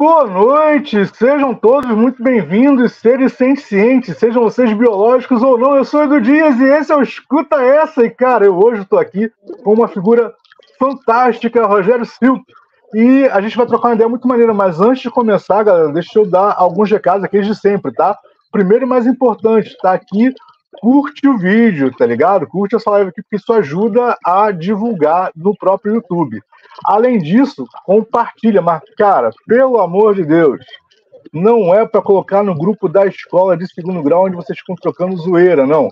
Boa 0.00 0.26
noite, 0.26 1.06
sejam 1.14 1.54
todos 1.54 1.90
muito 1.90 2.22
bem-vindos, 2.22 2.94
seres 2.94 3.34
sencientes, 3.34 4.16
sejam 4.16 4.42
vocês 4.44 4.72
biológicos 4.72 5.42
ou 5.42 5.58
não. 5.58 5.76
Eu 5.76 5.84
sou 5.84 6.02
Edu 6.02 6.22
Dias 6.22 6.58
e 6.58 6.64
esse 6.64 6.90
é 6.90 6.96
o 6.96 7.02
Escuta 7.02 7.62
Essa. 7.62 8.06
E 8.06 8.08
cara, 8.08 8.46
eu 8.46 8.58
hoje 8.58 8.80
estou 8.80 8.98
aqui 8.98 9.30
com 9.62 9.74
uma 9.74 9.88
figura 9.88 10.32
fantástica, 10.78 11.66
Rogério 11.66 12.06
Silva. 12.06 12.40
E 12.94 13.26
a 13.26 13.42
gente 13.42 13.54
vai 13.54 13.66
trocar 13.66 13.88
uma 13.88 13.94
ideia 13.94 14.08
muito 14.08 14.26
maneira, 14.26 14.54
mas 14.54 14.80
antes 14.80 15.02
de 15.02 15.10
começar, 15.10 15.62
galera, 15.64 15.92
deixa 15.92 16.18
eu 16.18 16.24
dar 16.24 16.54
alguns 16.56 16.90
recados 16.90 17.22
aqui 17.22 17.42
de 17.42 17.54
sempre, 17.54 17.92
tá? 17.92 18.18
Primeiro 18.50 18.86
e 18.86 18.88
mais 18.88 19.06
importante, 19.06 19.76
tá 19.82 19.92
aqui, 19.92 20.34
curte 20.80 21.28
o 21.28 21.36
vídeo, 21.36 21.94
tá 21.94 22.06
ligado? 22.06 22.46
Curte 22.46 22.74
essa 22.74 22.90
live 22.92 23.10
aqui, 23.10 23.20
porque 23.20 23.36
isso 23.36 23.52
ajuda 23.52 24.16
a 24.24 24.50
divulgar 24.50 25.30
no 25.36 25.54
próprio 25.54 25.96
YouTube. 25.96 26.42
Além 26.84 27.18
disso, 27.18 27.66
compartilha, 27.84 28.62
mas, 28.62 28.82
cara, 28.96 29.30
pelo 29.46 29.80
amor 29.80 30.14
de 30.14 30.24
Deus, 30.24 30.58
não 31.32 31.74
é 31.74 31.86
para 31.86 32.02
colocar 32.02 32.42
no 32.42 32.54
grupo 32.54 32.88
da 32.88 33.06
escola 33.06 33.56
de 33.56 33.72
segundo 33.72 34.02
grau 34.02 34.26
onde 34.26 34.36
vocês 34.36 34.58
ficam 34.58 34.74
trocando 34.76 35.16
zoeira, 35.16 35.66
não. 35.66 35.88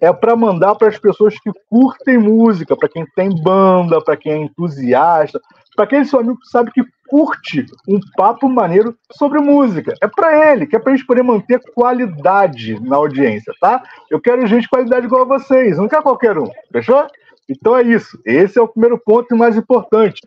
É 0.00 0.12
para 0.12 0.36
mandar 0.36 0.74
para 0.76 0.88
as 0.88 0.98
pessoas 0.98 1.34
que 1.38 1.50
curtem 1.68 2.18
música, 2.18 2.76
para 2.76 2.88
quem 2.88 3.04
tem 3.14 3.30
banda, 3.42 4.00
para 4.00 4.16
quem 4.16 4.32
é 4.32 4.36
entusiasta, 4.36 5.40
para 5.74 5.84
aquele 5.84 6.04
seu 6.04 6.20
amigo 6.20 6.38
que 6.40 6.48
sabe 6.48 6.72
que 6.72 6.82
curte 7.08 7.64
um 7.88 7.98
papo 8.16 8.48
maneiro 8.48 8.96
sobre 9.12 9.40
música. 9.40 9.94
É 10.02 10.08
para 10.08 10.52
ele, 10.52 10.66
que 10.66 10.76
é 10.76 10.78
para 10.78 10.92
a 10.92 10.96
gente 10.96 11.06
poder 11.06 11.22
manter 11.22 11.60
qualidade 11.74 12.78
na 12.80 12.96
audiência, 12.96 13.52
tá? 13.60 13.82
Eu 14.10 14.20
quero 14.20 14.46
gente 14.46 14.62
de 14.62 14.68
qualidade 14.68 15.06
igual 15.06 15.22
a 15.22 15.38
vocês, 15.38 15.78
não 15.78 15.88
quer 15.88 16.02
qualquer 16.02 16.38
um, 16.38 16.50
fechou? 16.72 17.06
Então 17.48 17.76
é 17.76 17.82
isso. 17.82 18.18
Esse 18.24 18.58
é 18.58 18.62
o 18.62 18.68
primeiro 18.68 18.98
ponto 18.98 19.34
mais 19.36 19.56
importante. 19.56 20.20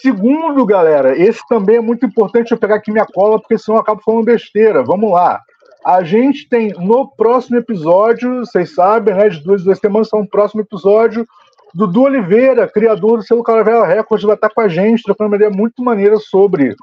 Segundo, 0.00 0.66
galera, 0.66 1.16
esse 1.16 1.40
também 1.48 1.76
é 1.76 1.80
muito 1.80 2.04
importante 2.04 2.50
eu 2.50 2.58
pegar 2.58 2.76
aqui 2.76 2.90
minha 2.90 3.06
cola, 3.06 3.38
porque 3.38 3.56
senão 3.56 3.76
eu 3.76 3.82
acabo 3.82 4.02
falando 4.04 4.24
besteira. 4.24 4.82
Vamos 4.82 5.12
lá. 5.12 5.40
A 5.84 6.02
gente 6.02 6.48
tem 6.48 6.72
no 6.78 7.08
próximo 7.08 7.58
episódio, 7.58 8.40
vocês 8.40 8.74
sabem, 8.74 9.14
né? 9.14 9.28
De 9.28 9.40
duas 9.40 9.62
duas 9.62 9.78
semanas, 9.78 10.08
são 10.08 10.20
o 10.20 10.28
próximo 10.28 10.62
episódio. 10.62 11.26
Dudu 11.74 12.02
Oliveira, 12.02 12.68
criador 12.68 13.18
do 13.18 13.24
selo 13.24 13.42
Caravela 13.42 13.86
Records, 13.86 14.24
vai 14.24 14.34
estar 14.34 14.48
com 14.48 14.60
a 14.60 14.68
gente, 14.68 15.02
trocando 15.02 15.28
uma 15.28 15.36
ideia 15.36 15.50
muito 15.50 15.82
maneira 15.82 16.16
sobre, 16.18 16.74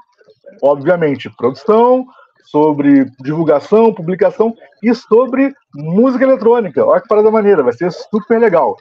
obviamente, 0.62 1.30
produção, 1.36 2.06
sobre 2.44 3.06
divulgação, 3.20 3.92
publicação 3.92 4.54
e 4.82 4.94
sobre 4.94 5.54
música 5.74 6.24
eletrônica. 6.24 6.84
Olha 6.84 7.00
que 7.00 7.08
parada 7.08 7.30
maneira, 7.30 7.62
vai 7.62 7.72
ser 7.72 7.90
super 7.90 8.38
legal. 8.38 8.76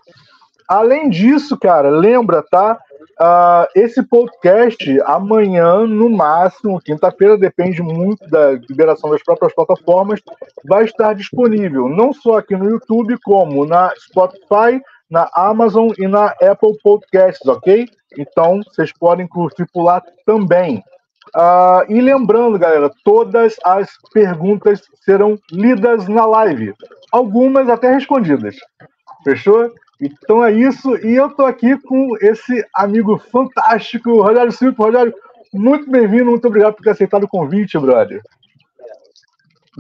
Além 0.72 1.10
disso, 1.10 1.58
cara, 1.58 1.90
lembra, 1.90 2.42
tá? 2.50 2.80
Uh, 3.20 3.68
esse 3.76 4.02
podcast, 4.02 5.02
amanhã, 5.02 5.86
no 5.86 6.10
máximo, 6.10 6.80
quinta-feira, 6.80 7.38
depende 7.38 7.82
muito 7.82 8.26
da 8.30 8.54
liberação 8.54 9.10
das 9.10 9.22
próprias 9.22 9.54
plataformas, 9.54 10.22
vai 10.64 10.86
estar 10.86 11.14
disponível 11.14 11.90
não 11.90 12.14
só 12.14 12.38
aqui 12.38 12.56
no 12.56 12.70
YouTube, 12.70 13.18
como 13.22 13.66
na 13.66 13.92
Spotify, 13.98 14.82
na 15.10 15.30
Amazon 15.36 15.90
e 16.00 16.08
na 16.08 16.28
Apple 16.42 16.78
Podcasts, 16.82 17.46
ok? 17.46 17.86
Então, 18.18 18.62
vocês 18.64 18.94
podem 18.98 19.28
curtir 19.28 19.66
por 19.74 19.84
lá 19.84 20.02
também. 20.26 20.82
Uh, 21.36 21.84
e 21.90 22.00
lembrando, 22.00 22.58
galera, 22.58 22.90
todas 23.04 23.58
as 23.66 23.90
perguntas 24.14 24.84
serão 25.04 25.38
lidas 25.52 26.08
na 26.08 26.26
live, 26.26 26.74
algumas 27.12 27.68
até 27.68 27.92
respondidas. 27.92 28.56
Fechou? 29.26 29.70
Então 30.02 30.44
é 30.44 30.52
isso, 30.52 30.98
e 31.06 31.16
eu 31.16 31.30
tô 31.30 31.46
aqui 31.46 31.78
com 31.84 32.18
esse 32.20 32.66
amigo 32.74 33.20
fantástico, 33.20 34.24
Rogério 34.24 34.52
Silva. 34.52 34.86
Rogério, 34.86 35.14
muito 35.54 35.92
bem-vindo, 35.92 36.32
muito 36.32 36.48
obrigado 36.48 36.74
por 36.74 36.84
ter 36.84 36.90
aceitado 36.90 37.26
o 37.26 37.28
convite, 37.28 37.78
brother. 37.78 38.20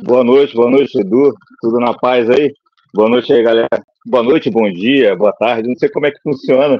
Boa 0.04 0.24
noite, 0.24 0.56
boa 0.56 0.70
noite, 0.70 1.00
Edu. 1.00 1.34
Tudo 1.60 1.80
na 1.80 1.96
paz 1.96 2.30
aí? 2.30 2.54
Boa 2.94 3.10
noite 3.10 3.34
aí, 3.34 3.42
galera. 3.42 3.68
Boa 4.06 4.22
noite, 4.22 4.50
bom 4.52 4.72
dia, 4.72 5.16
boa 5.16 5.34
tarde. 5.34 5.68
Não 5.68 5.76
sei 5.76 5.90
como 5.90 6.06
é 6.06 6.12
que 6.12 6.22
funciona 6.22 6.80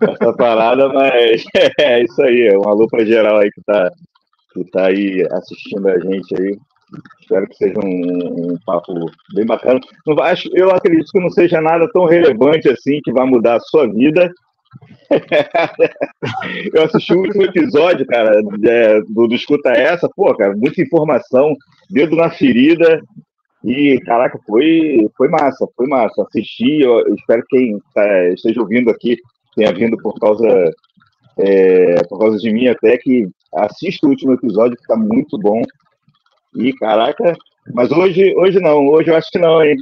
essa 0.00 0.32
parada, 0.34 0.88
mas 0.90 1.44
é 1.80 2.02
isso 2.02 2.20
aí. 2.22 2.48
É 2.48 2.58
um 2.58 2.68
alô 2.68 2.86
para 2.86 3.04
geral 3.04 3.38
aí 3.38 3.50
que 3.50 3.62
tá, 3.62 3.90
que 4.52 4.64
tá 4.70 4.86
aí 4.88 5.26
assistindo 5.30 5.88
a 5.88 5.98
gente 5.98 6.34
aí. 6.38 6.58
Espero 7.20 7.46
que 7.48 7.56
seja 7.56 7.78
um, 7.84 8.52
um 8.52 8.58
papo 8.64 8.92
bem 9.34 9.46
bacana. 9.46 9.80
Não, 10.06 10.18
acho, 10.22 10.48
eu 10.54 10.70
acredito 10.70 11.10
que 11.10 11.20
não 11.20 11.30
seja 11.30 11.60
nada 11.60 11.88
tão 11.92 12.04
relevante 12.04 12.68
assim 12.68 13.00
que 13.02 13.12
vai 13.12 13.26
mudar 13.26 13.56
a 13.56 13.60
sua 13.60 13.86
vida. 13.86 14.30
eu 16.72 16.84
assisti 16.84 17.14
o 17.14 17.20
último 17.20 17.42
episódio, 17.42 18.06
cara, 18.06 18.40
é, 18.64 19.00
do, 19.02 19.28
do 19.28 19.34
Escuta 19.34 19.70
Essa, 19.70 20.08
pô, 20.14 20.34
cara, 20.34 20.56
muita 20.56 20.80
informação, 20.80 21.54
dedo 21.90 22.16
na 22.16 22.30
ferida, 22.30 23.00
e, 23.64 24.00
caraca, 24.00 24.38
foi, 24.46 25.08
foi 25.16 25.28
massa, 25.28 25.68
foi 25.76 25.86
massa. 25.86 26.22
Assisti, 26.22 26.80
eu 26.80 27.14
espero 27.14 27.42
que 27.48 27.56
quem 27.56 27.78
tá, 27.94 28.28
esteja 28.28 28.60
ouvindo 28.60 28.90
aqui 28.90 29.16
tenha 29.54 29.72
vindo 29.72 29.96
por 29.98 30.14
causa, 30.18 30.48
é, 31.38 32.02
por 32.08 32.18
causa 32.18 32.38
de 32.38 32.52
mim 32.52 32.66
até, 32.66 32.98
que 32.98 33.28
assista 33.54 34.06
o 34.06 34.10
último 34.10 34.32
episódio, 34.32 34.76
que 34.76 34.86
tá 34.86 34.96
muito 34.96 35.38
bom. 35.38 35.62
E 36.54 36.72
caraca, 36.74 37.36
mas 37.72 37.90
hoje, 37.90 38.34
hoje 38.36 38.60
não, 38.60 38.86
hoje 38.88 39.10
eu 39.10 39.16
acho 39.16 39.30
que 39.30 39.38
não, 39.38 39.62
hein? 39.62 39.76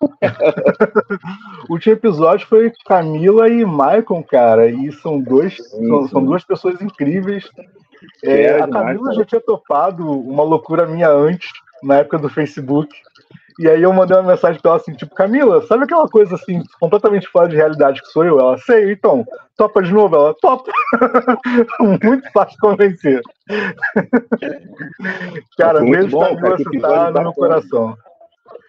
o 1.68 1.72
último 1.72 1.94
episódio 1.94 2.46
foi 2.46 2.72
Camila 2.84 3.48
e 3.48 3.64
Michael, 3.64 4.24
cara, 4.28 4.68
e 4.68 4.92
são 4.92 5.20
dois, 5.20 5.56
sim, 5.56 5.88
são, 5.88 6.02
sim. 6.02 6.08
são, 6.08 6.24
duas 6.24 6.44
pessoas 6.44 6.80
incríveis. 6.80 7.48
É, 8.22 8.42
é, 8.42 8.62
a 8.62 8.68
Camila 8.68 9.14
já 9.14 9.24
tinha 9.24 9.40
topado 9.40 10.06
uma 10.06 10.42
loucura 10.42 10.86
minha 10.86 11.08
antes, 11.08 11.48
na 11.82 11.98
época 11.98 12.18
do 12.18 12.28
Facebook. 12.28 12.88
E 13.58 13.68
aí 13.68 13.82
eu 13.82 13.92
mandei 13.92 14.16
uma 14.16 14.32
mensagem 14.32 14.60
pra 14.60 14.70
ela 14.72 14.80
assim, 14.80 14.92
tipo, 14.94 15.14
Camila, 15.14 15.64
sabe 15.66 15.84
aquela 15.84 16.08
coisa 16.08 16.34
assim, 16.34 16.62
completamente 16.80 17.28
fora 17.28 17.48
de 17.48 17.54
realidade 17.54 18.00
que 18.00 18.08
sou 18.08 18.24
eu? 18.24 18.40
Ela, 18.40 18.58
sei, 18.58 18.92
então, 18.92 19.24
topa 19.56 19.80
de 19.82 19.92
novo? 19.92 20.16
Ela, 20.16 20.34
topa. 20.40 20.72
Muito 21.80 22.32
fácil 22.32 22.54
de 22.54 22.58
convencer. 22.58 23.20
cara, 25.56 25.80
mesmo 25.80 26.10
bom, 26.10 26.36
Camila, 26.36 26.56
você 26.56 26.80
tá 26.80 27.12
no 27.12 27.22
meu 27.22 27.32
coração. 27.32 27.96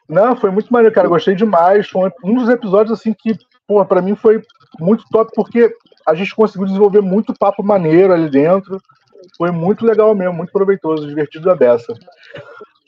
Não, 0.07 0.35
foi 0.35 0.51
muito 0.51 0.71
maneiro, 0.71 0.93
cara, 0.93 1.07
gostei 1.07 1.33
demais. 1.33 1.89
Foi 1.89 2.11
um 2.23 2.35
dos 2.35 2.47
episódios, 2.47 2.99
assim, 2.99 3.11
que, 3.11 3.35
porra, 3.67 3.85
pra 3.85 4.03
mim 4.03 4.15
foi 4.15 4.39
muito 4.79 5.03
top, 5.09 5.31
porque 5.35 5.75
a 6.05 6.13
gente 6.13 6.35
conseguiu 6.35 6.67
desenvolver 6.67 7.01
muito 7.01 7.33
papo 7.33 7.63
maneiro 7.63 8.13
ali 8.13 8.29
dentro. 8.29 8.79
Foi 9.35 9.49
muito 9.49 9.83
legal 9.83 10.13
mesmo, 10.13 10.33
muito 10.33 10.51
proveitoso, 10.51 11.07
divertido 11.07 11.45
da 11.45 11.55
beça. 11.55 11.91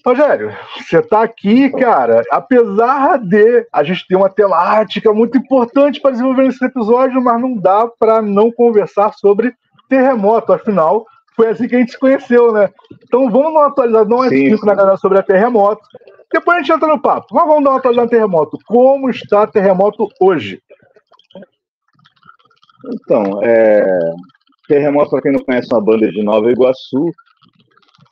Rogério, 0.07 0.56
você 0.78 1.00
está 1.00 1.22
aqui, 1.22 1.69
cara, 1.69 2.23
apesar 2.31 3.18
de 3.18 3.68
a 3.73 3.84
gente 3.84 4.07
ter 4.07 4.16
uma 4.16 4.29
temática 4.29 5.12
muito 5.12 5.38
importante 5.38 6.00
para 6.00 6.12
desenvolver 6.12 6.44
nesse 6.44 6.63
episódio, 6.63 7.22
mas 7.22 7.41
não 7.41 7.57
dá 7.57 7.85
para 8.00 8.22
não 8.22 8.50
conversar 8.50 9.12
sobre 9.16 9.53
terremoto, 9.90 10.53
afinal, 10.53 11.06
foi 11.35 11.50
assim 11.50 11.67
que 11.67 11.75
a 11.75 11.79
gente 11.79 11.91
se 11.91 12.00
conheceu, 12.00 12.53
né? 12.53 12.69
Então 13.03 13.29
vamos 13.29 13.53
dar 13.53 13.59
uma 13.59 13.67
atualizada, 13.67 14.09
não 14.09 14.23
é 14.23 14.29
cinco 14.29 14.66
na 14.66 14.75
galera 14.75 14.96
sobre 14.96 15.19
a 15.19 15.23
terremoto. 15.23 15.81
Depois 16.31 16.56
a 16.56 16.62
gente 16.62 16.72
entra 16.72 16.88
no 16.88 17.01
papo. 17.01 17.28
Mas 17.34 17.46
vamos 17.46 17.63
dar 17.66 17.72
uma 17.72 17.79
atualizada 17.79 18.06
no 18.06 18.09
terremoto. 18.09 18.57
Como 18.66 19.09
está 19.09 19.46
terremoto 19.46 20.07
hoje? 20.22 20.62
Então, 22.94 23.41
é... 23.44 24.00
terremoto, 24.69 25.09
para 25.09 25.22
quem 25.22 25.34
não 25.34 25.44
conhece, 25.44 25.67
é 25.69 25.75
uma 25.75 25.84
banda 25.84 26.09
de 26.09 26.23
Nova 26.23 26.49
Iguaçu, 26.49 27.11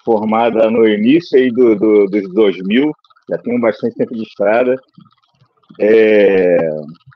formada 0.06 0.70
no 0.70 0.88
início 0.88 1.38
aí 1.38 1.52
do, 1.52 1.76
do, 1.76 2.06
dos 2.06 2.34
2000, 2.34 2.92
já 3.28 3.38
tem 3.40 3.60
bastante 3.60 3.96
tempo 3.96 4.14
de 4.14 4.22
estrada. 4.22 4.80
É, 5.80 6.70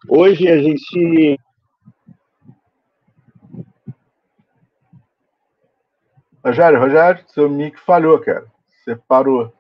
hoje 0.10 0.50
a 0.50 0.58
gente. 0.58 1.40
Rogério, 6.44 6.80
Rogério, 6.80 7.24
seu 7.28 7.50
mic 7.50 7.80
falhou, 7.80 8.20
cara. 8.20 8.46
Você 8.84 8.96
parou. 9.08 9.54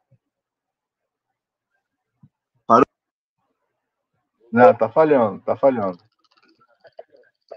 Parou? 2.65 2.85
Não, 4.51 4.73
tá 4.73 4.89
falhando, 4.89 5.39
tá 5.41 5.55
falhando. 5.55 5.99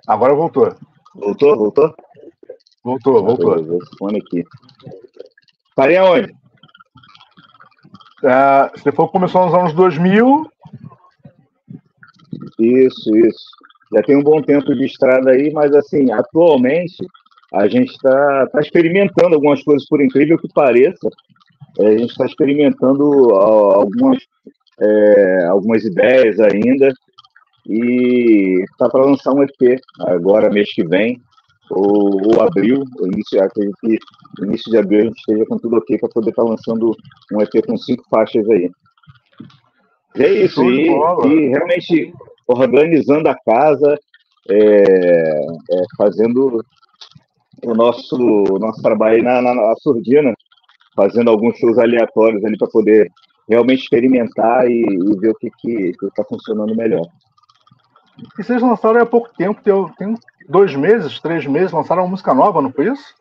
Agora 0.07 0.35
voltou. 0.35 0.75
Voltou? 1.15 1.57
Voltou? 1.57 1.95
Voltou, 2.85 3.25
voltou. 3.25 3.65
Vou 3.65 3.81
fone 3.99 4.19
aqui. 4.19 4.45
Parei 5.75 5.97
aonde? 5.97 6.33
É, 8.25 8.71
você 8.75 8.93
falou 8.93 9.09
que 9.09 9.19
começou 9.19 9.47
nos 9.47 9.55
anos 9.55 9.73
2000. 9.75 10.47
Isso, 12.59 13.17
isso. 13.17 13.45
Já 13.93 14.03
tem 14.03 14.17
um 14.17 14.23
bom 14.23 14.41
tempo 14.41 14.75
de 14.75 14.85
estrada 14.85 15.31
aí, 15.31 15.53
mas 15.53 15.75
assim, 15.75 16.11
atualmente 16.13 16.97
a 17.53 17.69
gente 17.69 17.91
está 17.91 18.47
tá 18.47 18.61
experimentando 18.61 19.35
algumas 19.35 19.63
coisas, 19.63 19.87
por 19.87 20.03
incrível 20.03 20.39
que 20.39 20.49
pareça. 20.55 21.09
É, 21.79 21.89
a 21.89 21.99
gente 21.99 22.11
está 22.11 22.25
experimentando 22.25 23.05
algumas, 23.35 24.19
é, 24.81 25.45
algumas 25.47 25.85
ideias 25.85 26.39
ainda 26.41 26.93
e 27.67 28.65
está 28.71 28.89
para 28.89 29.05
lançar 29.05 29.33
um 29.33 29.43
EP 29.43 29.81
agora, 30.01 30.51
mês 30.51 30.73
que 30.73 30.87
vem. 30.87 31.21
Ou, 31.71 32.35
ou 32.35 32.43
abril, 32.43 32.83
início, 33.03 33.43
acredito 33.43 33.77
que 33.81 33.99
início 34.43 34.71
de 34.71 34.79
abril 34.79 35.01
a 35.01 35.05
gente 35.05 35.19
esteja 35.19 35.47
com 35.47 35.57
tudo 35.59 35.77
ok 35.77 35.99
para 35.99 36.09
poder 36.09 36.31
estar 36.31 36.43
tá 36.43 36.49
lançando 36.49 36.95
um 37.33 37.41
EP 37.41 37.67
com 37.67 37.77
cinco 37.77 38.05
faixas 38.11 38.49
aí. 38.51 38.71
E 40.17 40.23
é 40.23 40.45
isso, 40.45 40.63
e, 40.65 40.89
e, 40.89 41.49
realmente 41.49 42.13
organizando 42.47 43.29
a 43.29 43.35
casa, 43.35 43.99
é, 44.51 44.57
é, 44.57 45.83
fazendo 45.97 46.63
o 47.65 47.75
nosso, 47.75 48.17
o 48.17 48.59
nosso 48.59 48.83
trabalho 48.83 49.23
na, 49.23 49.41
na, 49.41 49.55
na 49.55 49.75
surdina, 49.77 50.35
fazendo 50.95 51.31
alguns 51.31 51.57
shows 51.59 51.79
aleatórios 51.79 52.45
ali 52.45 52.59
para 52.59 52.69
poder 52.69 53.11
realmente 53.49 53.83
experimentar 53.83 54.69
e, 54.71 54.83
e 54.83 55.19
ver 55.19 55.31
o 55.31 55.35
que 55.35 55.51
está 56.03 56.25
funcionando 56.25 56.77
melhor. 56.77 57.07
E 58.19 58.43
vocês 58.43 58.61
lançaram 58.61 59.01
há 59.01 59.07
pouco 59.07 59.31
tempo, 59.37 59.61
tem, 59.97 60.15
dois 60.49 60.75
meses, 60.75 61.21
três 61.21 61.47
meses, 61.47 61.73
lançaram 61.73 62.03
uma 62.03 62.11
música 62.11 62.35
nova, 62.35 62.61
não 62.61 62.71
foi 62.71 62.93
isso? 62.93 63.15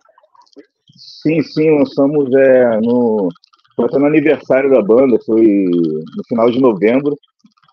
Sim, 0.96 1.42
sim, 1.42 1.78
lançamos 1.78 2.34
é, 2.34 2.80
no. 2.82 3.30
Foi 3.76 3.88
no 4.00 4.06
aniversário 4.06 4.70
da 4.70 4.82
banda, 4.82 5.18
foi 5.26 5.66
no 5.66 6.24
final 6.28 6.52
de 6.52 6.60
novembro. 6.60 7.18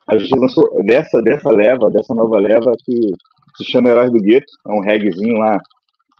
A 0.06 0.16
gente 0.16 0.38
lançou 0.38 0.82
dessa, 0.84 1.20
dessa 1.20 1.50
leva, 1.50 1.90
dessa 1.90 2.14
nova 2.14 2.38
leva, 2.38 2.72
que 2.84 3.12
se 3.56 3.64
chama 3.64 3.90
Heróis 3.90 4.10
do 4.10 4.20
Gueto, 4.20 4.50
é 4.66 4.72
um 4.72 4.80
reggaezinho 4.80 5.38
lá 5.38 5.60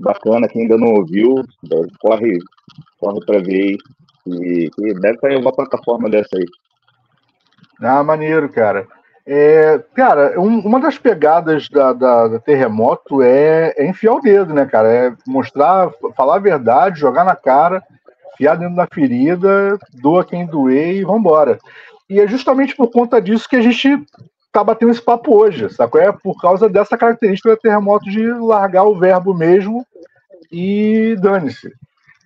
bacana, 0.01 0.49
quem 0.49 0.63
ainda 0.63 0.77
não 0.77 0.95
ouviu, 0.95 1.37
corre, 2.01 2.39
corre 2.99 3.25
para 3.25 3.39
ver 3.39 3.63
aí. 3.63 3.79
E, 4.27 4.71
e 4.79 4.95
deve 4.95 5.15
estar 5.15 5.31
em 5.31 5.41
uma 5.41 5.53
plataforma 5.53 6.11
dessa 6.11 6.37
aí. 6.37 6.45
Ah, 7.81 8.03
maneiro, 8.03 8.49
cara. 8.51 8.87
É, 9.31 9.79
cara, 9.95 10.41
um, 10.41 10.61
uma 10.61 10.81
das 10.81 10.97
pegadas 10.97 11.69
da, 11.69 11.93
da, 11.93 12.29
da 12.29 12.39
terremoto 12.39 13.21
é, 13.21 13.75
é, 13.77 13.87
enfiar 13.87 14.15
o 14.15 14.23
dedo, 14.23 14.55
né, 14.55 14.65
cara? 14.65 14.89
É 14.91 15.13
mostrar, 15.27 15.91
falar 16.17 16.37
a 16.37 16.41
verdade, 16.41 16.99
jogar 16.99 17.25
na 17.25 17.37
cara, 17.37 17.83
enfiar 18.33 18.57
dentro 18.57 18.77
da 18.77 18.89
ferida, 18.91 19.79
doa 20.01 20.25
quem 20.25 20.47
doer 20.47 20.95
e 20.95 21.05
vambora. 21.05 21.59
E 22.09 22.19
é 22.19 22.27
justamente 22.27 22.75
por 22.75 22.91
conta 22.91 23.21
disso 23.21 23.47
que 23.47 23.57
a 23.57 23.61
gente 23.61 24.03
tá 24.51 24.65
batendo 24.65 24.93
esse 24.93 25.03
papo 25.03 25.37
hoje, 25.37 25.69
sacou? 25.75 26.01
É 26.01 26.11
por 26.11 26.41
causa 26.41 26.67
dessa 26.67 26.97
característica 26.97 27.51
da 27.51 27.57
terremoto 27.59 28.09
de 28.09 28.33
largar 28.33 28.85
o 28.85 28.99
verbo 28.99 29.35
mesmo 29.35 29.87
e 30.51 31.15
dane-se. 31.21 31.71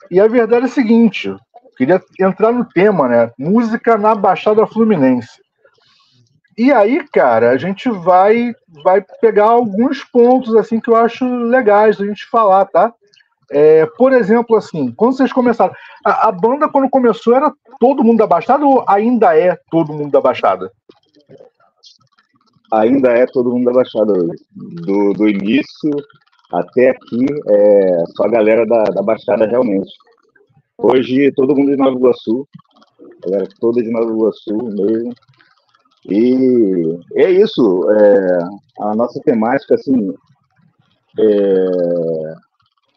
E 0.08 0.20
a 0.20 0.28
verdade 0.28 0.66
é 0.66 0.68
a 0.68 0.72
seguinte: 0.72 1.34
queria 1.76 2.00
entrar 2.20 2.52
no 2.52 2.64
tema, 2.64 3.08
né? 3.08 3.32
Música 3.36 3.98
na 3.98 4.14
Baixada 4.14 4.64
Fluminense. 4.68 5.41
E 6.56 6.70
aí, 6.70 7.02
cara, 7.08 7.50
a 7.50 7.56
gente 7.56 7.88
vai 7.90 8.54
vai 8.84 9.04
pegar 9.20 9.46
alguns 9.46 10.04
pontos 10.04 10.54
assim 10.54 10.80
que 10.80 10.90
eu 10.90 10.96
acho 10.96 11.24
legais 11.24 12.00
a 12.00 12.04
gente 12.04 12.26
falar, 12.26 12.66
tá? 12.66 12.92
É, 13.50 13.86
por 13.98 14.12
exemplo, 14.12 14.56
assim, 14.56 14.90
quando 14.92 15.16
vocês 15.16 15.32
começaram, 15.32 15.74
a, 16.04 16.28
a, 16.28 16.32
banda 16.32 16.68
quando 16.68 16.88
começou 16.88 17.34
era 17.34 17.52
todo 17.78 18.02
mundo 18.02 18.18
da 18.18 18.26
Baixada 18.26 18.64
ou 18.64 18.82
ainda 18.88 19.36
é 19.36 19.58
todo 19.70 19.92
mundo 19.92 20.10
da 20.10 20.20
Baixada? 20.22 20.72
Ainda 22.72 23.10
é 23.10 23.26
todo 23.26 23.50
mundo 23.50 23.66
da 23.66 23.72
Baixada 23.72 24.14
Do, 24.54 25.12
do 25.12 25.28
início 25.28 25.90
até 26.50 26.90
aqui, 26.90 27.26
é 27.48 28.04
só 28.16 28.24
a 28.24 28.30
galera 28.30 28.66
da, 28.66 28.84
da 28.84 29.02
Baixada 29.02 29.46
realmente. 29.46 29.92
Hoje 30.78 31.30
todo 31.32 31.54
mundo 31.54 31.72
de 31.72 31.76
Nova 31.76 31.96
Iguaçu, 31.96 32.48
galera 33.24 33.48
toda 33.60 33.82
de 33.82 33.90
Nova 33.90 34.10
Iguaçu 34.10 34.56
mesmo. 34.56 35.12
E 36.08 36.98
é 37.14 37.30
isso, 37.30 37.90
é, 37.90 38.38
a 38.80 38.94
nossa 38.96 39.20
temática, 39.20 39.76
assim, 39.76 40.12
é, 41.18 42.34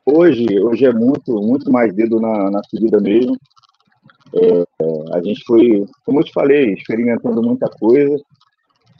hoje, 0.05 0.59
hoje 0.59 0.85
é 0.85 0.93
muito, 0.93 1.33
muito 1.41 1.71
mais 1.71 1.93
dedo 1.93 2.19
na, 2.19 2.49
na 2.49 2.61
ferida 2.69 2.99
mesmo. 2.99 3.37
É, 4.33 4.65
a 5.13 5.21
gente 5.21 5.43
foi, 5.45 5.85
como 6.03 6.19
eu 6.19 6.23
te 6.23 6.33
falei, 6.33 6.73
experimentando 6.73 7.43
muita 7.43 7.69
coisa 7.69 8.17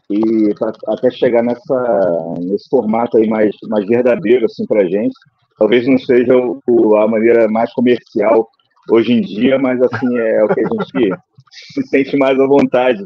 e 0.09 0.53
pra, 0.53 0.71
até 0.87 1.09
chegar 1.09 1.43
nessa, 1.43 2.35
nesse 2.39 2.69
formato 2.69 3.17
aí 3.17 3.27
mais, 3.27 3.55
mais 3.67 3.87
verdadeiro, 3.87 4.45
assim, 4.45 4.67
pra 4.67 4.85
gente. 4.85 5.15
Talvez 5.57 5.87
não 5.87 5.97
seja 5.97 6.33
o, 6.67 6.95
a 6.95 7.07
maneira 7.07 7.47
mais 7.47 7.73
comercial 7.73 8.47
hoje 8.91 9.13
em 9.13 9.21
dia, 9.21 9.57
mas, 9.57 9.81
assim, 9.81 10.15
é 10.15 10.43
o 10.43 10.47
que 10.47 10.59
a 10.59 10.63
gente 10.63 11.17
se 11.73 11.81
sente 11.87 12.15
mais 12.17 12.39
à 12.39 12.45
vontade 12.45 13.03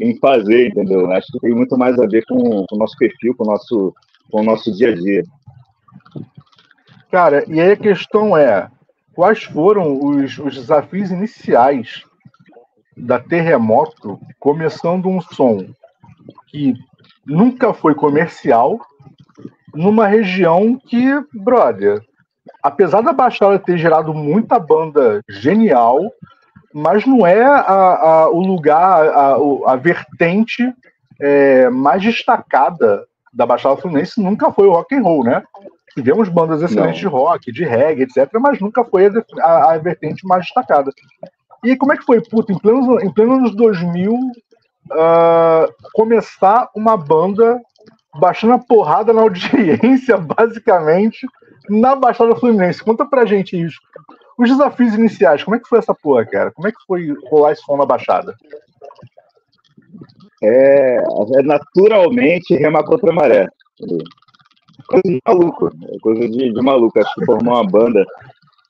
em 0.00 0.18
fazer, 0.18 0.68
entendeu? 0.68 1.10
Acho 1.12 1.26
que 1.32 1.40
tem 1.40 1.54
muito 1.54 1.76
mais 1.76 1.98
a 1.98 2.06
ver 2.06 2.24
com, 2.26 2.64
com 2.66 2.76
o 2.76 2.78
nosso 2.78 2.96
perfil, 2.96 3.34
com 3.36 3.44
o 3.44 3.46
nosso, 3.46 3.94
com 4.30 4.40
o 4.40 4.44
nosso 4.44 4.72
dia 4.72 4.90
a 4.90 4.94
dia. 4.94 5.22
Cara, 7.10 7.44
e 7.48 7.60
aí 7.60 7.72
a 7.72 7.76
questão 7.76 8.36
é: 8.36 8.68
quais 9.14 9.44
foram 9.44 10.04
os, 10.04 10.38
os 10.38 10.54
desafios 10.54 11.10
iniciais 11.10 12.04
da 12.96 13.18
Terremoto 13.18 14.18
começando 14.38 15.08
um 15.08 15.20
som 15.20 15.66
que 16.48 16.74
nunca 17.26 17.72
foi 17.72 17.94
comercial, 17.94 18.78
numa 19.74 20.06
região 20.06 20.78
que, 20.78 21.04
brother, 21.32 22.00
apesar 22.62 23.00
da 23.00 23.12
Baixada 23.12 23.58
ter 23.58 23.76
gerado 23.76 24.14
muita 24.14 24.58
banda 24.58 25.20
genial, 25.28 26.00
mas 26.74 27.06
não 27.06 27.24
é 27.24 27.40
a, 27.40 27.60
a, 27.60 28.30
o 28.30 28.40
lugar, 28.40 29.06
a, 29.06 29.36
a 29.72 29.76
vertente 29.76 30.74
é, 31.20 31.70
mais 31.70 32.02
destacada 32.02 33.06
da 33.32 33.46
Baixada 33.46 33.76
Fluminense 33.76 34.20
nunca 34.20 34.50
foi 34.50 34.66
o 34.66 34.72
rock 34.72 34.92
and 34.92 35.02
roll, 35.02 35.22
né? 35.22 35.44
Tivemos 35.94 36.28
bandas 36.28 36.60
excelentes 36.62 37.00
não. 37.00 37.10
de 37.10 37.16
rock, 37.16 37.52
de 37.52 37.64
reggae, 37.64 38.02
etc., 38.02 38.28
mas 38.40 38.58
nunca 38.58 38.84
foi 38.84 39.08
a, 39.40 39.78
vertente 39.78 40.26
mais 40.26 40.44
destacada. 40.44 40.90
E 41.62 41.76
como 41.76 41.92
é 41.92 41.96
que 41.96 42.04
foi, 42.04 42.20
puta, 42.20 42.52
em 42.52 42.58
pleno, 42.58 43.00
em 43.00 43.12
pleno 43.12 43.34
anos 43.34 43.54
2000, 43.54 44.12
uh, 44.12 44.18
ah, 44.92 45.68
começar 45.92 46.68
uma 46.74 46.96
banda 46.96 47.60
baixando 48.18 48.54
a 48.54 48.58
porrada 48.58 49.12
na 49.12 49.22
audiência, 49.22 50.18
basicamente, 50.18 51.24
na 51.70 51.94
Baixada 51.94 52.34
Fluminense? 52.34 52.82
Conta 52.82 53.06
pra 53.06 53.24
gente 53.24 53.60
isso. 53.60 53.78
Os 54.38 54.48
desafios 54.48 54.94
iniciais, 54.94 55.44
como 55.44 55.56
é 55.56 55.60
que 55.60 55.68
foi 55.68 55.78
essa 55.78 55.94
porra, 55.94 56.24
cara? 56.26 56.50
Como 56.50 56.66
é 56.66 56.72
que 56.72 56.84
foi 56.86 57.14
rolar 57.30 57.52
esse 57.52 57.62
som 57.62 57.76
na 57.76 57.86
Baixada? 57.86 58.34
É, 60.42 60.96
é 61.36 61.42
naturalmente 61.42 62.54
remar 62.54 62.84
contra 62.84 63.10
a 63.10 63.14
maré. 63.14 63.48
Coisa 64.86 65.02
de 65.04 65.20
maluco, 65.26 65.70
coisa 66.02 66.28
de, 66.28 66.52
de 66.52 66.62
maluco. 66.62 66.98
Acho 66.98 67.14
que 67.14 67.24
formar 67.24 67.60
uma 67.60 67.70
banda 67.70 68.04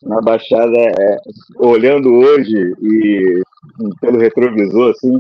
na 0.02 0.21
Baixada, 0.21 0.78
é, 0.78 1.16
olhando 1.59 2.12
hoje 2.12 2.75
e 2.83 3.42
pelo 4.00 4.18
retrovisor, 4.18 4.90
assim, 4.90 5.18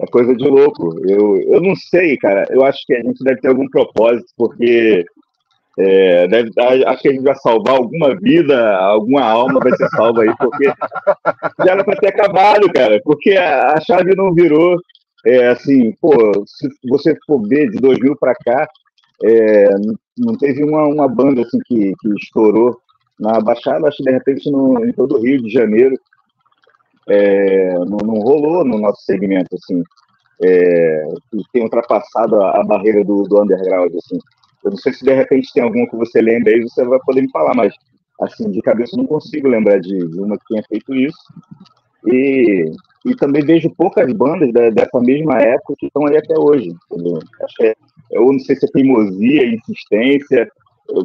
é 0.00 0.06
coisa 0.06 0.34
de 0.36 0.46
louco. 0.48 0.94
Eu, 1.08 1.36
eu 1.38 1.60
não 1.60 1.74
sei, 1.74 2.16
cara. 2.18 2.46
Eu 2.50 2.64
acho 2.64 2.78
que 2.86 2.94
a 2.94 3.02
gente 3.02 3.24
deve 3.24 3.40
ter 3.40 3.48
algum 3.48 3.68
propósito, 3.68 4.28
porque 4.36 5.04
é, 5.78 6.26
deve, 6.26 6.50
acho 6.86 7.02
que 7.02 7.08
a 7.08 7.12
gente 7.12 7.22
vai 7.22 7.36
salvar 7.36 7.76
alguma 7.76 8.16
vida, 8.16 8.76
alguma 8.78 9.22
alma 9.22 9.60
vai 9.60 9.70
ser 9.76 9.88
salva 9.90 10.22
aí, 10.22 10.36
porque 10.36 10.64
já 11.64 11.72
era 11.72 11.84
para 11.84 11.96
ter 11.96 12.08
acabado, 12.08 12.72
cara, 12.72 13.00
porque 13.04 13.30
a, 13.36 13.80
chave 13.80 14.14
não 14.16 14.34
virou. 14.34 14.76
É, 15.26 15.48
assim, 15.48 15.92
pô, 16.00 16.10
se 16.46 16.68
você 16.88 17.16
for 17.26 17.46
ver 17.46 17.70
de 17.70 17.78
2000 17.78 18.16
para 18.16 18.34
cá, 18.34 18.68
é, 19.24 19.68
não 20.16 20.36
teve 20.36 20.64
uma, 20.64 20.86
uma 20.86 21.08
banda 21.08 21.42
assim 21.42 21.58
que, 21.66 21.92
que 22.00 22.08
estourou 22.22 22.76
na 23.18 23.40
Baixada, 23.40 23.88
acho 23.88 23.98
que 23.98 24.04
de 24.04 24.12
repente 24.12 24.50
no, 24.50 24.84
em 24.84 24.92
todo 24.92 25.16
o 25.16 25.20
Rio 25.20 25.42
de 25.42 25.50
Janeiro 25.50 25.96
é, 27.08 27.74
não, 27.80 27.98
não, 27.98 28.20
rolou 28.20 28.64
no 28.64 28.78
nosso 28.78 29.02
segmento, 29.02 29.54
assim, 29.54 29.82
é, 30.42 31.04
tem 31.52 31.62
ultrapassado 31.62 32.40
a, 32.40 32.60
a 32.60 32.64
barreira 32.64 33.04
do, 33.04 33.24
do 33.24 33.42
underground, 33.42 33.92
assim. 33.96 34.18
Eu 34.68 34.72
não 34.72 34.76
sei 34.76 34.92
se 34.92 35.02
de 35.02 35.14
repente 35.14 35.50
tem 35.54 35.62
alguma 35.62 35.88
que 35.88 35.96
você 35.96 36.20
lembra 36.20 36.52
aí, 36.52 36.60
você 36.60 36.84
vai 36.84 36.98
poder 37.00 37.22
me 37.22 37.30
falar, 37.30 37.54
mas 37.54 37.72
assim, 38.20 38.50
de 38.50 38.60
cabeça 38.60 38.94
eu 38.94 38.98
não 38.98 39.06
consigo 39.06 39.48
lembrar 39.48 39.80
de, 39.80 39.96
de 39.96 40.20
uma 40.20 40.36
que 40.36 40.44
tenha 40.46 40.62
feito 40.68 40.94
isso. 40.94 41.18
E, 42.06 42.70
e 43.06 43.16
também 43.16 43.42
vejo 43.42 43.70
poucas 43.70 44.12
bandas 44.12 44.52
da, 44.52 44.68
dessa 44.68 45.00
mesma 45.00 45.40
época 45.40 45.74
que 45.78 45.86
estão 45.86 46.06
aí 46.06 46.18
até 46.18 46.38
hoje. 46.38 46.70
Entendeu? 46.92 47.18
É, 47.62 47.74
eu 48.10 48.30
não 48.30 48.38
sei 48.40 48.56
se 48.56 48.66
é 48.66 48.68
teimosia, 48.68 49.54
insistência, 49.54 50.50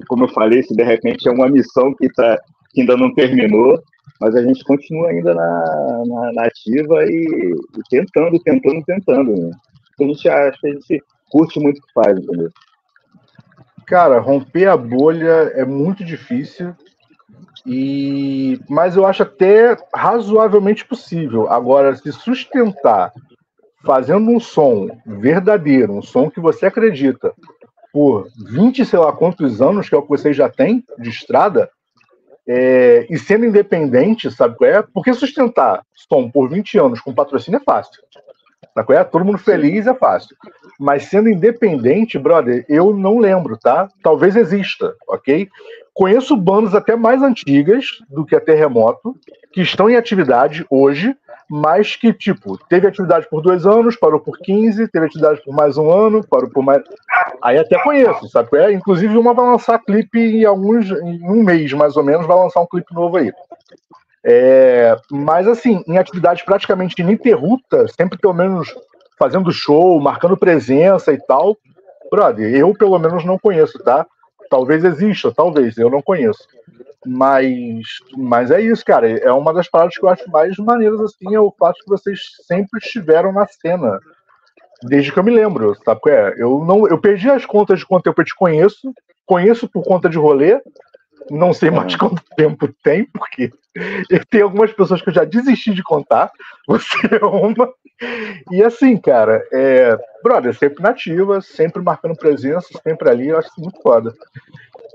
como 0.10 0.26
eu 0.26 0.30
falei, 0.30 0.62
se 0.62 0.76
de 0.76 0.84
repente 0.84 1.28
é 1.28 1.32
uma 1.32 1.48
missão 1.48 1.94
que, 1.96 2.10
tá, 2.10 2.38
que 2.74 2.82
ainda 2.82 2.98
não 2.98 3.14
terminou, 3.14 3.82
mas 4.20 4.36
a 4.36 4.44
gente 4.44 4.62
continua 4.66 5.10
ainda 5.10 5.34
na, 5.34 6.04
na, 6.06 6.34
na 6.34 6.46
ativa 6.46 7.06
e, 7.06 7.26
e, 7.26 7.90
tentando, 7.90 8.38
tentando, 8.40 8.84
tentando. 8.84 9.32
Né? 9.36 9.52
A 10.02 10.04
gente 10.04 10.28
acha 10.28 10.60
a 10.66 10.68
gente 10.68 11.02
curte 11.30 11.60
muito 11.62 11.78
o 11.78 11.82
que 11.82 11.94
faz, 11.94 12.20
entendeu? 12.20 12.50
Cara, 13.86 14.20
romper 14.20 14.68
a 14.68 14.78
bolha 14.78 15.52
é 15.56 15.66
muito 15.66 16.04
difícil. 16.04 16.76
E 17.66 18.60
mas 18.70 18.96
eu 18.96 19.06
acho 19.06 19.24
até 19.24 19.78
razoavelmente 19.96 20.86
possível. 20.86 21.50
Agora, 21.50 21.96
se 21.96 22.12
sustentar 22.12 23.14
fazendo 23.84 24.30
um 24.32 24.40
som 24.40 24.88
verdadeiro, 25.06 25.94
um 25.94 26.02
som 26.02 26.30
que 26.30 26.40
você 26.40 26.66
acredita, 26.66 27.34
por 27.92 28.28
20, 28.50 28.86
sei 28.86 28.98
lá 28.98 29.12
quantos 29.14 29.62
anos, 29.62 29.88
que 29.88 29.96
é 29.96 29.98
o 29.98 30.02
que 30.02 30.10
vocês 30.10 30.36
já 30.36 30.50
têm 30.50 30.84
de 30.98 31.10
estrada, 31.10 31.70
é, 32.48 33.06
e 33.10 33.18
sendo 33.18 33.46
independente, 33.46 34.32
sabe 34.32 34.58
qual 34.58 34.70
é? 34.70 34.82
Porque 34.82 35.14
sustentar 35.14 35.86
som 35.94 36.30
por 36.30 36.50
20 36.50 36.78
anos 36.78 37.00
com 37.00 37.14
patrocínio 37.14 37.60
é 37.60 37.64
fácil. 37.64 38.02
É? 38.90 39.04
Todo 39.04 39.26
mundo 39.26 39.38
feliz 39.38 39.86
é 39.88 39.94
fácil. 39.94 40.36
Mas 40.80 41.06
sendo 41.06 41.30
independente, 41.30 42.18
brother, 42.18 42.66
eu 42.68 42.94
não 42.94 43.20
lembro, 43.20 43.58
tá? 43.58 43.88
Talvez 44.02 44.36
exista, 44.36 44.96
ok? 45.08 45.48
Conheço 45.94 46.36
bandas 46.36 46.74
até 46.74 46.96
mais 46.96 47.22
antigas 47.22 47.86
do 48.10 48.26
que 48.26 48.36
a 48.36 48.42
Terremoto, 48.42 49.16
que 49.52 49.62
estão 49.62 49.90
em 49.90 49.96
atividade 49.96 50.66
hoje, 50.70 51.16
mas 51.48 51.96
que, 51.96 52.12
tipo, 52.12 52.58
teve 52.68 52.88
atividade 52.88 53.28
por 53.30 53.42
dois 53.42 53.66
anos, 53.66 53.96
parou 53.96 54.20
por 54.20 54.40
15, 54.40 54.88
teve 54.88 55.06
atividade 55.06 55.42
por 55.44 55.54
mais 55.54 55.78
um 55.78 55.92
ano, 55.92 56.26
parou 56.28 56.50
por 56.50 56.64
mais. 56.64 56.82
Aí 57.44 57.60
até 57.60 57.78
conheço, 57.84 58.28
sabe? 58.30 58.58
É, 58.58 58.72
inclusive, 58.72 59.16
uma 59.16 59.36
vai 59.36 59.46
lançar 59.46 59.78
clipe 59.78 60.20
em 60.20 60.46
alguns. 60.46 60.90
em 60.90 61.24
um 61.24 61.44
mês, 61.44 61.72
mais 61.74 61.96
ou 61.96 62.04
menos, 62.04 62.26
vai 62.26 62.38
lançar 62.38 62.62
um 62.62 62.68
clipe 62.68 62.92
novo 62.94 63.18
aí. 63.18 63.32
É, 64.26 64.96
mas 65.12 65.48
assim, 65.48 65.84
em 65.86 65.98
atividade 65.98 66.46
praticamente 66.46 67.02
ininterrupta, 67.02 67.88
sempre 67.90 68.18
pelo 68.18 68.34
menos 68.34 68.74
fazendo 69.20 69.52
show, 69.52 70.00
marcando 70.00 70.38
presença 70.38 71.12
e 71.12 71.18
tal, 71.18 71.58
brother, 72.10 72.56
eu 72.56 72.74
pelo 72.74 72.98
menos 72.98 73.26
não 73.26 73.38
conheço, 73.38 73.78
tá? 73.84 74.06
Talvez 74.50 74.84
exista, 74.84 75.34
talvez, 75.34 75.78
eu 75.78 75.90
não 75.90 76.02
conheço. 76.02 76.48
Mas, 77.06 77.84
mas 78.16 78.52
é 78.52 78.62
isso, 78.62 78.86
cara. 78.86 79.10
É 79.10 79.32
uma 79.32 79.54
das 79.54 79.68
paradas 79.68 79.98
que 79.98 80.06
eu 80.06 80.10
acho 80.10 80.30
mais 80.30 80.56
maneiras, 80.58 81.02
assim, 81.02 81.36
é 81.36 81.40
o 81.40 81.54
fato 81.58 81.80
que 81.84 81.90
vocês 81.90 82.20
sempre 82.48 82.80
estiveram 82.80 83.32
na 83.34 83.46
cena. 83.48 84.00
Desde 84.84 85.12
que 85.12 85.20
eu 85.20 85.24
me 85.24 85.32
lembro, 85.32 85.76
sabe? 85.84 86.02
É? 86.08 86.36
Eu, 86.38 86.64
não, 86.64 86.88
eu 86.88 86.98
perdi 87.00 87.30
as 87.30 87.46
contas 87.46 87.80
de 87.80 87.86
quanto 87.86 88.04
tempo 88.04 88.22
eu 88.22 88.26
te 88.26 88.36
conheço, 88.36 88.94
conheço 89.26 89.68
por 89.68 89.84
conta 89.84 90.10
de 90.10 90.18
rolê, 90.18 90.62
não 91.30 91.54
sei 91.54 91.70
mais 91.70 91.96
quanto 91.96 92.22
tempo 92.36 92.68
tem, 92.84 93.06
porque 93.06 93.52
tem 94.30 94.42
algumas 94.42 94.72
pessoas 94.72 95.02
que 95.02 95.10
eu 95.10 95.14
já 95.14 95.24
desisti 95.24 95.74
de 95.74 95.84
contar, 95.84 96.32
você 96.68 96.88
é 97.20 97.26
uma. 97.26 97.74
E 98.52 98.64
assim, 98.64 98.98
cara, 98.98 99.44
é, 99.52 99.98
brother, 100.24 100.56
sempre 100.56 100.84
nativa, 100.84 101.42
sempre 101.42 101.82
marcando 101.82 102.16
presença, 102.16 102.68
sempre 102.84 103.10
ali, 103.10 103.30
eu 103.30 103.38
acho 103.38 103.50
muito 103.58 103.82
foda. 103.82 104.14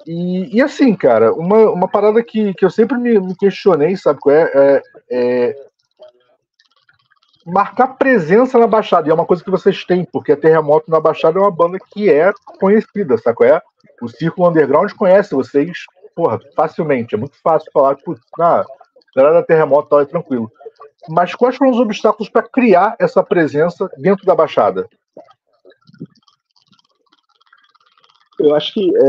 E, 0.06 0.56
e 0.56 0.62
assim, 0.62 0.94
cara, 0.94 1.32
uma, 1.34 1.70
uma 1.70 1.88
parada 1.88 2.22
que, 2.22 2.54
que 2.54 2.64
eu 2.64 2.70
sempre 2.70 2.96
me, 2.96 3.18
me 3.18 3.36
questionei, 3.36 3.96
sabe 3.96 4.20
qual 4.20 4.34
é? 4.34 4.50
é? 4.54 4.82
é? 5.10 5.68
Marcar 7.44 7.88
presença 7.96 8.58
na 8.58 8.66
Baixada, 8.66 9.08
e 9.08 9.10
é 9.10 9.14
uma 9.14 9.24
coisa 9.24 9.42
que 9.42 9.50
vocês 9.50 9.84
têm, 9.84 10.04
porque 10.04 10.32
a 10.32 10.36
Terremoto 10.36 10.90
na 10.90 11.00
Baixada 11.00 11.38
é 11.38 11.42
uma 11.42 11.50
banda 11.50 11.78
que 11.92 12.10
é 12.10 12.30
conhecida, 12.58 13.16
sabe 13.16 13.36
qual 13.36 13.48
é? 13.48 13.62
O 14.02 14.08
Círculo 14.08 14.48
Underground 14.48 14.92
conhece 14.92 15.34
vocês, 15.34 15.78
porra, 16.18 16.40
facilmente. 16.56 17.14
É 17.14 17.18
muito 17.18 17.40
fácil 17.40 17.70
falar, 17.72 17.94
putz, 17.98 18.20
ah, 18.40 18.64
galera 19.14 19.36
da 19.36 19.42
Terremoto 19.44 19.88
tal, 19.88 20.00
é 20.00 20.04
tranquilo. 20.04 20.50
Mas 21.08 21.32
quais 21.32 21.56
foram 21.56 21.70
os 21.70 21.78
obstáculos 21.78 22.28
para 22.28 22.42
criar 22.42 22.96
essa 22.98 23.22
presença 23.22 23.88
dentro 23.96 24.26
da 24.26 24.34
Baixada? 24.34 24.84
Eu 28.40 28.52
acho 28.56 28.74
que 28.74 28.90
é, 28.96 29.04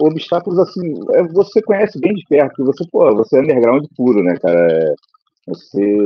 obstáculos 0.00 0.58
assim, 0.58 0.94
é, 1.12 1.22
você 1.24 1.60
conhece 1.60 2.00
bem 2.00 2.14
de 2.14 2.24
perto, 2.26 2.64
você, 2.64 2.84
pô, 2.90 3.14
você 3.14 3.36
é 3.36 3.40
underground 3.40 3.84
puro, 3.94 4.22
né, 4.22 4.36
cara? 4.38 4.72
É, 4.72 4.94
você 5.46 5.98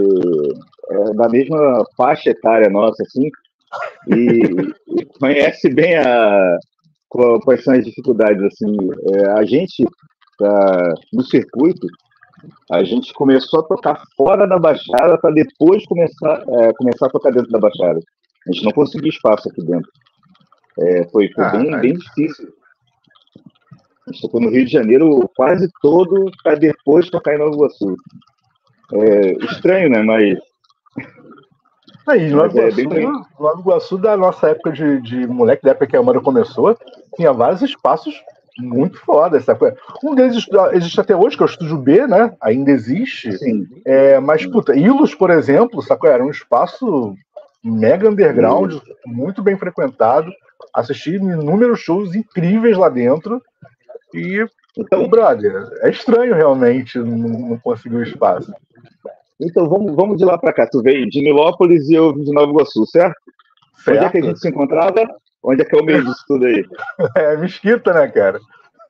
é 0.91 1.15
da 1.15 1.29
mesma 1.29 1.85
faixa 1.97 2.31
etária 2.31 2.69
nossa, 2.69 3.03
assim, 3.05 3.31
e, 4.09 4.43
e 5.01 5.05
conhece 5.19 5.73
bem 5.73 5.97
a, 5.97 6.59
quais 7.11 7.65
são 7.65 7.75
as 7.75 7.85
dificuldades, 7.85 8.43
assim. 8.43 8.77
É, 9.15 9.31
a 9.33 9.45
gente, 9.45 9.85
pra, 10.39 10.95
no 11.13 11.25
circuito, 11.25 11.87
a 12.71 12.83
gente 12.85 13.13
começou 13.13 13.61
a 13.61 13.65
tocar 13.65 14.03
fora 14.17 14.47
da 14.47 14.59
Baixada 14.59 15.19
para 15.19 15.35
depois 15.35 15.85
começar, 15.87 16.45
é, 16.49 16.73
começar 16.75 17.07
a 17.07 17.11
tocar 17.11 17.31
dentro 17.33 17.51
da 17.51 17.59
Baixada. 17.59 18.01
A 18.49 18.53
gente 18.53 18.65
não 18.65 18.73
conseguiu 18.73 19.11
espaço 19.11 19.49
aqui 19.49 19.63
dentro. 19.63 19.91
É, 20.79 21.09
foi, 21.11 21.29
foi 21.33 21.45
ah, 21.45 21.51
bem, 21.51 21.81
bem 21.81 21.93
difícil. 21.95 22.49
A 24.09 24.13
gente 24.13 24.23
tocou 24.23 24.41
no 24.41 24.51
Rio 24.51 24.65
de 24.65 24.73
Janeiro 24.73 25.29
quase 25.37 25.69
todo 25.83 26.31
para 26.43 26.55
depois 26.55 27.11
tocar 27.11 27.35
em 27.35 27.39
Nova 27.39 27.55
Iguaçu. 27.55 27.97
É, 28.93 29.33
estranho, 29.45 29.91
né? 29.91 30.03
Mas. 30.03 30.39
Aí, 32.11 32.29
Nova 32.31 32.61
é 32.61 32.69
Iguaçu, 32.69 33.27
Nova 33.39 33.61
Iguaçu, 33.61 33.99
da 33.99 34.17
nossa 34.17 34.49
época 34.49 34.73
de, 34.73 35.01
de 35.01 35.27
moleque, 35.27 35.63
da 35.63 35.71
época 35.71 35.87
que 35.87 35.97
a 35.97 36.01
Amanda 36.01 36.21
começou, 36.21 36.77
tinha 37.15 37.33
vários 37.33 37.63
espaços 37.63 38.15
muito 38.59 38.99
foda. 38.99 39.41
Sabe? 39.41 39.75
Um 40.03 40.15
deles 40.15 40.47
existe 40.73 41.01
até 41.01 41.15
hoje, 41.15 41.37
que 41.37 41.43
é 41.43 41.47
o 41.47 41.49
Estúdio 41.49 41.79
B, 41.79 42.07
né? 42.07 42.35
Ainda 42.41 42.71
existe. 42.71 43.39
Sim. 43.39 43.67
É, 43.85 44.19
mas, 44.19 44.45
puta, 44.45 44.75
Ilus, 44.75 45.15
por 45.15 45.31
exemplo, 45.31 45.81
sabe? 45.83 46.09
era 46.09 46.25
um 46.25 46.31
espaço 46.31 47.15
mega 47.63 48.09
underground, 48.09 48.73
Sim. 48.73 48.81
muito 49.07 49.43
bem 49.43 49.57
frequentado. 49.57 50.31
Assisti 50.75 51.15
inúmeros 51.15 51.81
shows 51.81 52.15
incríveis 52.15 52.77
lá 52.77 52.89
dentro. 52.89 53.41
E, 54.13 54.45
então, 54.77 55.09
brother, 55.09 55.69
é 55.83 55.91
estranho 55.91 56.35
realmente 56.35 56.99
não, 56.99 57.17
não 57.17 57.59
conseguir 57.59 57.97
o 57.97 58.03
espaço. 58.03 58.53
Então 59.41 59.69
vamos, 59.69 59.95
vamos 59.95 60.19
de 60.19 60.25
lá 60.25 60.37
para 60.37 60.53
cá. 60.53 60.67
Tu 60.67 60.83
veio 60.83 61.09
de 61.09 61.21
Nilópolis 61.21 61.89
e 61.89 61.95
eu 61.95 62.15
vim 62.15 62.25
de 62.25 62.33
Nova 62.33 62.51
Iguaçu, 62.51 62.85
certo? 62.87 63.17
certo? 63.85 63.97
Onde 63.97 64.07
é 64.07 64.11
que 64.11 64.19
a 64.19 64.23
gente 64.23 64.41
se 64.41 64.49
encontrava? 64.49 65.09
Onde 65.43 65.63
é 65.63 65.65
que 65.65 65.75
é 65.75 65.81
o 65.81 65.85
meio 65.85 66.05
disso 66.05 66.25
tudo 66.27 66.47
aí? 66.47 66.65
É 67.17 67.37
Mesquita, 67.37 67.93
né, 67.93 68.09
cara? 68.09 68.39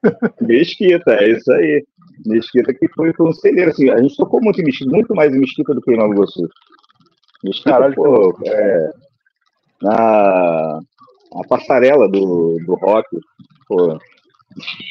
Mesquita, 0.40 1.12
é 1.12 1.30
isso 1.30 1.52
aí. 1.52 1.84
Mesquita 2.26 2.74
que 2.74 2.88
foi, 2.88 3.12
um 3.20 3.32
celeiro, 3.32 3.70
assim, 3.70 3.88
a 3.88 4.00
gente 4.00 4.16
tocou 4.16 4.42
muito 4.42 4.60
em 4.60 4.64
Mesquita, 4.64 4.90
muito 4.90 5.14
mais 5.14 5.34
em 5.34 5.38
Mesquita 5.38 5.74
do 5.74 5.80
que 5.80 5.92
em 5.92 5.96
Nova 5.96 6.12
Iguaçu. 6.12 6.48
Mesquita, 7.44 7.70
Caralho, 7.70 7.94
pô, 7.94 8.38
é, 8.46 8.90
na 9.80 10.80
a 11.32 11.46
passarela 11.48 12.08
do, 12.08 12.58
do 12.66 12.74
rock, 12.74 13.08
pô, 13.68 13.98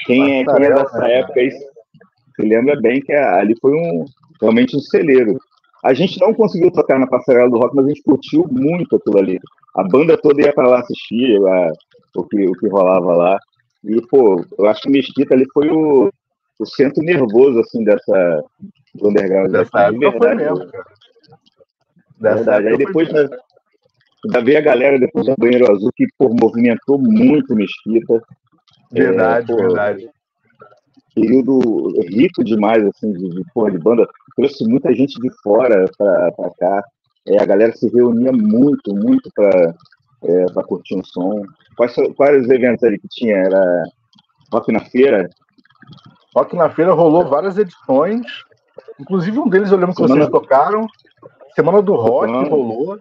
quem 0.05 0.39
é, 0.39 0.45
quem 0.45 0.65
é 0.65 0.73
dessa 0.73 0.99
né, 0.99 1.19
época 1.19 1.39
aí, 1.39 1.51
se 1.51 2.41
lembra 2.41 2.79
bem 2.79 3.01
que 3.01 3.11
ali 3.11 3.55
foi 3.59 3.73
um, 3.73 4.05
realmente 4.41 4.75
um 4.75 4.79
celeiro. 4.79 5.37
A 5.83 5.93
gente 5.93 6.19
não 6.19 6.33
conseguiu 6.33 6.71
tocar 6.71 6.99
na 6.99 7.07
passarela 7.07 7.49
do 7.49 7.57
rock, 7.57 7.75
mas 7.75 7.85
a 7.85 7.89
gente 7.89 8.03
curtiu 8.03 8.45
muito 8.51 8.95
aquilo 8.95 9.17
ali 9.17 9.39
a 9.75 9.83
banda 9.83 10.17
toda 10.17 10.41
ia 10.41 10.53
para 10.53 10.67
lá 10.67 10.79
assistir 10.79 11.37
a, 11.45 11.71
o, 12.15 12.23
que, 12.23 12.47
o 12.47 12.53
que 12.53 12.67
rolava 12.67 13.15
lá. 13.15 13.39
E, 13.83 14.01
pô, 14.07 14.43
eu 14.57 14.67
acho 14.67 14.81
que 14.81 14.89
Mesquita 14.89 15.33
ali 15.33 15.45
foi 15.53 15.69
o, 15.69 16.11
o 16.59 16.65
centro 16.65 17.03
nervoso, 17.03 17.59
assim, 17.59 17.83
dessa 17.83 18.43
do 18.95 19.09
underground. 19.09 19.51
Dessa 19.51 19.81
época 19.83 20.11
verdade, 20.11 20.35
mesmo, 20.35 20.71
cara. 20.71 20.85
Verdade. 22.19 22.67
Aí 22.67 22.77
depois 22.77 23.11
né, 23.13 23.29
ainda 24.25 24.43
veio 24.43 24.57
a 24.57 24.61
galera 24.61 24.99
depois 24.99 25.25
do 25.25 25.35
Banheiro 25.37 25.71
Azul 25.71 25.91
que, 25.95 26.05
pô, 26.17 26.29
movimentou 26.29 26.99
muito 26.99 27.55
Mesquita. 27.55 28.21
Verdade, 28.91 29.51
é, 29.51 29.55
pô, 29.55 29.61
verdade. 29.61 30.09
Período 31.15 31.91
rico 32.07 32.43
demais, 32.43 32.85
assim, 32.85 33.11
de, 33.13 33.29
de, 33.29 33.43
porra, 33.53 33.71
de 33.71 33.77
banda. 33.77 34.07
Trouxe 34.35 34.65
muita 34.67 34.93
gente 34.93 35.19
de 35.19 35.29
fora 35.41 35.85
para 35.97 36.51
cá. 36.59 36.83
É, 37.27 37.41
a 37.41 37.45
galera 37.45 37.75
se 37.75 37.89
reunia 37.89 38.31
muito, 38.31 38.93
muito 38.95 39.29
para 39.35 39.75
é, 40.23 40.45
curtir 40.67 40.95
um 40.95 41.03
som. 41.03 41.43
Quais, 41.75 41.93
quais 42.15 42.43
os 42.43 42.49
eventos 42.49 42.83
ali 42.83 42.99
que 42.99 43.07
tinha? 43.09 43.35
Era 43.35 43.83
Rock 44.51 44.71
na 44.71 44.81
Feira? 44.81 45.29
Rock 46.35 46.55
na 46.55 46.69
Feira 46.69 46.93
rolou 46.93 47.27
várias 47.27 47.57
edições. 47.57 48.25
Inclusive 48.99 49.39
um 49.39 49.47
deles 49.47 49.71
eu 49.71 49.77
lembro 49.77 49.95
que 49.95 50.01
Semana... 50.01 50.21
vocês 50.21 50.31
tocaram. 50.31 50.87
Semana 51.55 51.81
do 51.81 51.95
Rock 51.95 52.27
Semana... 52.27 52.49
rolou. 52.49 52.99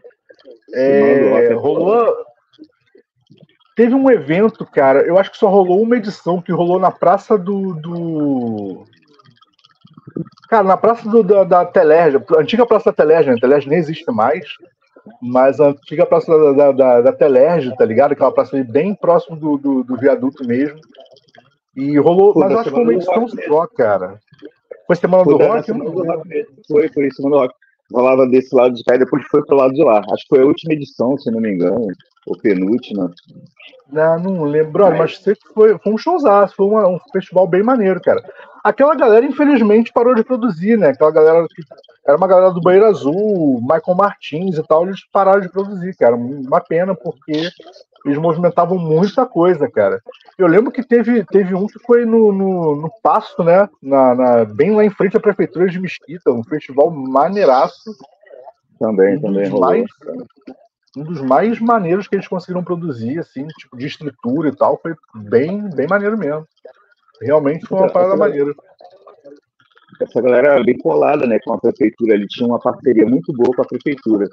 É, 0.74 1.46
é 1.46 1.54
rolou. 1.54 2.14
Teve 3.78 3.94
um 3.94 4.10
evento, 4.10 4.66
cara. 4.66 5.02
Eu 5.02 5.16
acho 5.16 5.30
que 5.30 5.38
só 5.38 5.48
rolou 5.48 5.80
uma 5.80 5.96
edição 5.96 6.42
que 6.42 6.50
rolou 6.50 6.80
na 6.80 6.90
Praça 6.90 7.38
do, 7.38 7.74
do... 7.74 8.84
Cara, 10.48 10.64
na 10.64 10.76
praça 10.76 11.08
do, 11.08 11.22
da, 11.22 11.44
da 11.44 11.64
Telerja, 11.64 12.20
antiga 12.38 12.66
praça 12.66 12.86
da 12.86 12.96
Telerja, 12.96 13.30
né? 13.30 13.36
A 13.36 13.40
Telerja 13.40 13.70
nem 13.70 13.78
existe 13.78 14.10
mais, 14.10 14.48
mas 15.22 15.60
a 15.60 15.68
antiga 15.68 16.04
praça 16.04 16.36
da, 16.36 16.52
da, 16.52 16.72
da, 16.72 17.00
da 17.02 17.12
Telerja, 17.12 17.72
tá 17.76 17.84
ligado? 17.84 18.10
Aquela 18.10 18.32
praça 18.32 18.56
ali 18.56 18.64
bem 18.64 18.96
próximo 18.96 19.36
do, 19.36 19.56
do, 19.56 19.84
do 19.84 19.96
viaduto 19.96 20.44
mesmo. 20.44 20.80
E 21.76 21.96
rolou, 22.00 22.32
Pô, 22.32 22.40
mas 22.40 22.50
acho 22.54 22.64
que 22.64 22.70
foi 22.70 22.82
uma 22.82 22.94
edição 22.94 23.28
só, 23.28 23.64
cara. 23.68 24.18
Foi 24.88 24.96
semana 24.96 25.22
do, 25.22 25.36
rock, 25.36 25.66
semana 25.66 25.90
do 25.90 26.02
rock? 26.04 26.46
Foi, 26.66 26.88
foi 26.88 27.10
semana 27.12 27.36
do 27.36 27.40
rock. 27.42 27.54
Rolava 27.92 28.26
desse 28.26 28.54
lado 28.54 28.74
de 28.74 28.84
cá 28.84 28.94
e 28.94 28.98
depois 28.98 29.24
foi 29.30 29.44
pro 29.44 29.56
lado 29.56 29.72
de 29.72 29.82
lá. 29.82 29.98
Acho 29.98 30.22
que 30.24 30.28
foi 30.28 30.42
a 30.42 30.46
última 30.46 30.74
edição, 30.74 31.16
se 31.16 31.30
não 31.30 31.40
me 31.40 31.54
engano, 31.54 31.86
ou 32.26 32.38
penúltima. 32.38 33.10
Não, 33.90 34.18
não 34.18 34.44
lembro, 34.44 34.84
mas, 34.90 34.98
mas 34.98 35.38
foi, 35.54 35.78
foi 35.78 35.92
um 35.92 35.96
showzaço, 35.96 36.54
foi 36.54 36.66
um 36.66 36.98
festival 37.12 37.46
bem 37.46 37.62
maneiro, 37.62 38.00
cara 38.00 38.22
aquela 38.68 38.94
galera, 38.94 39.24
infelizmente, 39.24 39.92
parou 39.92 40.14
de 40.14 40.22
produzir, 40.22 40.76
né? 40.76 40.88
Aquela 40.88 41.10
galera 41.10 41.46
que 41.48 41.62
era 42.08 42.16
uma 42.16 42.26
galera 42.26 42.50
do 42.50 42.60
Banheiro 42.62 42.86
Azul, 42.86 43.60
Michael 43.60 43.94
Martins 43.94 44.56
e 44.56 44.62
tal, 44.62 44.86
eles 44.86 45.04
pararam 45.12 45.42
de 45.42 45.48
produzir, 45.50 45.94
cara. 45.94 46.16
Uma 46.16 46.58
pena, 46.58 46.94
porque 46.94 47.50
eles 48.02 48.16
movimentavam 48.16 48.78
muita 48.78 49.26
coisa, 49.26 49.70
cara. 49.70 50.00
Eu 50.38 50.46
lembro 50.46 50.72
que 50.72 50.82
teve, 50.82 51.22
teve 51.26 51.54
um 51.54 51.66
que 51.66 51.78
foi 51.80 52.06
no, 52.06 52.32
no, 52.32 52.76
no 52.76 52.90
Passo, 53.02 53.44
né? 53.44 53.68
Na, 53.82 54.14
na, 54.14 54.44
bem 54.46 54.74
lá 54.74 54.82
em 54.82 54.88
frente 54.88 55.18
à 55.18 55.20
Prefeitura 55.20 55.68
de 55.68 55.78
Mesquita, 55.78 56.30
um 56.30 56.42
festival 56.42 56.90
maneiraço. 56.90 57.94
Também, 58.80 59.18
um 59.18 59.20
também 59.20 59.48
rolou. 59.50 59.68
Mais, 59.68 59.86
um 60.96 61.04
dos 61.04 61.20
mais 61.20 61.60
maneiros 61.60 62.08
que 62.08 62.16
eles 62.16 62.26
conseguiram 62.26 62.64
produzir, 62.64 63.18
assim, 63.18 63.46
tipo, 63.48 63.76
de 63.76 63.86
estrutura 63.86 64.48
e 64.48 64.56
tal, 64.56 64.80
foi 64.80 64.94
bem, 65.14 65.68
bem 65.74 65.86
maneiro 65.86 66.16
mesmo. 66.16 66.46
Realmente 67.20 67.66
foi 67.66 67.76
uma 67.76 67.92
parada 67.92 68.16
maneira. 68.16 68.54
Essa 70.00 70.20
galera 70.20 70.54
era 70.54 70.64
bem 70.64 70.76
colada, 70.78 71.26
né, 71.26 71.38
com 71.44 71.52
a 71.52 71.58
prefeitura. 71.58 72.14
Ele 72.14 72.26
tinha 72.26 72.46
uma 72.46 72.58
parceria 72.58 73.06
muito 73.06 73.32
boa 73.32 73.54
com 73.54 73.62
a 73.62 73.66
prefeitura. 73.66 74.28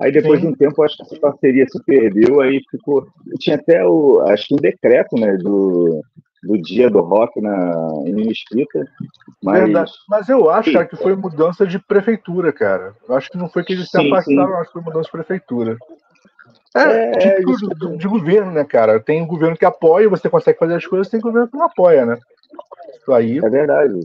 Aí 0.00 0.10
depois 0.10 0.40
Sim. 0.40 0.46
de 0.46 0.52
um 0.52 0.56
tempo, 0.56 0.82
acho 0.82 0.96
que 0.96 1.02
essa 1.02 1.20
parceria 1.20 1.66
se 1.68 1.82
perdeu, 1.84 2.40
aí 2.40 2.60
ficou. 2.70 3.06
Tinha 3.38 3.56
até 3.56 3.84
o, 3.84 4.20
acho 4.22 4.48
que 4.48 4.54
um 4.54 4.58
decreto, 4.58 5.16
né, 5.16 5.36
do, 5.36 6.02
do 6.42 6.60
dia 6.60 6.88
do 6.88 7.00
rock 7.00 7.40
na, 7.40 7.72
em 8.06 8.14
Mesquita. 8.14 8.86
Mas... 9.42 9.64
Verdade. 9.64 9.92
mas 10.08 10.28
eu 10.28 10.50
acho, 10.50 10.72
cara, 10.72 10.86
que 10.86 10.96
foi 10.96 11.14
mudança 11.14 11.66
de 11.66 11.78
prefeitura, 11.78 12.52
cara. 12.52 12.94
Eu 13.08 13.14
acho 13.14 13.30
que 13.30 13.38
não 13.38 13.48
foi 13.48 13.64
que 13.64 13.74
eles 13.74 13.90
se 13.90 14.00
sim, 14.00 14.08
afastaram, 14.08 14.48
sim. 14.48 14.54
acho 14.54 14.66
que 14.66 14.72
foi 14.72 14.82
mudança 14.82 15.04
de 15.04 15.12
prefeitura. 15.12 15.76
É, 16.74 16.80
é 16.80 17.36
tipo, 17.36 17.54
de, 17.74 17.98
de, 17.98 18.08
governo, 18.08 18.50
né, 18.50 18.64
cara? 18.64 18.98
Tem 18.98 19.20
um 19.20 19.26
governo 19.26 19.56
que 19.56 19.64
apoia, 19.64 20.08
você 20.08 20.30
consegue 20.30 20.58
fazer 20.58 20.74
as 20.74 20.86
coisas, 20.86 21.08
tem 21.08 21.20
um 21.20 21.22
governo 21.22 21.48
que 21.48 21.56
não 21.56 21.66
apoia, 21.66 22.06
né? 22.06 22.18
Isso 22.96 23.12
aí. 23.12 23.38
É 23.38 23.50
verdade. 23.50 24.00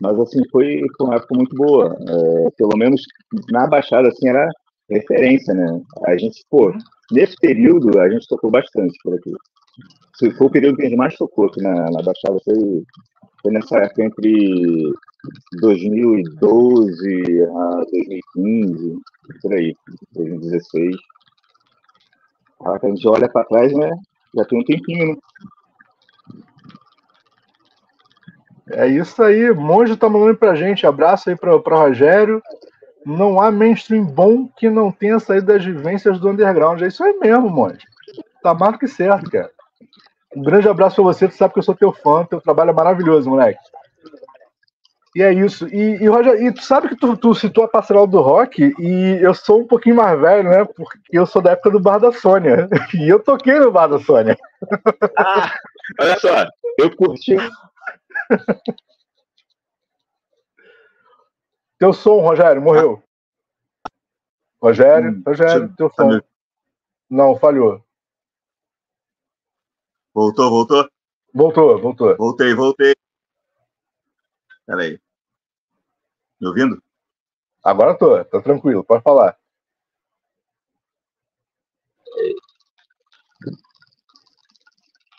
Mas 0.00 0.18
assim, 0.20 0.40
foi, 0.50 0.82
foi 0.96 1.06
uma 1.06 1.16
época 1.16 1.34
muito 1.34 1.54
boa. 1.56 1.96
É, 2.08 2.50
pelo 2.56 2.76
menos 2.76 3.02
na 3.50 3.66
Baixada, 3.66 4.08
assim, 4.08 4.28
era 4.28 4.48
referência, 4.90 5.54
né? 5.54 5.80
A 6.06 6.16
gente, 6.16 6.44
pô, 6.50 6.72
nesse 7.10 7.36
período 7.36 7.98
a 7.98 8.08
gente 8.08 8.26
tocou 8.28 8.50
bastante 8.50 8.96
por 9.02 9.14
aqui. 9.14 9.32
Foi 10.36 10.46
o 10.46 10.50
período 10.50 10.76
que 10.76 10.82
a 10.82 10.88
gente 10.88 10.96
mais 10.96 11.14
tocou 11.16 11.46
aqui 11.46 11.62
na, 11.62 11.74
na 11.90 12.02
Baixada, 12.02 12.38
foi, 12.44 12.82
foi 13.42 13.52
nessa 13.52 13.78
época 13.78 14.04
entre 14.04 14.92
2012 15.60 17.42
a 17.42 17.84
2015, 17.90 18.98
por 19.42 19.54
aí, 19.54 19.74
2016. 20.14 20.96
A 22.64 22.86
gente 22.86 23.08
olha 23.08 23.28
para 23.28 23.44
trás, 23.44 23.72
né? 23.72 23.90
Já 24.34 24.44
tem 24.44 24.58
um 24.58 24.64
tempinho, 24.64 25.08
né? 25.08 25.16
É 28.72 28.86
isso 28.86 29.22
aí, 29.22 29.52
Monge 29.52 29.96
tá 29.96 30.08
mandando 30.08 30.36
pra 30.36 30.54
gente. 30.54 30.86
Abraço 30.86 31.30
aí 31.30 31.36
para 31.36 31.58
pra 31.60 31.76
Rogério 31.76 32.42
não 33.06 33.40
há 33.40 33.52
mainstream 33.52 34.04
bom 34.04 34.48
que 34.56 34.68
não 34.68 34.90
tenha 34.90 35.20
saído 35.20 35.46
das 35.46 35.64
vivências 35.64 36.18
do 36.18 36.28
underground. 36.28 36.82
É 36.82 36.88
isso 36.88 37.04
aí 37.04 37.16
mesmo, 37.20 37.48
Monte. 37.48 37.86
Tá 38.42 38.52
mais 38.52 38.72
do 38.72 38.78
que 38.80 38.88
certo, 38.88 39.30
cara. 39.30 39.48
Um 40.34 40.42
grande 40.42 40.68
abraço 40.68 40.96
pra 40.96 41.04
você, 41.04 41.28
tu 41.28 41.34
sabe 41.34 41.54
que 41.54 41.60
eu 41.60 41.62
sou 41.62 41.74
teu 41.74 41.92
fã, 41.92 42.24
teu 42.24 42.40
trabalho 42.40 42.70
é 42.70 42.74
maravilhoso, 42.74 43.30
moleque. 43.30 43.60
E 45.14 45.22
é 45.22 45.32
isso. 45.32 45.66
E, 45.68 46.02
e 46.02 46.08
Roger, 46.08 46.42
e 46.42 46.52
tu 46.52 46.62
sabe 46.62 46.88
que 46.88 46.96
tu, 46.96 47.16
tu 47.16 47.34
citou 47.34 47.64
a 47.64 47.68
passarela 47.68 48.06
do 48.06 48.20
rock, 48.20 48.74
e 48.78 49.18
eu 49.22 49.32
sou 49.32 49.60
um 49.60 49.66
pouquinho 49.66 49.96
mais 49.96 50.20
velho, 50.20 50.50
né? 50.50 50.64
Porque 50.64 50.98
eu 51.10 51.24
sou 51.24 51.40
da 51.40 51.52
época 51.52 51.70
do 51.70 51.80
Bar 51.80 51.98
da 51.98 52.12
Sônia. 52.12 52.68
E 52.92 53.08
eu 53.08 53.20
toquei 53.20 53.58
no 53.58 53.70
Bar 53.70 53.86
da 53.86 54.00
Sônia. 54.00 54.36
Ah, 55.16 55.54
olha 56.00 56.18
só, 56.18 56.44
eu 56.78 56.94
curti. 56.96 57.36
Teu 61.78 61.92
som, 61.92 62.20
Rogério, 62.20 62.62
morreu. 62.62 63.02
Rogério, 64.60 65.10
hum, 65.10 65.22
Rogério, 65.26 65.74
teu 65.76 65.90
som. 65.90 66.20
Não, 67.10 67.38
falhou. 67.38 67.84
Voltou, 70.14 70.50
voltou? 70.50 70.88
Voltou, 71.34 71.78
voltou. 71.78 72.16
Voltei, 72.16 72.54
voltei. 72.54 72.94
Peraí. 74.64 74.98
Me 76.40 76.48
ouvindo? 76.48 76.82
Agora 77.62 77.96
tô, 77.96 78.24
tá 78.24 78.40
tranquilo, 78.40 78.82
pode 78.82 79.02
falar. 79.02 79.38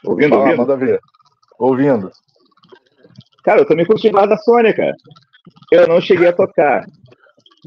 Ouvindo, 0.04 0.30
Fala, 0.30 0.42
ouvindo? 0.44 0.58
Manda 0.58 0.76
ver. 0.78 1.00
Ouvindo. 1.60 2.12
Cara, 3.48 3.62
eu 3.62 3.66
também 3.66 3.86
curti 3.86 4.12
mais 4.12 4.28
da 4.28 4.36
Sônia, 4.36 4.74
cara. 4.74 4.94
Eu 5.72 5.88
não 5.88 6.02
cheguei 6.02 6.28
a 6.28 6.34
tocar, 6.34 6.86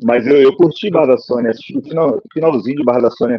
mas 0.03 0.27
eu, 0.27 0.37
eu 0.37 0.55
curti 0.55 0.90
Barra 0.90 1.07
da 1.07 1.16
Sônia, 1.16 1.53
acho 1.53 1.61
que 1.61 1.81
final, 1.88 2.21
finalzinho 2.35 2.77
de 2.77 2.85
Barra 2.85 3.01
da 3.01 3.11
Sônia. 3.11 3.38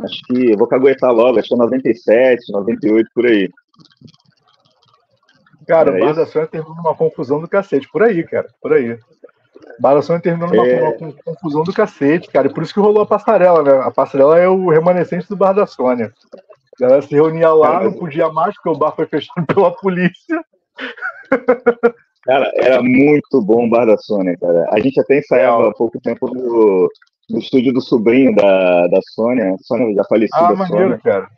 Acho 0.00 0.20
que 0.26 0.56
vou 0.56 0.66
caguetar 0.66 1.12
logo, 1.12 1.38
acho 1.38 1.46
que 1.46 1.54
é 1.54 1.56
97, 1.56 2.52
98, 2.52 3.08
por 3.14 3.26
aí. 3.26 3.48
Cara, 5.68 5.92
é 5.92 5.96
o 5.96 6.00
Barra 6.00 6.14
da 6.14 6.26
Sônia 6.26 6.48
terminou 6.48 6.74
numa 6.74 6.96
confusão 6.96 7.40
do 7.40 7.46
cacete, 7.46 7.88
por 7.92 8.02
aí, 8.02 8.24
cara, 8.24 8.48
por 8.60 8.72
aí. 8.72 8.98
Barra 9.78 9.94
da 9.94 10.02
Sônia 10.02 10.20
terminou 10.20 10.50
numa, 10.50 10.66
é... 10.66 11.12
confusão 11.24 11.62
do 11.62 11.72
cacete, 11.72 12.28
cara, 12.28 12.48
e 12.48 12.52
por 12.52 12.64
isso 12.64 12.74
que 12.74 12.80
rolou 12.80 13.02
a 13.04 13.06
passarela, 13.06 13.62
né? 13.62 13.70
A 13.84 13.90
passarela 13.92 14.36
é 14.36 14.48
o 14.48 14.68
remanescente 14.68 15.28
do 15.28 15.36
Barra 15.36 15.52
da 15.52 15.66
Sônia. 15.66 16.12
A 16.34 16.82
galera 16.82 17.02
se 17.02 17.14
reunia 17.14 17.52
lá, 17.52 17.84
não 17.84 17.92
podia 17.92 18.28
mais, 18.30 18.56
porque 18.56 18.68
o 18.68 18.76
bar 18.76 18.96
foi 18.96 19.06
fechado 19.06 19.46
pela 19.54 19.70
polícia. 19.70 20.44
Cara, 22.28 22.52
era 22.56 22.82
muito 22.82 23.40
bom 23.40 23.66
o 23.66 23.70
Bar 23.70 23.86
da 23.86 23.96
Sônia, 23.96 24.36
cara. 24.36 24.68
A 24.70 24.78
gente 24.80 25.00
até 25.00 25.18
ensaiava 25.18 25.68
há 25.68 25.72
pouco 25.72 25.98
tempo 25.98 26.28
no, 26.28 26.86
no 27.30 27.38
estúdio 27.38 27.72
do 27.72 27.80
sobrinho 27.80 28.34
da, 28.34 28.86
da 28.88 29.00
Sônia. 29.14 29.56
Sônia 29.62 29.94
já 29.94 30.04
falecida. 30.04 30.38
Ah, 30.38 30.54
maneiro, 30.54 30.88
Sônia. 30.88 30.98
cara. 30.98 31.28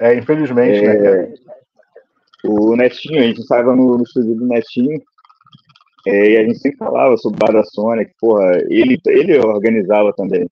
É, 0.00 0.14
infelizmente, 0.14 0.80
né, 0.80 0.94
é, 0.94 0.98
né, 0.98 1.02
cara? 1.02 1.34
O 2.44 2.76
Netinho, 2.76 3.18
a 3.20 3.24
gente 3.24 3.40
ensaiava 3.40 3.74
no, 3.74 3.96
no 3.96 4.04
estúdio 4.04 4.36
do 4.36 4.46
Netinho. 4.46 5.02
É, 6.06 6.30
e 6.30 6.36
a 6.36 6.44
gente 6.44 6.58
sempre 6.58 6.78
falava 6.78 7.16
sobre 7.16 7.36
o 7.36 7.46
Bar 7.46 7.52
da 7.52 7.64
Sônia, 7.64 8.04
que, 8.04 8.14
porra, 8.20 8.58
ele, 8.68 9.00
ele 9.06 9.38
organizava 9.38 10.12
também 10.12 10.48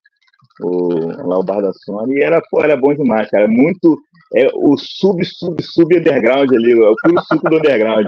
o, 0.61 1.29
lá 1.29 1.39
o 1.39 1.45
Bar 1.45 1.61
da 1.61 1.73
Sônia, 1.73 2.19
e 2.19 2.23
era, 2.23 2.41
porra, 2.51 2.65
era 2.65 2.77
bom 2.77 2.93
demais, 2.93 3.31
cara. 3.31 3.47
Muito. 3.47 4.01
É 4.35 4.49
o 4.55 4.77
sub, 4.77 5.25
sub, 5.25 5.63
sub 5.63 5.97
underground 5.97 6.53
ali, 6.53 6.73
é 6.73 6.89
o 6.89 6.95
puro 7.03 7.21
suco 7.25 7.51
do 7.51 7.57
underground. 7.57 8.07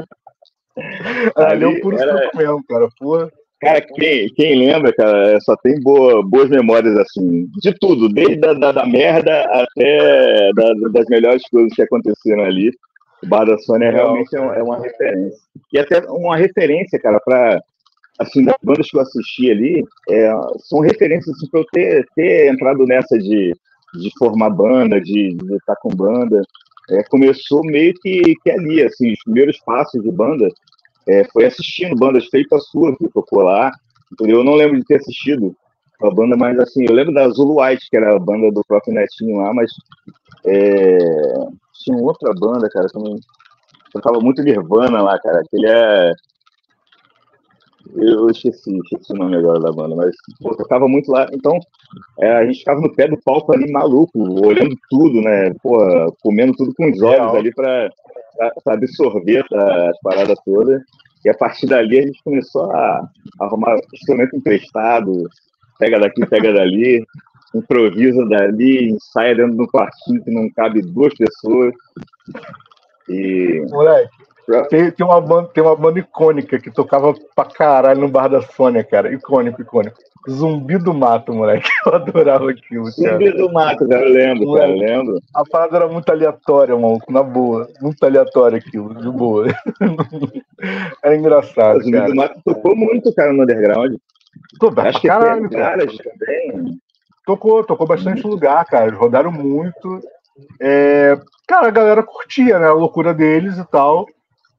Ali 1.36 1.64
é 1.64 1.66
o 1.66 1.80
puro 1.80 1.98
era... 1.98 2.30
mesmo, 2.34 2.64
cara. 2.64 2.88
Porra. 2.98 3.30
Cara, 3.60 3.80
quem, 3.80 4.28
quem 4.34 4.58
lembra, 4.58 4.92
cara, 4.92 5.38
só 5.42 5.54
tem 5.56 5.80
boa, 5.80 6.20
boas 6.28 6.50
memórias, 6.50 6.96
assim, 6.96 7.46
de 7.60 7.72
tudo, 7.78 8.08
desde 8.08 8.44
a, 8.44 8.54
da, 8.54 8.72
da 8.72 8.84
merda 8.84 9.40
até 9.42 10.50
da, 10.52 10.72
das 10.90 11.06
melhores 11.06 11.42
coisas 11.48 11.72
que 11.72 11.82
aconteceram 11.82 12.42
ali. 12.42 12.72
O 13.22 13.28
Bar 13.28 13.44
da 13.44 13.56
Sônia 13.58 13.92
realmente 13.92 14.34
é, 14.34 14.40
é, 14.40 14.62
uma 14.64 14.80
referência. 14.80 15.38
E 15.72 15.78
até 15.78 16.00
uma 16.08 16.36
referência, 16.36 16.98
cara, 16.98 17.20
para 17.24 17.62
assim, 18.18 18.44
das 18.44 18.56
bandas 18.64 18.90
que 18.90 18.96
eu 18.96 19.00
assisti 19.00 19.50
ali, 19.50 19.84
é, 20.10 20.32
são 20.68 20.80
referências 20.80 21.34
assim, 21.36 21.48
para 21.48 21.60
eu 21.60 21.66
ter, 21.72 22.06
ter 22.16 22.52
entrado 22.52 22.84
nessa 22.84 23.16
de, 23.16 23.54
de 23.94 24.10
formar 24.18 24.50
banda, 24.50 25.00
de, 25.00 25.36
estar 25.56 25.76
com 25.76 25.90
banda 25.90 26.42
é, 26.90 27.02
começou 27.04 27.62
meio 27.64 27.94
que, 27.94 28.34
que 28.42 28.50
ali, 28.50 28.82
assim, 28.82 29.12
os 29.12 29.22
primeiros 29.22 29.58
passos 29.60 30.02
de 30.02 30.10
banda 30.10 30.48
é, 31.06 31.24
foi 31.32 31.46
assistindo 31.46 31.96
bandas 31.96 32.26
feitas 32.26 32.66
suas 32.68 32.96
que 32.96 33.08
tocou 33.08 33.42
lá, 33.42 33.70
entendeu? 34.12 34.38
Eu 34.38 34.44
não 34.44 34.54
lembro 34.54 34.78
de 34.78 34.84
ter 34.84 34.96
assistido 34.96 35.54
a 36.02 36.10
banda, 36.10 36.36
mas 36.36 36.58
assim, 36.58 36.84
eu 36.84 36.94
lembro 36.94 37.14
da 37.14 37.28
Zulu 37.28 37.62
White, 37.62 37.88
que 37.88 37.96
era 37.96 38.16
a 38.16 38.18
banda 38.18 38.50
do 38.50 38.62
próprio 38.66 38.94
Netinho 38.94 39.38
lá, 39.38 39.54
mas 39.54 39.70
é, 40.44 40.98
tinha 41.84 41.96
outra 41.96 42.32
banda, 42.34 42.68
cara, 42.68 42.88
também. 42.88 43.16
Eu 43.94 44.00
tava 44.00 44.18
muito 44.20 44.42
Nirvana 44.42 45.02
lá, 45.02 45.18
cara, 45.18 45.42
que 45.48 45.56
ele 45.56 45.68
é 45.68 46.12
eu 47.96 48.30
esqueci, 48.30 48.74
esqueci 48.78 49.12
o 49.12 49.16
nome 49.16 49.36
agora 49.36 49.60
da 49.60 49.72
banda, 49.72 49.94
mas 49.94 50.14
pô, 50.40 50.56
tocava 50.56 50.88
muito 50.88 51.10
lá. 51.10 51.26
Então, 51.32 51.58
é, 52.20 52.32
a 52.36 52.46
gente 52.46 52.60
ficava 52.60 52.80
no 52.80 52.94
pé 52.94 53.08
do 53.08 53.20
palco 53.22 53.52
ali 53.52 53.70
maluco, 53.70 54.12
olhando 54.46 54.76
tudo, 54.88 55.20
né? 55.20 55.52
Pô, 55.62 55.78
comendo 56.22 56.54
tudo 56.54 56.74
com 56.74 56.90
os 56.90 57.00
olhos 57.02 57.34
ali 57.34 57.52
para 57.54 57.90
absorver 58.66 59.44
as 59.52 59.98
paradas 60.00 60.38
todas. 60.44 60.82
E 61.24 61.28
a 61.28 61.34
partir 61.34 61.66
dali 61.66 61.98
a 61.98 62.02
gente 62.02 62.22
começou 62.24 62.70
a, 62.72 63.08
a 63.40 63.44
arrumar 63.44 63.78
instrumento 63.92 64.36
emprestado, 64.36 65.28
pega 65.78 65.98
daqui, 65.98 66.26
pega 66.26 66.52
dali, 66.52 67.04
improvisa 67.54 68.26
dali, 68.26 68.90
ensaia 68.90 69.34
dentro 69.34 69.56
de 69.56 69.62
um 69.62 69.66
quartinho 69.66 70.22
que 70.24 70.30
não 70.30 70.50
cabe 70.50 70.82
duas 70.82 71.14
pessoas. 71.14 71.74
E. 73.08 73.64
Moleque, 73.70 74.10
tem, 74.68 74.90
tem, 74.90 75.06
uma 75.06 75.20
banda, 75.20 75.48
tem 75.48 75.62
uma 75.62 75.76
banda 75.76 76.00
icônica 76.00 76.58
que 76.58 76.70
tocava 76.70 77.14
pra 77.34 77.44
caralho 77.44 78.00
no 78.00 78.08
bar 78.08 78.28
da 78.28 78.42
Sônia, 78.42 78.82
cara. 78.82 79.12
Icônico, 79.12 79.62
icônico. 79.62 79.98
Zumbi 80.28 80.78
do 80.78 80.94
Mato, 80.94 81.34
moleque. 81.34 81.68
Eu 81.86 81.94
adorava 81.94 82.50
aquilo, 82.50 82.84
cara. 82.84 83.12
Zumbi 83.12 83.32
do 83.32 83.52
Mato, 83.52 83.88
cara, 83.88 84.02
eu 84.02 84.12
lembro, 84.12 84.52
cara, 84.54 84.68
eu 84.68 84.76
lembro. 84.76 85.20
A 85.34 85.44
parada 85.44 85.76
era 85.76 85.88
muito 85.88 86.08
aleatória, 86.10 86.76
maluco, 86.76 87.12
na 87.12 87.22
boa. 87.22 87.68
Muito 87.80 88.04
aleatória 88.04 88.58
aquilo, 88.58 88.94
de 88.94 89.10
boa. 89.10 89.46
era 91.02 91.16
engraçado, 91.16 91.78
o 91.78 91.82
Zumbi 91.82 91.96
cara. 91.96 92.08
do 92.08 92.14
Mato 92.14 92.40
tocou 92.44 92.76
muito, 92.76 93.12
cara, 93.14 93.32
no 93.32 93.42
underground. 93.42 93.96
Tô, 94.58 94.72
Acho 94.76 95.00
que 95.00 95.08
caralho, 95.08 95.50
cara. 95.50 95.86
também. 95.86 96.78
Tocou, 97.24 97.64
tocou 97.64 97.86
bastante 97.86 98.26
lugar, 98.26 98.64
cara. 98.64 98.86
Eles 98.86 98.98
rodaram 98.98 99.30
muito. 99.30 100.00
É, 100.60 101.18
cara, 101.46 101.68
a 101.68 101.70
galera 101.70 102.02
curtia, 102.02 102.58
né? 102.58 102.66
A 102.66 102.72
loucura 102.72 103.14
deles 103.14 103.58
e 103.58 103.64
tal. 103.64 104.06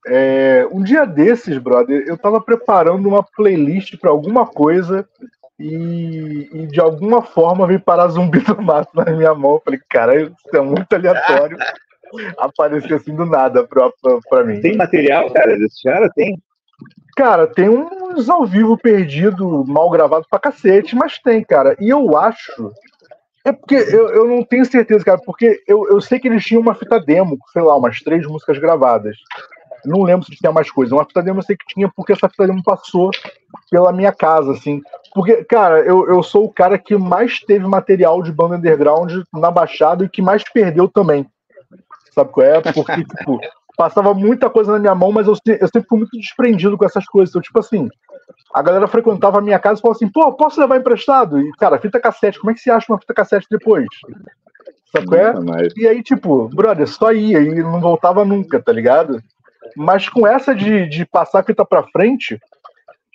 É, 0.08 0.68
um 0.72 0.84
dia 0.84 1.06
desses, 1.06 1.58
brother, 1.58 2.04
eu 2.08 2.18
tava 2.18 2.42
preparando 2.42 3.08
uma 3.08 3.24
playlist 3.24 3.98
para 3.98 4.10
alguma 4.10 4.46
coisa 4.46 5.08
e, 5.60 6.50
e, 6.52 6.68
de 6.68 6.80
alguma 6.80 7.22
forma 7.22 7.68
veio 7.68 7.80
parar 7.80 8.08
zumbi 8.10 8.40
do 8.40 8.62
mato 8.62 8.90
na 8.94 9.06
minha 9.06 9.34
mão. 9.34 9.54
Eu 9.54 9.62
falei, 9.64 9.80
cara, 9.90 10.22
isso 10.22 10.34
é 10.54 10.62
muito 10.62 10.92
aleatório. 10.94 11.58
Apareceu 12.38 12.98
assim 12.98 13.16
do 13.16 13.26
nada 13.26 13.66
pra, 13.66 13.90
pra, 14.02 14.20
pra 14.30 14.44
mim. 14.44 14.62
Tem 14.62 14.76
material, 14.76 15.32
cara, 15.32 15.58
desse 15.58 15.82
cara? 15.84 16.10
Tem? 16.14 16.38
Cara, 17.16 17.48
tem 17.48 17.70
uns 17.70 18.30
ao 18.30 18.46
vivo 18.46 18.78
perdido, 18.78 19.64
mal 19.68 19.90
gravado 19.90 20.26
pra 20.30 20.40
cacete, 20.40 20.96
mas 20.96 21.18
tem, 21.20 21.44
cara. 21.44 21.76
E 21.80 21.90
eu 21.90 22.18
acho. 22.18 22.72
É 23.46 23.52
porque 23.52 23.76
eu, 23.76 24.10
eu 24.10 24.28
não 24.28 24.44
tenho 24.44 24.66
certeza, 24.66 25.04
cara, 25.04 25.20
porque 25.26 25.62
eu, 25.68 25.88
eu 25.90 26.00
sei 26.00 26.20
que 26.20 26.28
eles 26.28 26.44
tinham 26.44 26.62
uma 26.62 26.76
fita 26.76 27.00
demo, 27.00 27.38
sei 27.52 27.62
lá, 27.62 27.76
umas 27.76 28.00
três 28.00 28.26
músicas 28.26 28.58
gravadas. 28.58 29.18
Não 29.86 30.04
lembro 30.04 30.26
se 30.26 30.36
tinha 30.36 30.52
mais 30.52 30.72
coisa. 30.72 30.96
Uma 30.96 31.06
fita 31.06 31.22
demo 31.22 31.40
eu 31.40 31.44
sei 31.44 31.56
que 31.56 31.66
tinha, 31.68 31.90
porque 31.96 32.14
essa 32.14 32.30
fita 32.30 32.48
demo 32.48 32.64
passou 32.64 33.12
pela 33.70 33.92
minha 33.92 34.12
casa, 34.12 34.52
assim. 34.52 34.82
Porque, 35.14 35.44
cara, 35.44 35.80
eu, 35.80 36.08
eu 36.08 36.24
sou 36.24 36.46
o 36.46 36.54
cara 36.54 36.78
que 36.78 36.96
mais 36.96 37.40
teve 37.40 37.66
material 37.68 38.22
de 38.22 38.32
banda 38.32 38.56
underground 38.56 39.12
na 39.34 39.52
Baixada 39.52 40.06
e 40.06 40.10
que 40.10 40.22
mais 40.22 40.44
perdeu 40.52 40.88
também. 40.88 41.26
Sabe 42.14 42.32
qual 42.32 42.46
é? 42.46 42.62
Porque, 42.62 43.04
tipo, 43.18 43.40
passava 43.78 44.14
muita 44.14 44.50
coisa 44.50 44.74
na 44.74 44.80
minha 44.80 44.96
mão, 44.96 45.12
mas 45.12 45.28
eu, 45.28 45.34
eu 45.46 45.68
sempre 45.68 45.88
fui 45.88 46.00
muito 46.00 46.18
desprendido 46.18 46.78
com 46.78 46.86
essas 46.86 47.06
coisas. 47.06 47.30
Então, 47.30 47.42
tipo 47.42 47.60
assim, 47.60 47.90
a 48.54 48.62
galera 48.62 48.88
frequentava 48.88 49.40
a 49.40 49.42
minha 49.42 49.60
casa 49.60 49.80
e 49.80 49.82
falava 49.82 49.98
assim, 49.98 50.12
pô, 50.12 50.32
posso 50.34 50.60
levar 50.60 50.78
emprestado? 50.78 51.40
E, 51.40 51.52
cara, 51.54 51.80
fita 51.80 52.00
cassete, 52.00 52.40
como 52.40 52.52
é 52.52 52.54
que 52.54 52.60
você 52.60 52.72
acha 52.72 52.92
uma 52.92 53.00
fita 53.00 53.14
cassete 53.14 53.48
depois? 53.50 53.88
Sabe 54.92 55.08
qual 55.08 55.20
é? 55.20 55.34
E 55.76 55.88
aí, 55.88 56.04
tipo, 56.04 56.48
brother, 56.50 56.88
só 56.88 57.12
ia 57.12 57.40
e 57.40 57.64
não 57.64 57.82
voltava 57.82 58.24
nunca, 58.24 58.62
tá 58.62 58.72
ligado? 58.72 59.22
Mas 59.76 60.10
com 60.10 60.28
essa 60.28 60.54
de, 60.54 60.88
de 60.88 61.06
passar 61.06 61.40
a 61.40 61.44
fita 61.44 61.66
pra 61.66 61.84
frente, 61.84 62.40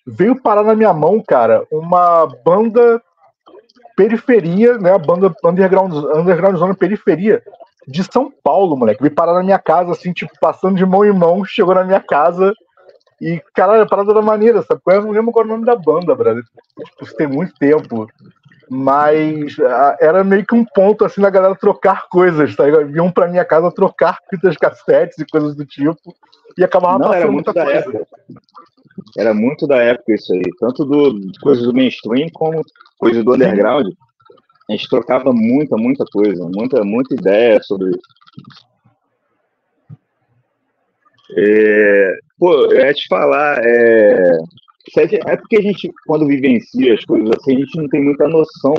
veio 0.07 0.41
parar 0.41 0.63
na 0.63 0.75
minha 0.75 0.93
mão, 0.93 1.23
cara, 1.27 1.67
uma 1.71 2.27
banda 2.45 3.03
periferia, 3.97 4.79
né? 4.79 4.93
A 4.93 4.99
banda 4.99 5.35
underground, 5.45 5.93
underground 5.93 6.57
zona 6.57 6.75
periferia, 6.75 7.43
de 7.87 8.05
São 8.05 8.33
Paulo, 8.43 8.77
moleque. 8.77 9.03
Veio 9.03 9.15
parar 9.15 9.35
na 9.35 9.43
minha 9.43 9.59
casa, 9.59 9.93
assim, 9.93 10.13
tipo, 10.13 10.33
passando 10.41 10.77
de 10.77 10.87
mão 10.87 11.05
em 11.05 11.13
mão, 11.13 11.45
chegou 11.45 11.75
na 11.75 11.85
minha 11.85 12.01
casa. 12.01 12.53
E, 13.21 13.43
caralho, 13.55 13.83
a 13.83 13.87
parada 13.87 14.15
da 14.15 14.23
maneira, 14.23 14.63
sabe? 14.63 14.81
Eu 14.87 15.03
não 15.03 15.11
lembro 15.11 15.33
é 15.37 15.43
o 15.43 15.47
nome 15.47 15.65
da 15.65 15.75
banda, 15.75 16.15
brother. 16.15 16.45
Tipo, 17.01 17.17
tem 17.17 17.27
muito 17.27 17.53
tempo. 17.55 18.07
Mas 18.71 19.57
era 20.01 20.23
meio 20.23 20.47
que 20.47 20.55
um 20.55 20.65
ponto, 20.65 21.05
assim, 21.05 21.21
da 21.21 21.31
galera 21.31 21.57
trocar 21.57 22.07
coisas, 22.09 22.55
tá 22.55 22.65
ligado? 22.65 23.13
Pra 23.13 23.27
minha 23.27 23.45
casa 23.45 23.73
trocar 23.73 24.19
fitas 24.31 24.57
cassetes 24.57 25.19
e 25.19 25.27
coisas 25.27 25.57
do 25.57 25.65
tipo. 25.65 26.15
E 26.59 26.65
acabava 26.65 26.99
não, 26.99 27.09
passando 27.09 27.33
muita 27.33 27.55
coisa. 27.55 27.71
Época. 27.71 28.07
Era 29.17 29.33
muito 29.33 29.67
da 29.67 29.77
época 29.77 30.13
isso 30.13 30.33
aí. 30.35 30.43
Tanto 30.59 30.85
do 30.85 31.19
coisas 31.41 31.65
do 31.65 31.73
mainstream 31.73 32.29
como 32.35 32.61
coisas 32.99 33.25
do 33.25 33.35
underground 33.35 33.87
a 34.69 34.73
gente 34.73 34.89
trocava 34.89 35.33
muita, 35.33 35.77
muita 35.77 36.05
coisa, 36.13 36.47
muita, 36.55 36.85
muita 36.85 37.15
ideia 37.15 37.59
sobre 37.63 37.91
isso. 37.91 38.69
É, 41.37 42.19
pô, 42.39 42.53
eu 42.67 42.85
ia 42.85 42.93
te 42.93 43.07
falar, 43.09 43.59
é, 43.65 44.33
é 45.27 45.37
porque 45.37 45.57
a 45.57 45.63
gente, 45.63 45.91
quando 46.07 46.27
vivencia 46.27 46.95
as 46.95 47.05
coisas 47.05 47.31
assim, 47.31 47.57
a 47.57 47.59
gente 47.61 47.77
não 47.79 47.89
tem 47.89 48.03
muita 48.03 48.29
noção 48.29 48.75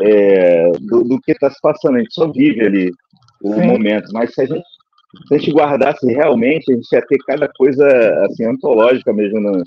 é, 0.00 0.72
do, 0.80 1.04
do, 1.04 1.20
que 1.20 1.32
está 1.32 1.50
se 1.50 1.60
passando, 1.60 1.96
a 1.96 1.98
gente 1.98 2.14
só 2.14 2.30
vive 2.30 2.64
ali 2.64 2.90
o 3.42 3.54
Sim. 3.54 3.66
momento, 3.66 4.10
mas 4.12 4.32
se 4.32 4.42
a, 4.42 4.46
gente, 4.46 4.64
se 5.26 5.34
a 5.34 5.38
gente 5.38 5.52
guardasse 5.52 6.06
realmente, 6.06 6.72
a 6.72 6.76
gente 6.76 6.92
ia 6.92 7.02
ter 7.02 7.18
cada 7.18 7.48
coisa 7.48 7.86
assim, 8.26 8.44
antológica 8.44 9.12
mesmo 9.12 9.40
no, 9.40 9.62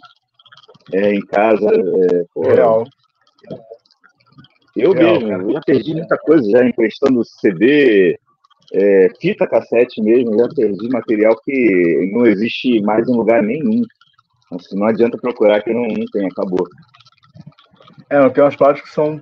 é, 0.94 1.14
em 1.14 1.22
casa. 1.22 1.70
É, 1.70 2.26
pô, 2.34 2.42
Real. 2.42 2.86
Eu 4.76 4.94
Real, 4.94 5.20
mesmo, 5.20 5.30
cara. 5.30 5.54
já 5.54 5.62
perdi 5.62 5.94
muita 5.94 6.18
coisa 6.18 6.50
já 6.50 6.66
emprestando 6.66 7.24
CD, 7.24 8.18
é, 8.74 9.10
fita 9.20 9.48
cassete 9.48 10.02
mesmo, 10.02 10.38
já 10.38 10.48
perdi 10.56 10.90
material 10.90 11.36
que 11.44 12.10
não 12.12 12.26
existe 12.26 12.82
mais 12.82 13.08
em 13.08 13.16
lugar 13.16 13.44
nenhum. 13.44 13.84
Assim, 14.52 14.78
não 14.78 14.88
adianta 14.88 15.18
procurar 15.18 15.62
que 15.62 15.74
não, 15.74 15.84
não 15.84 16.06
tem, 16.12 16.26
acabou. 16.26 16.66
É, 18.10 18.30
tem 18.30 18.44
umas 18.44 18.56
partes 18.56 18.84
que 18.84 18.90
são 18.90 19.22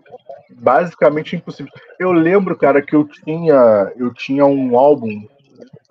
basicamente 0.49 1.35
impossíveis. 1.35 1.73
Eu 1.99 2.11
lembro, 2.11 2.57
cara, 2.57 2.81
que 2.81 2.95
eu 2.95 3.07
tinha, 3.07 3.91
eu 3.95 4.13
tinha 4.13 4.45
um 4.45 4.77
álbum 4.77 5.27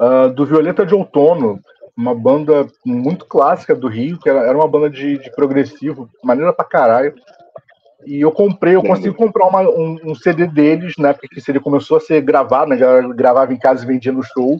uh, 0.00 0.32
do 0.32 0.46
Violeta 0.46 0.84
de 0.84 0.94
Outono, 0.94 1.60
uma 1.96 2.14
banda 2.14 2.66
muito 2.84 3.26
clássica 3.26 3.74
do 3.74 3.88
Rio, 3.88 4.18
que 4.18 4.28
era, 4.28 4.40
era 4.40 4.56
uma 4.56 4.68
banda 4.68 4.88
de, 4.88 5.18
de 5.18 5.30
progressivo, 5.32 6.08
maneira 6.22 6.52
pra 6.52 6.64
caralho. 6.64 7.14
E 8.06 8.20
eu 8.20 8.32
comprei, 8.32 8.74
eu 8.74 8.82
consegui 8.82 9.12
comprar 9.12 9.46
uma, 9.46 9.60
um, 9.60 9.98
um, 10.04 10.14
CD 10.14 10.46
deles, 10.46 10.94
né? 10.98 11.12
Porque 11.12 11.28
esse 11.36 11.44
CD 11.44 11.60
começou 11.60 11.98
a 11.98 12.00
ser 12.00 12.22
gravado, 12.22 12.70
né? 12.70 12.78
Gravava 13.14 13.52
em 13.52 13.58
casa 13.58 13.84
e 13.84 13.86
vendia 13.86 14.12
no 14.12 14.22
show, 14.22 14.58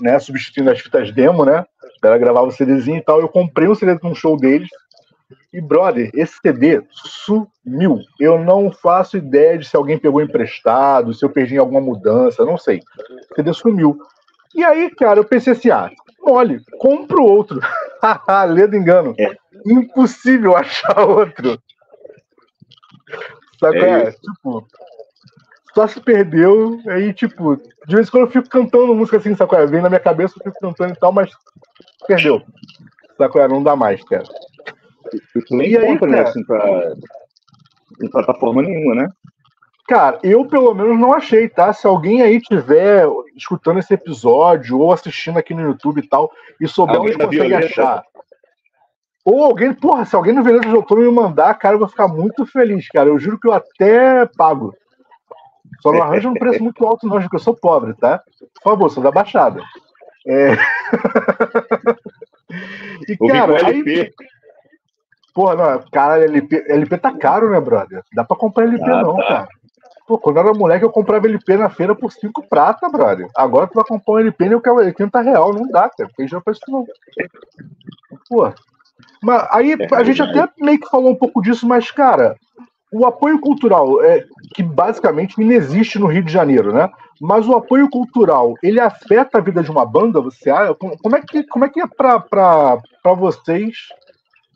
né? 0.00 0.18
Substituindo 0.18 0.70
as 0.70 0.80
fitas 0.80 1.12
demo, 1.12 1.44
né? 1.44 1.64
Ela 2.02 2.18
gravava 2.18 2.48
o 2.48 2.50
CDzinho 2.50 2.98
e 2.98 3.02
tal. 3.02 3.20
Eu 3.20 3.28
comprei 3.28 3.68
um 3.68 3.74
CD 3.74 3.96
num 4.02 4.14
show 4.14 4.36
deles. 4.36 4.68
E, 5.52 5.60
brother, 5.60 6.10
esse 6.14 6.34
CD 6.42 6.82
sumiu. 6.92 8.00
Eu 8.18 8.42
não 8.42 8.72
faço 8.72 9.16
ideia 9.16 9.56
de 9.56 9.66
se 9.66 9.76
alguém 9.76 9.98
pegou 9.98 10.20
emprestado, 10.20 11.14
se 11.14 11.24
eu 11.24 11.30
perdi 11.30 11.54
em 11.54 11.58
alguma 11.58 11.80
mudança, 11.80 12.44
não 12.44 12.58
sei. 12.58 12.80
O 13.30 13.34
CD 13.36 13.52
sumiu. 13.52 13.96
E 14.54 14.62
aí, 14.64 14.90
cara, 14.90 15.20
eu 15.20 15.24
pensei 15.24 15.52
assim: 15.52 15.70
ah, 15.70 15.90
olha, 16.22 16.60
compro 16.78 17.24
outro. 17.24 17.60
Ledo 18.50 18.76
engano. 18.76 19.14
É. 19.18 19.34
Impossível 19.66 20.56
achar 20.56 21.00
outro. 21.00 21.58
Sabe? 23.58 23.78
É, 23.78 24.02
é 24.08 24.10
tipo, 24.10 24.66
só 25.74 25.86
se 25.86 26.00
perdeu, 26.00 26.78
aí, 26.88 27.12
tipo, 27.14 27.56
de 27.86 27.94
vez 27.94 28.08
em 28.08 28.10
quando 28.10 28.24
eu 28.24 28.30
fico 28.30 28.48
cantando 28.48 28.94
música 28.94 29.16
assim, 29.16 29.34
sabe? 29.34 29.56
É? 29.56 29.66
Vem 29.66 29.80
na 29.80 29.88
minha 29.88 30.00
cabeça, 30.00 30.34
eu 30.36 30.44
fico 30.44 30.58
cantando 30.60 30.92
e 30.92 30.96
tal, 30.96 31.12
mas 31.12 31.30
perdeu. 32.06 32.42
Sabe? 33.16 33.38
É? 33.38 33.48
Não 33.48 33.62
dá 33.62 33.74
mais, 33.74 34.02
cara. 34.04 34.24
Isso 35.34 35.56
nem 35.56 35.70
e 35.70 35.78
aí, 35.78 35.92
né, 35.92 35.98
cara? 35.98 36.28
Assim, 36.28 36.44
pra... 36.44 36.94
Em 38.02 38.10
plataforma 38.10 38.62
nenhuma, 38.62 38.94
né? 38.94 39.08
Cara, 39.92 40.18
eu 40.22 40.46
pelo 40.46 40.72
menos 40.72 40.98
não 40.98 41.12
achei, 41.12 41.50
tá? 41.50 41.70
Se 41.70 41.86
alguém 41.86 42.22
aí 42.22 42.40
tiver 42.40 43.06
escutando 43.36 43.78
esse 43.78 43.92
episódio 43.92 44.78
ou 44.78 44.90
assistindo 44.90 45.38
aqui 45.38 45.52
no 45.52 45.60
YouTube 45.60 45.98
e 45.98 46.08
tal, 46.08 46.32
e 46.58 46.66
souber 46.66 46.96
alguém 46.96 47.14
onde 47.14 47.26
consegue 47.26 47.54
achar. 47.54 48.02
Ou 49.22 49.44
alguém, 49.44 49.74
porra, 49.74 50.06
se 50.06 50.16
alguém 50.16 50.32
no 50.32 50.42
Veneza 50.42 50.64
de 50.64 50.74
Outono 50.74 51.02
me 51.02 51.10
mandar, 51.10 51.52
cara, 51.58 51.74
eu 51.74 51.78
vou 51.78 51.88
ficar 51.88 52.08
muito 52.08 52.46
feliz, 52.46 52.88
cara. 52.88 53.10
Eu 53.10 53.18
juro 53.18 53.38
que 53.38 53.46
eu 53.46 53.52
até 53.52 54.24
pago. 54.34 54.74
Só 55.82 55.92
não 55.92 56.02
arranja 56.02 56.30
um 56.30 56.34
preço 56.34 56.62
muito 56.62 56.86
alto, 56.86 57.06
não, 57.06 57.20
porque 57.20 57.36
eu 57.36 57.40
sou 57.40 57.54
pobre, 57.54 57.92
tá? 57.92 58.22
Por 58.62 58.70
favor, 58.70 58.88
sou 58.88 59.02
da 59.02 59.10
Baixada. 59.10 59.60
É... 60.26 60.52
e, 63.10 63.16
cara, 63.28 63.66
aí... 63.66 64.10
Porra, 65.34 65.54
não, 65.54 65.84
cara, 65.90 66.24
LP, 66.24 66.64
LP 66.66 66.96
tá 66.96 67.12
caro, 67.12 67.50
né, 67.50 67.60
brother? 67.60 68.02
Dá 68.14 68.24
pra 68.24 68.38
comprar 68.38 68.64
LP 68.64 68.90
ah, 68.90 69.02
não, 69.02 69.16
tá. 69.16 69.26
cara. 69.26 69.48
Pô, 70.12 70.18
quando 70.18 70.36
eu 70.36 70.42
era 70.42 70.52
moleque, 70.52 70.84
eu 70.84 70.90
comprava 70.90 71.26
LP 71.26 71.56
na 71.56 71.70
feira 71.70 71.94
por 71.94 72.12
5 72.12 72.46
prata, 72.46 72.86
brother. 72.90 73.26
Agora 73.34 73.66
tu 73.66 73.72
vai 73.76 73.84
comprar 73.84 74.12
um 74.12 74.18
LP 74.18 74.44
e 74.44 74.52
eu 74.52 74.60
quero 74.60 74.76
80 74.76 75.22
real. 75.22 75.54
Não 75.54 75.66
dá, 75.68 75.88
cara. 75.88 76.06
Porque 76.10 76.28
já 76.28 76.38
faz 76.42 76.58
isso 76.58 76.70
não. 76.70 76.86
Pô, 78.28 78.52
mas 79.22 79.48
aí 79.50 79.72
é, 79.72 79.94
a 79.94 80.04
gente 80.04 80.20
até 80.20 80.46
meio 80.58 80.78
que 80.78 80.90
falou 80.90 81.12
um 81.12 81.14
pouco 81.14 81.40
disso, 81.40 81.66
mas, 81.66 81.90
cara, 81.90 82.36
o 82.92 83.06
apoio 83.06 83.40
cultural, 83.40 84.04
é, 84.04 84.26
que 84.54 84.62
basicamente 84.62 85.40
não 85.40 85.50
existe 85.50 85.98
no 85.98 86.08
Rio 86.08 86.22
de 86.22 86.30
Janeiro, 86.30 86.74
né? 86.74 86.90
Mas 87.18 87.48
o 87.48 87.56
apoio 87.56 87.88
cultural, 87.88 88.52
ele 88.62 88.80
afeta 88.80 89.38
a 89.38 89.40
vida 89.40 89.62
de 89.62 89.70
uma 89.70 89.86
banda? 89.86 90.20
Você 90.20 90.50
como 90.78 91.16
é 91.16 91.22
que 91.22 91.42
como 91.44 91.64
é 91.64 91.70
que 91.70 91.80
é 91.80 91.86
para 91.86 93.14
vocês, 93.16 93.78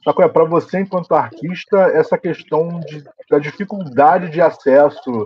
é 0.07 0.29
para 0.29 0.45
você 0.45 0.81
enquanto 0.81 1.15
artista 1.15 1.79
essa 1.95 2.19
questão 2.19 2.79
de, 2.81 3.03
da 3.31 3.39
dificuldade 3.39 4.29
de 4.29 4.43
acesso 4.43 5.25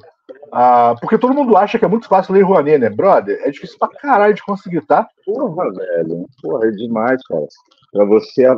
a, 0.53 0.95
porque 1.01 1.19
todo 1.19 1.35
mundo 1.35 1.57
acha 1.57 1.79
que 1.79 1.85
é 1.85 1.89
muito 1.89 2.09
fácil 2.09 2.35
ler 2.35 2.43
Rouanet, 2.43 2.79
né, 2.79 2.91
brother? 2.91 3.41
É 3.45 3.51
difícil 3.51 3.79
pra 3.79 3.89
caralho 3.89 4.35
de 4.35 4.43
conseguir, 4.43 4.81
tá? 4.83 5.07
Porra, 5.25 5.73
velho. 5.73 6.27
Porra, 6.43 6.67
é 6.67 6.71
demais, 6.71 7.21
cara 7.27 7.47
para 7.93 8.05
você 8.05 8.45
é, 8.45 8.57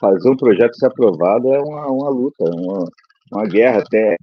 fazer 0.00 0.30
um 0.30 0.36
projeto 0.36 0.76
ser 0.76 0.86
aprovado 0.86 1.52
é 1.52 1.60
uma, 1.60 1.86
uma 1.86 2.10
luta, 2.10 2.44
uma, 2.44 2.84
uma 3.32 3.46
guerra 3.46 3.78
até. 3.78 4.16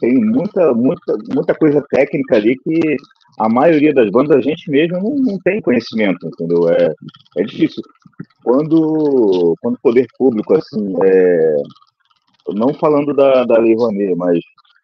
Tem 0.00 0.14
muita, 0.14 0.72
muita, 0.72 1.18
muita 1.34 1.54
coisa 1.54 1.84
técnica 1.90 2.36
ali 2.36 2.56
que 2.58 2.96
a 3.38 3.48
maioria 3.48 3.92
das 3.92 4.10
bandas 4.10 4.38
a 4.38 4.40
gente 4.40 4.70
mesmo 4.70 4.98
não, 4.98 5.16
não 5.16 5.38
tem 5.40 5.60
conhecimento, 5.60 6.26
entendeu? 6.26 6.68
É, 6.70 6.94
é 7.38 7.42
difícil. 7.42 7.82
Quando, 8.42 9.54
quando 9.60 9.74
o 9.74 9.80
poder 9.82 10.06
público 10.16 10.54
assim, 10.54 10.94
é, 11.02 11.56
não 12.54 12.72
falando 12.74 13.12
da, 13.12 13.44
da 13.44 13.58
Lei 13.58 13.74
Rouanet, 13.74 14.14
mas 14.14 14.38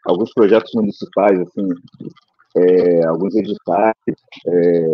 alguns 0.07 0.33
projetos 0.33 0.73
municipais, 0.75 1.39
assim, 1.41 1.69
é, 2.57 3.07
alguns 3.07 3.35
editais 3.35 3.95
é, 4.47 4.87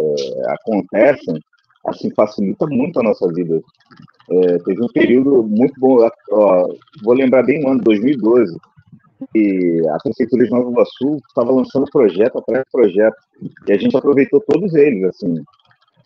acontecem, 0.48 1.40
assim, 1.86 2.10
facilita 2.14 2.66
muito 2.66 2.98
a 3.00 3.02
nossa 3.02 3.28
vida. 3.32 3.60
É, 4.30 4.58
teve 4.58 4.82
um 4.82 4.88
período 4.88 5.42
muito 5.44 5.78
bom, 5.78 6.08
ó, 6.32 6.68
vou 7.02 7.14
lembrar 7.14 7.44
bem 7.44 7.64
o 7.64 7.68
ano 7.68 7.80
2012, 7.82 8.56
e 9.34 9.82
a 9.88 9.98
Prefeitura 10.02 10.44
de 10.44 10.50
Nova 10.50 10.70
Iguaçu 10.70 11.16
estava 11.28 11.52
lançando 11.52 11.86
projeto 11.90 12.38
atrás 12.38 12.64
de 12.64 12.70
projeto, 12.70 13.16
e 13.66 13.72
a 13.72 13.78
gente 13.78 13.96
aproveitou 13.96 14.42
todos 14.46 14.74
eles, 14.74 15.04
assim, 15.04 15.42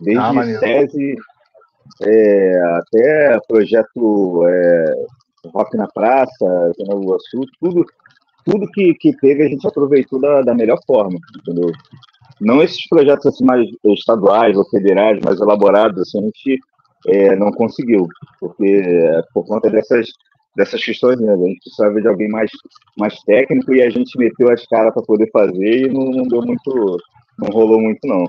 desde 0.01 0.23
ah, 0.23 0.59
SESI 0.59 1.17
é, 2.03 2.63
até 2.77 3.39
projeto 3.49 4.47
é, 4.47 4.95
Rock 5.53 5.77
na 5.77 5.89
Praça, 5.89 6.73
de 6.79 6.85
Nova 6.89 7.03
Iguaçu, 7.03 7.41
tudo, 7.61 7.85
tudo 8.45 8.71
que, 8.71 8.95
que 8.95 9.17
teve 9.17 9.45
a 9.45 9.49
gente 9.49 9.67
aproveitou 9.67 10.21
da, 10.21 10.43
da 10.43 10.55
melhor 10.55 10.79
forma, 10.87 11.19
entendeu? 11.39 11.71
Não 12.41 12.63
esses 12.63 12.89
projetos 12.89 13.27
assim 13.27 13.45
mais 13.45 13.69
estaduais 13.85 14.57
ou 14.57 14.65
federais, 14.69 15.21
mais 15.23 15.41
elaborados, 15.41 16.01
assim, 16.01 16.19
a 16.19 16.23
gente 16.23 16.59
é, 17.07 17.37
não 17.37 17.51
conseguiu, 17.51 18.07
porque 18.39 18.65
é, 18.65 19.23
por 19.33 19.47
conta 19.47 19.71
dessas 19.71 20.09
dessas 20.57 20.83
questões, 20.85 21.19
né? 21.21 21.33
A 21.33 21.37
gente 21.37 21.61
precisava 21.61 22.01
de 22.01 22.09
alguém 22.09 22.29
mais, 22.29 22.51
mais 22.99 23.19
técnico 23.23 23.73
e 23.73 23.83
a 23.83 23.91
gente 23.91 24.19
meteu 24.19 24.51
as 24.53 24.67
caras 24.67 24.93
para 24.93 25.03
poder 25.03 25.31
fazer 25.31 25.87
e 25.87 25.89
não, 25.89 26.05
não, 26.11 26.25
deu 26.25 26.43
muito, 26.43 26.97
não 27.39 27.49
rolou 27.49 27.81
muito, 27.81 28.01
não. 28.07 28.29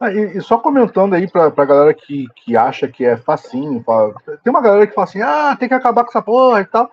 Ah, 0.00 0.12
e, 0.12 0.36
e, 0.36 0.40
só 0.40 0.58
comentando 0.58 1.14
aí 1.14 1.28
para 1.28 1.46
a 1.46 1.64
galera 1.64 1.94
que, 1.94 2.26
que 2.36 2.56
acha 2.56 2.88
que 2.88 3.04
é 3.04 3.16
facinho, 3.16 3.82
fala, 3.84 4.14
tem 4.42 4.50
uma 4.50 4.60
galera 4.60 4.86
que 4.86 4.94
fala 4.94 5.06
assim, 5.06 5.22
ah, 5.22 5.56
tem 5.58 5.68
que 5.68 5.74
acabar 5.74 6.04
com 6.04 6.10
essa 6.10 6.22
porra 6.22 6.60
e 6.60 6.64
tal. 6.66 6.90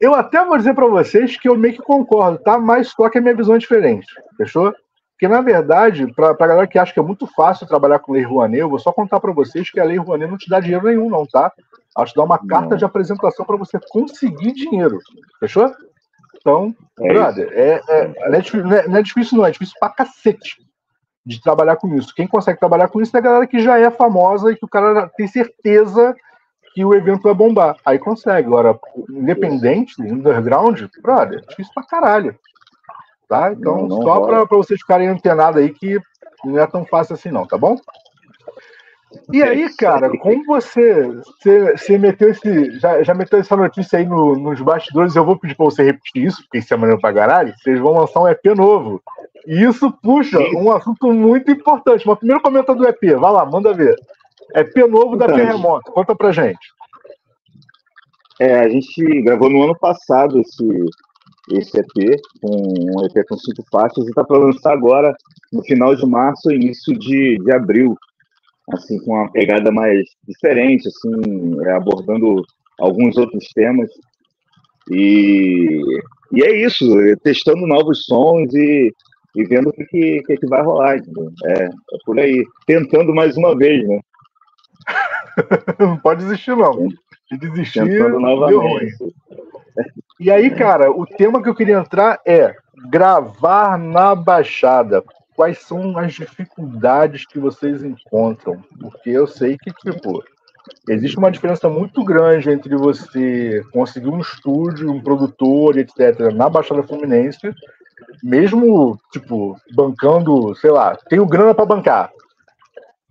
Eu 0.00 0.14
até 0.14 0.42
vou 0.44 0.56
dizer 0.56 0.74
para 0.74 0.86
vocês 0.86 1.36
que 1.36 1.48
eu 1.48 1.56
meio 1.56 1.74
que 1.74 1.82
concordo, 1.82 2.38
tá? 2.38 2.58
Mas 2.58 2.88
só 2.88 3.08
que 3.10 3.18
a 3.18 3.20
minha 3.20 3.34
visão 3.34 3.54
é 3.54 3.58
diferente, 3.58 4.06
fechou? 4.36 4.74
Porque, 5.12 5.28
na 5.28 5.42
verdade, 5.42 6.10
para 6.14 6.30
a 6.30 6.46
galera 6.46 6.66
que 6.66 6.78
acha 6.78 6.94
que 6.94 6.98
é 6.98 7.02
muito 7.02 7.26
fácil 7.26 7.66
trabalhar 7.66 7.98
com 7.98 8.12
Lei 8.12 8.22
Rouanet, 8.22 8.60
eu 8.60 8.70
vou 8.70 8.78
só 8.78 8.90
contar 8.90 9.20
para 9.20 9.32
vocês 9.32 9.70
que 9.70 9.78
a 9.78 9.84
Lei 9.84 9.98
Rouanet 9.98 10.30
não 10.30 10.38
te 10.38 10.48
dá 10.48 10.58
dinheiro 10.58 10.86
nenhum, 10.86 11.10
não, 11.10 11.26
tá? 11.26 11.52
Ela 11.94 12.06
te 12.06 12.14
dá 12.14 12.24
uma 12.24 12.38
carta 12.38 12.74
de 12.74 12.84
apresentação 12.86 13.44
para 13.44 13.58
você 13.58 13.78
conseguir 13.90 14.52
dinheiro. 14.52 14.98
Fechou? 15.38 15.70
Então, 16.36 16.74
é 17.00 17.12
brother, 17.12 17.50
é, 17.52 17.82
é, 17.86 18.28
não, 18.28 18.34
é 18.34 18.40
difícil, 18.40 18.64
não, 18.64 18.72
é, 18.72 18.88
não 18.88 18.96
é 18.96 19.02
difícil, 19.02 19.38
não, 19.38 19.46
é 19.46 19.50
difícil 19.50 19.74
pra 19.78 19.90
cacete 19.90 20.56
de 21.26 21.38
trabalhar 21.42 21.76
com 21.76 21.94
isso. 21.94 22.14
Quem 22.14 22.26
consegue 22.26 22.58
trabalhar 22.58 22.88
com 22.88 23.02
isso 23.02 23.14
é 23.14 23.20
a 23.20 23.22
galera 23.22 23.46
que 23.46 23.60
já 23.60 23.78
é 23.78 23.90
famosa 23.90 24.50
e 24.50 24.56
que 24.56 24.64
o 24.64 24.68
cara 24.68 25.10
tem 25.18 25.28
certeza 25.28 26.14
que 26.80 26.84
o 26.84 26.94
evento 26.94 27.22
vai 27.22 27.34
bombar. 27.34 27.76
Aí 27.84 27.98
consegue. 27.98 28.46
Agora, 28.46 28.78
independente, 29.10 30.00
underground, 30.00 30.82
brother, 31.02 31.38
é 31.38 31.46
difícil 31.48 31.72
pra 31.74 31.84
caralho. 31.84 32.34
Tá? 33.28 33.52
Então, 33.52 33.86
não, 33.86 33.98
não 33.98 34.02
só 34.02 34.20
para 34.22 34.44
vocês 34.44 34.80
ficarem 34.80 35.08
antenados 35.08 35.60
aí 35.60 35.70
que 35.70 36.00
não 36.42 36.58
é 36.58 36.66
tão 36.66 36.84
fácil 36.86 37.14
assim, 37.14 37.30
não, 37.30 37.46
tá 37.46 37.58
bom? 37.58 37.76
E 39.30 39.42
aí, 39.42 39.68
cara, 39.76 40.08
como 40.18 40.44
você, 40.46 41.06
você, 41.08 41.76
você 41.76 41.98
meteu 41.98 42.30
esse. 42.30 42.78
Já, 42.78 43.02
já 43.02 43.12
meteu 43.12 43.40
essa 43.40 43.56
notícia 43.56 43.98
aí 43.98 44.06
no, 44.06 44.36
nos 44.36 44.60
bastidores, 44.60 45.14
eu 45.14 45.24
vou 45.24 45.38
pedir 45.38 45.56
para 45.56 45.66
você 45.66 45.82
repetir 45.82 46.24
isso, 46.26 46.42
porque 46.42 46.58
isso 46.58 46.72
é 46.72 46.76
maneiro 46.76 47.00
pra 47.00 47.12
caralho. 47.12 47.52
Vocês 47.58 47.78
vão 47.78 47.92
lançar 47.92 48.20
um 48.20 48.28
EP 48.28 48.44
novo. 48.56 49.02
E 49.46 49.64
isso 49.64 49.92
puxa 50.02 50.38
um 50.56 50.72
assunto 50.72 51.12
muito 51.12 51.50
importante. 51.50 52.06
Mas 52.06 52.18
primeiro 52.18 52.42
comenta 52.42 52.74
do 52.74 52.86
EP, 52.86 53.18
vai 53.18 53.32
lá, 53.32 53.44
manda 53.44 53.74
ver. 53.74 53.96
EP 54.54 54.76
novo 54.88 55.16
da 55.16 55.26
então, 55.26 55.36
Terremoto, 55.36 55.92
conta 55.92 56.14
pra 56.14 56.32
gente. 56.32 56.58
É, 58.40 58.60
a 58.60 58.68
gente 58.68 59.22
gravou 59.22 59.50
no 59.50 59.62
ano 59.62 59.78
passado 59.78 60.40
esse, 60.40 60.64
esse 61.52 61.78
EP, 61.78 62.20
um 62.42 63.04
EP 63.04 63.26
com 63.28 63.36
cinco 63.36 63.62
faixas, 63.70 64.06
e 64.06 64.08
está 64.08 64.24
para 64.24 64.38
lançar 64.38 64.72
agora 64.72 65.14
no 65.52 65.62
final 65.62 65.94
de 65.94 66.06
março, 66.06 66.50
início 66.50 66.98
de, 66.98 67.38
de 67.38 67.52
abril, 67.52 67.94
assim, 68.72 68.98
com 69.04 69.12
uma 69.12 69.30
pegada 69.30 69.70
mais 69.70 70.06
diferente, 70.26 70.88
assim, 70.88 71.60
é, 71.66 71.72
abordando 71.72 72.42
alguns 72.78 73.16
outros 73.16 73.46
temas. 73.54 73.90
E, 74.90 75.82
e 76.32 76.42
é 76.42 76.64
isso, 76.64 76.86
testando 77.22 77.66
novos 77.66 78.06
sons 78.06 78.52
e, 78.54 78.92
e 79.36 79.44
vendo 79.44 79.68
o 79.68 79.72
que, 79.72 80.22
que, 80.22 80.36
que 80.36 80.46
vai 80.46 80.62
rolar? 80.62 80.96
É, 80.96 81.64
é 81.64 81.68
por 82.06 82.18
aí, 82.18 82.44
tentando 82.66 83.14
mais 83.14 83.36
uma 83.36 83.56
vez, 83.56 83.86
né? 83.86 84.00
não 85.78 85.96
pode 85.96 86.24
desistir, 86.24 86.56
não. 86.56 86.88
Se 87.28 87.36
desistir, 87.36 87.84
tentando 87.84 88.20
novamente. 88.20 88.96
E 90.18 90.30
aí, 90.30 90.50
cara, 90.50 90.90
o 90.90 91.06
tema 91.06 91.42
que 91.42 91.48
eu 91.48 91.54
queria 91.54 91.78
entrar 91.78 92.20
é 92.26 92.54
gravar 92.90 93.78
na 93.78 94.14
Baixada. 94.14 95.02
Quais 95.34 95.60
são 95.60 95.96
as 95.96 96.12
dificuldades 96.12 97.24
que 97.26 97.38
vocês 97.38 97.82
encontram? 97.82 98.62
Porque 98.78 99.10
eu 99.10 99.26
sei 99.26 99.56
que, 99.56 99.72
tipo, 99.72 100.22
existe 100.88 101.16
uma 101.16 101.30
diferença 101.30 101.68
muito 101.68 102.04
grande 102.04 102.50
entre 102.50 102.76
você 102.76 103.62
conseguir 103.72 104.08
um 104.08 104.20
estúdio, 104.20 104.90
um 104.90 105.00
produtor, 105.00 105.78
etc., 105.78 106.32
na 106.34 106.50
Baixada 106.50 106.82
Fluminense, 106.82 107.54
mesmo, 108.22 108.98
tipo, 109.12 109.56
bancando, 109.74 110.54
sei 110.56 110.70
lá, 110.70 110.96
tenho 111.08 111.24
grana 111.24 111.54
para 111.54 111.64
bancar, 111.64 112.10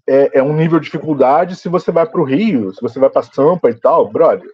é, 0.10 0.40
é, 0.40 0.44
um 0.44 0.54
nível 0.54 0.80
de 0.80 0.86
dificuldade 0.86 1.56
se 1.56 1.70
você 1.70 1.92
vai 1.92 2.06
para 2.06 2.20
o 2.20 2.24
Rio, 2.24 2.74
se 2.74 2.82
você 2.82 3.00
vai 3.00 3.12
para 3.12 3.22
Sampa 3.22 3.70
e 3.70 3.76
tal, 3.76 4.10
brother. 4.10 4.50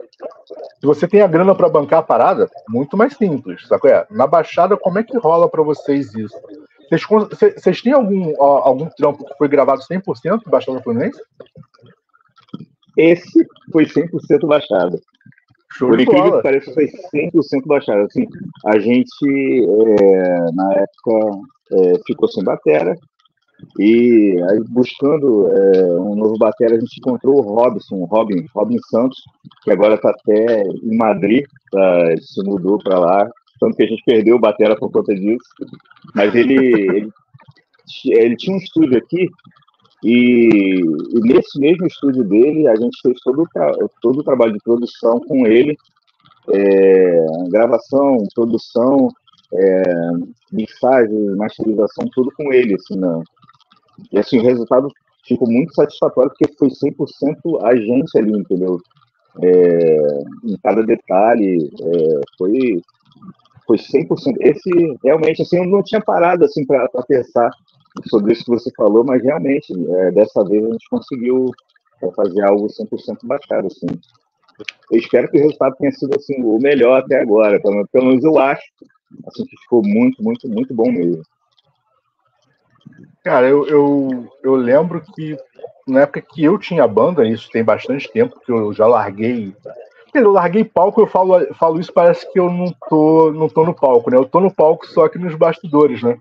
Se 0.80 0.86
você 0.86 1.08
tem 1.08 1.22
a 1.22 1.28
grana 1.28 1.56
para 1.56 1.70
bancar 1.70 2.00
a 2.00 2.04
parada, 2.04 2.50
muito 2.68 2.98
mais 2.98 3.16
simples, 3.16 3.66
sabe? 3.66 3.90
É? 3.90 4.06
Na 4.12 4.28
Baixada, 4.28 4.76
como 4.76 5.00
é 5.00 5.04
que 5.04 5.18
rola 5.18 5.50
para 5.50 5.64
vocês 5.64 6.14
isso? 6.14 6.36
Vocês, 6.92 7.82
têm 7.82 7.94
algum, 7.94 8.40
algum 8.42 8.88
trampo 8.90 9.26
que 9.26 9.38
foi 9.38 9.48
gravado 9.48 9.82
100% 9.82 10.42
Baixada 10.48 10.82
Fluminense? 10.82 11.20
Esse 12.98 13.48
foi 13.72 13.86
100% 13.86 14.46
Baixada. 14.46 15.00
Show 15.72 15.90
Por 15.90 16.00
incrível 16.00 16.38
que 16.38 16.44
pareça, 16.44 16.74
foi 16.74 16.88
100% 17.14 17.66
Baixada. 17.66 18.04
Assim, 18.04 18.28
a 18.66 18.78
gente, 18.78 19.66
é, 20.00 20.52
na 20.54 20.74
época, 20.74 21.40
é, 21.72 21.94
ficou 22.06 22.28
sem 22.28 22.44
batera, 22.44 22.96
e 23.80 24.36
aí, 24.50 24.60
buscando 24.70 25.48
é, 25.52 26.00
um 26.00 26.16
novo 26.16 26.38
batera, 26.38 26.76
a 26.76 26.80
gente 26.80 26.98
encontrou 26.98 27.38
o 27.38 27.42
Robson, 27.42 27.96
o 27.96 28.06
Robin, 28.06 28.46
Robin 28.54 28.80
Santos, 28.90 29.22
que 29.64 29.72
agora 29.72 29.96
está 29.96 30.12
até 30.12 30.62
em 30.64 30.98
Madrid, 30.98 31.46
tá, 31.72 32.18
se 32.18 32.44
mudou 32.44 32.78
para 32.78 33.00
lá, 33.00 33.30
tanto 33.60 33.76
que 33.76 33.84
a 33.84 33.88
gente 33.88 34.04
perdeu 34.06 34.36
o 34.36 34.40
batera 34.40 34.76
por 34.78 34.92
conta 34.92 35.14
disso. 35.14 35.46
Mas 36.14 36.34
ele, 36.36 36.56
ele, 36.56 37.10
ele 38.06 38.36
tinha 38.36 38.56
um 38.56 38.60
estúdio 38.60 38.98
aqui, 38.98 39.30
e, 40.04 40.80
e, 40.80 41.20
nesse 41.22 41.60
mesmo 41.60 41.88
estúdio 41.88 42.24
dele, 42.24 42.68
a 42.68 42.76
gente 42.76 42.98
fez 43.02 43.18
todo, 43.24 43.46
todo 44.02 44.20
o 44.20 44.24
trabalho 44.24 44.54
de 44.54 44.60
produção 44.60 45.20
com 45.22 45.48
ele, 45.48 45.76
é, 46.54 47.26
gravação, 47.50 48.18
produção, 48.34 49.10
é, 49.54 49.84
masterização, 51.36 52.08
tudo 52.14 52.32
com 52.38 52.54
ele, 52.54 52.76
assim, 52.76 52.98
na, 52.98 53.22
e 54.12 54.20
assim, 54.20 54.40
o 54.40 54.44
resultado 54.44 54.90
ficou 55.28 55.50
muito 55.50 55.74
satisfatório, 55.74 56.32
porque 56.32 56.54
foi 56.58 56.70
100% 56.70 57.64
a 57.64 57.76
gente 57.76 58.18
ali, 58.18 58.38
entendeu? 58.38 58.80
É, 59.42 59.98
em 60.44 60.58
cada 60.64 60.84
detalhe, 60.84 61.70
é, 61.82 62.22
foi, 62.38 62.82
foi 63.68 63.78
100%. 63.78 64.38
Esse, 64.40 64.98
realmente, 65.04 65.42
assim, 65.42 65.58
eu 65.58 65.66
não 65.66 65.84
tinha 65.84 66.02
parado, 66.02 66.46
assim, 66.46 66.66
para 66.66 66.88
pensar 67.08 67.50
sobre 68.10 68.34
isso 68.34 68.46
que 68.46 68.52
você 68.52 68.70
falou, 68.76 69.04
mas 69.04 69.24
realmente, 69.24 69.74
é, 69.74 70.12
dessa 70.12 70.44
vez 70.44 70.64
a 70.64 70.72
gente 70.72 70.90
conseguiu 70.90 71.52
é, 72.04 72.12
fazer 72.12 72.44
algo 72.44 72.68
100% 72.68 73.18
baixado, 73.24 73.68
assim. 73.68 73.88
Eu 74.92 75.00
espero 75.00 75.30
que 75.30 75.38
o 75.38 75.42
resultado 75.42 75.76
tenha 75.78 75.92
sido, 75.92 76.16
assim, 76.16 76.42
o 76.42 76.58
melhor 76.60 77.02
até 77.02 77.22
agora, 77.22 77.60
pelo, 77.60 77.86
pelo 77.88 78.08
menos 78.08 78.24
eu 78.24 78.38
acho, 78.40 78.64
assim, 79.28 79.44
que 79.46 79.58
ficou 79.64 79.82
muito, 79.84 80.24
muito, 80.24 80.48
muito 80.48 80.74
bom 80.74 80.92
mesmo. 80.92 81.24
Cara, 83.24 83.48
eu, 83.48 83.68
eu, 83.68 84.28
eu 84.44 84.56
lembro 84.56 85.02
que 85.02 85.38
na 85.88 86.02
época 86.02 86.22
que 86.22 86.44
eu 86.44 86.58
tinha 86.58 86.88
banda, 86.88 87.26
isso 87.26 87.50
tem 87.50 87.64
bastante 87.64 88.12
tempo, 88.12 88.40
que 88.40 88.52
eu 88.52 88.74
já 88.74 88.88
larguei. 88.88 89.56
Eu 90.14 90.32
larguei 90.32 90.64
palco, 90.64 91.02
eu 91.02 91.08
falo, 91.08 91.54
falo 91.56 91.80
isso, 91.80 91.92
parece 91.92 92.32
que 92.32 92.40
eu 92.40 92.50
não 92.50 92.74
tô, 92.88 93.32
não 93.32 93.50
tô 93.50 93.66
no 93.66 93.74
palco, 93.74 94.10
né? 94.10 94.18
Eu 94.18 94.26
tô 94.26 94.40
no 94.40 94.54
palco 94.54 94.88
só 94.88 95.10
que 95.10 95.18
nos 95.18 95.36
bastidores, 95.36 96.02
né? 96.02 96.18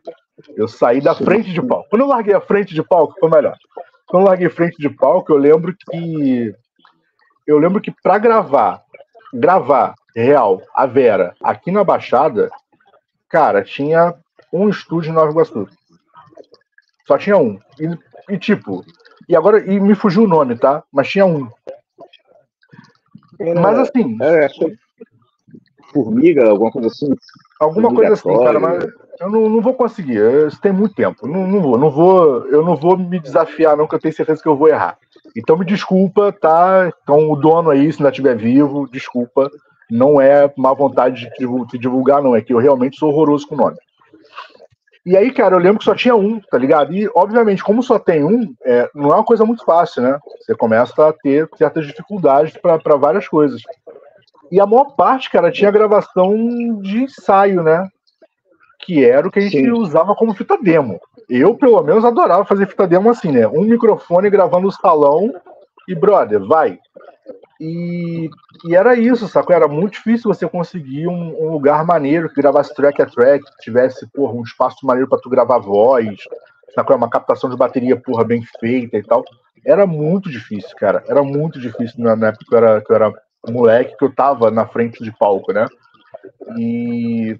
Eu 0.57 0.67
saí 0.67 1.01
da 1.01 1.15
frente 1.15 1.53
de 1.53 1.63
palco. 1.63 1.89
Quando 1.89 2.03
eu 2.03 2.09
larguei 2.09 2.35
a 2.35 2.41
frente 2.41 2.75
de 2.75 2.83
palco, 2.83 3.15
foi 3.21 3.31
melhor. 3.31 3.57
Quando 4.07 4.25
eu 4.25 4.29
larguei 4.29 4.49
frente 4.49 4.77
de 4.79 4.89
palco, 4.89 5.33
eu 5.33 5.37
lembro 5.37 5.75
que. 5.91 6.55
Eu 7.47 7.59
lembro 7.59 7.81
que 7.81 7.93
para 8.03 8.19
gravar, 8.19 8.83
gravar 9.33 9.95
real, 10.17 10.63
a 10.75 10.87
Vera, 10.87 11.35
aqui 11.43 11.71
na 11.71 11.85
Baixada, 11.85 12.51
cara, 13.29 13.63
tinha 13.63 14.15
um 14.53 14.69
estúdio 14.69 15.11
em 15.11 15.15
Nova 15.15 15.31
Iguaçu. 15.31 15.69
Só 17.07 17.19
tinha 17.19 17.37
um. 17.37 17.59
E, 17.79 18.35
e, 18.35 18.39
tipo, 18.39 18.85
e 19.29 19.37
agora, 19.37 19.59
e 19.61 19.79
me 19.81 19.95
fugiu 19.95 20.25
o 20.25 20.29
nome, 20.29 20.57
tá? 20.57 20.83
Mas 20.93 21.09
tinha 21.09 21.27
um. 21.27 21.49
Era, 23.39 23.61
Mas 23.61 23.79
assim. 23.79 24.17
Era, 24.21 24.49
formiga, 25.93 26.49
alguma 26.49 26.73
coisa 26.73 26.89
assim? 26.89 27.15
Alguma 27.61 27.95
coisa 27.95 28.15
assim, 28.15 28.37
cara, 28.39 28.59
mas 28.59 28.85
eu 29.21 29.31
não, 29.31 29.49
não 29.49 29.61
vou 29.61 29.75
conseguir. 29.75 30.21
Isso 30.47 30.61
tem 30.61 30.73
muito 30.73 30.95
tempo. 30.95 31.27
Não, 31.27 31.47
não 31.47 31.61
vou, 31.63 31.79
não 31.79 31.91
vou, 31.91 32.47
eu 32.49 32.65
não 32.65 32.77
vou 32.77 32.99
me 32.99 33.21
desafiar, 33.21 33.77
não, 33.77 33.87
que 33.87 33.95
eu 33.95 34.01
tenho 34.01 34.15
certeza 34.15 34.43
que 34.43 34.49
eu 34.49 34.57
vou 34.57 34.69
errar. 34.69 34.99
Então 35.37 35.57
me 35.57 35.65
desculpa, 35.65 36.33
tá? 36.33 36.91
Então 37.03 37.31
o 37.31 37.37
dono 37.37 37.71
aí, 37.71 37.93
se 37.93 37.99
ainda 37.99 38.11
estiver 38.11 38.37
vivo, 38.37 38.89
desculpa. 38.91 39.51
Não 39.91 40.21
é 40.21 40.53
má 40.57 40.73
vontade 40.73 41.31
de 41.39 41.67
te 41.69 41.79
divulgar, 41.79 42.23
não. 42.23 42.35
É 42.35 42.41
que 42.41 42.53
eu 42.53 42.59
realmente 42.59 42.99
sou 42.99 43.11
horroroso 43.11 43.47
com 43.47 43.55
o 43.55 43.59
nome. 43.59 43.77
E 45.07 45.17
aí, 45.17 45.31
cara, 45.33 45.55
eu 45.55 45.59
lembro 45.59 45.79
que 45.79 45.85
só 45.85 45.95
tinha 45.95 46.17
um, 46.17 46.41
tá 46.41 46.57
ligado? 46.57 46.95
E, 46.95 47.09
obviamente, 47.15 47.63
como 47.63 47.83
só 47.83 47.99
tem 47.99 48.25
um, 48.25 48.55
é, 48.65 48.89
não 48.95 49.11
é 49.11 49.15
uma 49.17 49.25
coisa 49.25 49.45
muito 49.45 49.63
fácil, 49.65 50.03
né? 50.03 50.19
Você 50.41 50.55
começa 50.55 51.09
a 51.09 51.13
ter 51.13 51.47
certas 51.57 51.87
dificuldades 51.87 52.57
para 52.57 52.97
várias 52.97 53.29
coisas. 53.29 53.61
E 54.51 54.59
a 54.59 54.67
maior 54.67 54.95
parte, 54.97 55.31
cara, 55.31 55.51
tinha 55.51 55.71
gravação 55.71 56.35
de 56.81 57.03
ensaio, 57.03 57.63
né? 57.63 57.87
Que 58.81 59.05
era 59.05 59.29
o 59.29 59.31
que 59.31 59.41
a 59.41 59.43
gente 59.43 59.59
Sim. 59.59 59.73
usava 59.73 60.15
como 60.15 60.35
fita 60.35 60.57
demo. 60.57 60.99
Eu, 61.29 61.55
pelo 61.55 61.83
menos, 61.83 62.05
adorava 62.05 62.45
fazer 62.47 62.67
fita 62.67 62.87
demo 62.87 63.11
assim, 63.11 63.31
né? 63.31 63.47
Um 63.47 63.65
microfone 63.65 64.31
gravando 64.31 64.69
o 64.69 64.73
salão 64.73 65.35
e, 65.87 65.95
brother, 65.95 66.43
vai. 66.47 66.79
E, 67.61 68.29
e 68.65 68.75
era 68.75 68.97
isso, 68.97 69.29
sacou? 69.29 69.55
Era 69.55 69.69
muito 69.69 69.95
difícil 69.95 70.33
você 70.33 70.49
conseguir 70.49 71.07
um, 71.07 71.45
um, 71.45 71.53
lugar 71.53 71.85
maneiro 71.85 72.29
que 72.29 72.41
gravasse 72.41 72.75
track 72.75 73.01
a 73.01 73.07
track, 73.07 73.45
que 73.45 73.63
tivesse, 73.63 74.07
porra, 74.09 74.35
um 74.35 74.43
espaço 74.43 74.85
maneiro 74.85 75.09
para 75.09 75.21
tu 75.21 75.31
gravar 75.31 75.59
voz, 75.59 76.17
sacou? 76.75 76.97
Uma 76.97 77.09
captação 77.09 77.49
de 77.49 77.57
bateria, 77.57 77.97
porra, 77.97 78.25
bem 78.25 78.43
feita 78.61 78.97
e 78.97 79.03
tal. 79.03 79.25
Era 79.65 79.87
muito 79.87 80.29
difícil, 80.29 80.77
cara. 80.77 81.03
Era 81.09 81.23
muito 81.23 81.61
difícil 81.61 82.03
na, 82.03 82.17
na 82.17 82.29
época 82.29 82.45
que 82.49 82.55
eu, 82.55 82.59
era, 82.59 82.81
que 82.81 82.93
eu 82.93 82.97
era 82.97 83.13
moleque, 83.49 83.97
que 83.97 84.05
eu 84.05 84.15
tava 84.15 84.51
na 84.51 84.67
frente 84.67 85.03
de 85.03 85.17
palco, 85.17 85.53
né? 85.53 85.67
E 86.57 87.39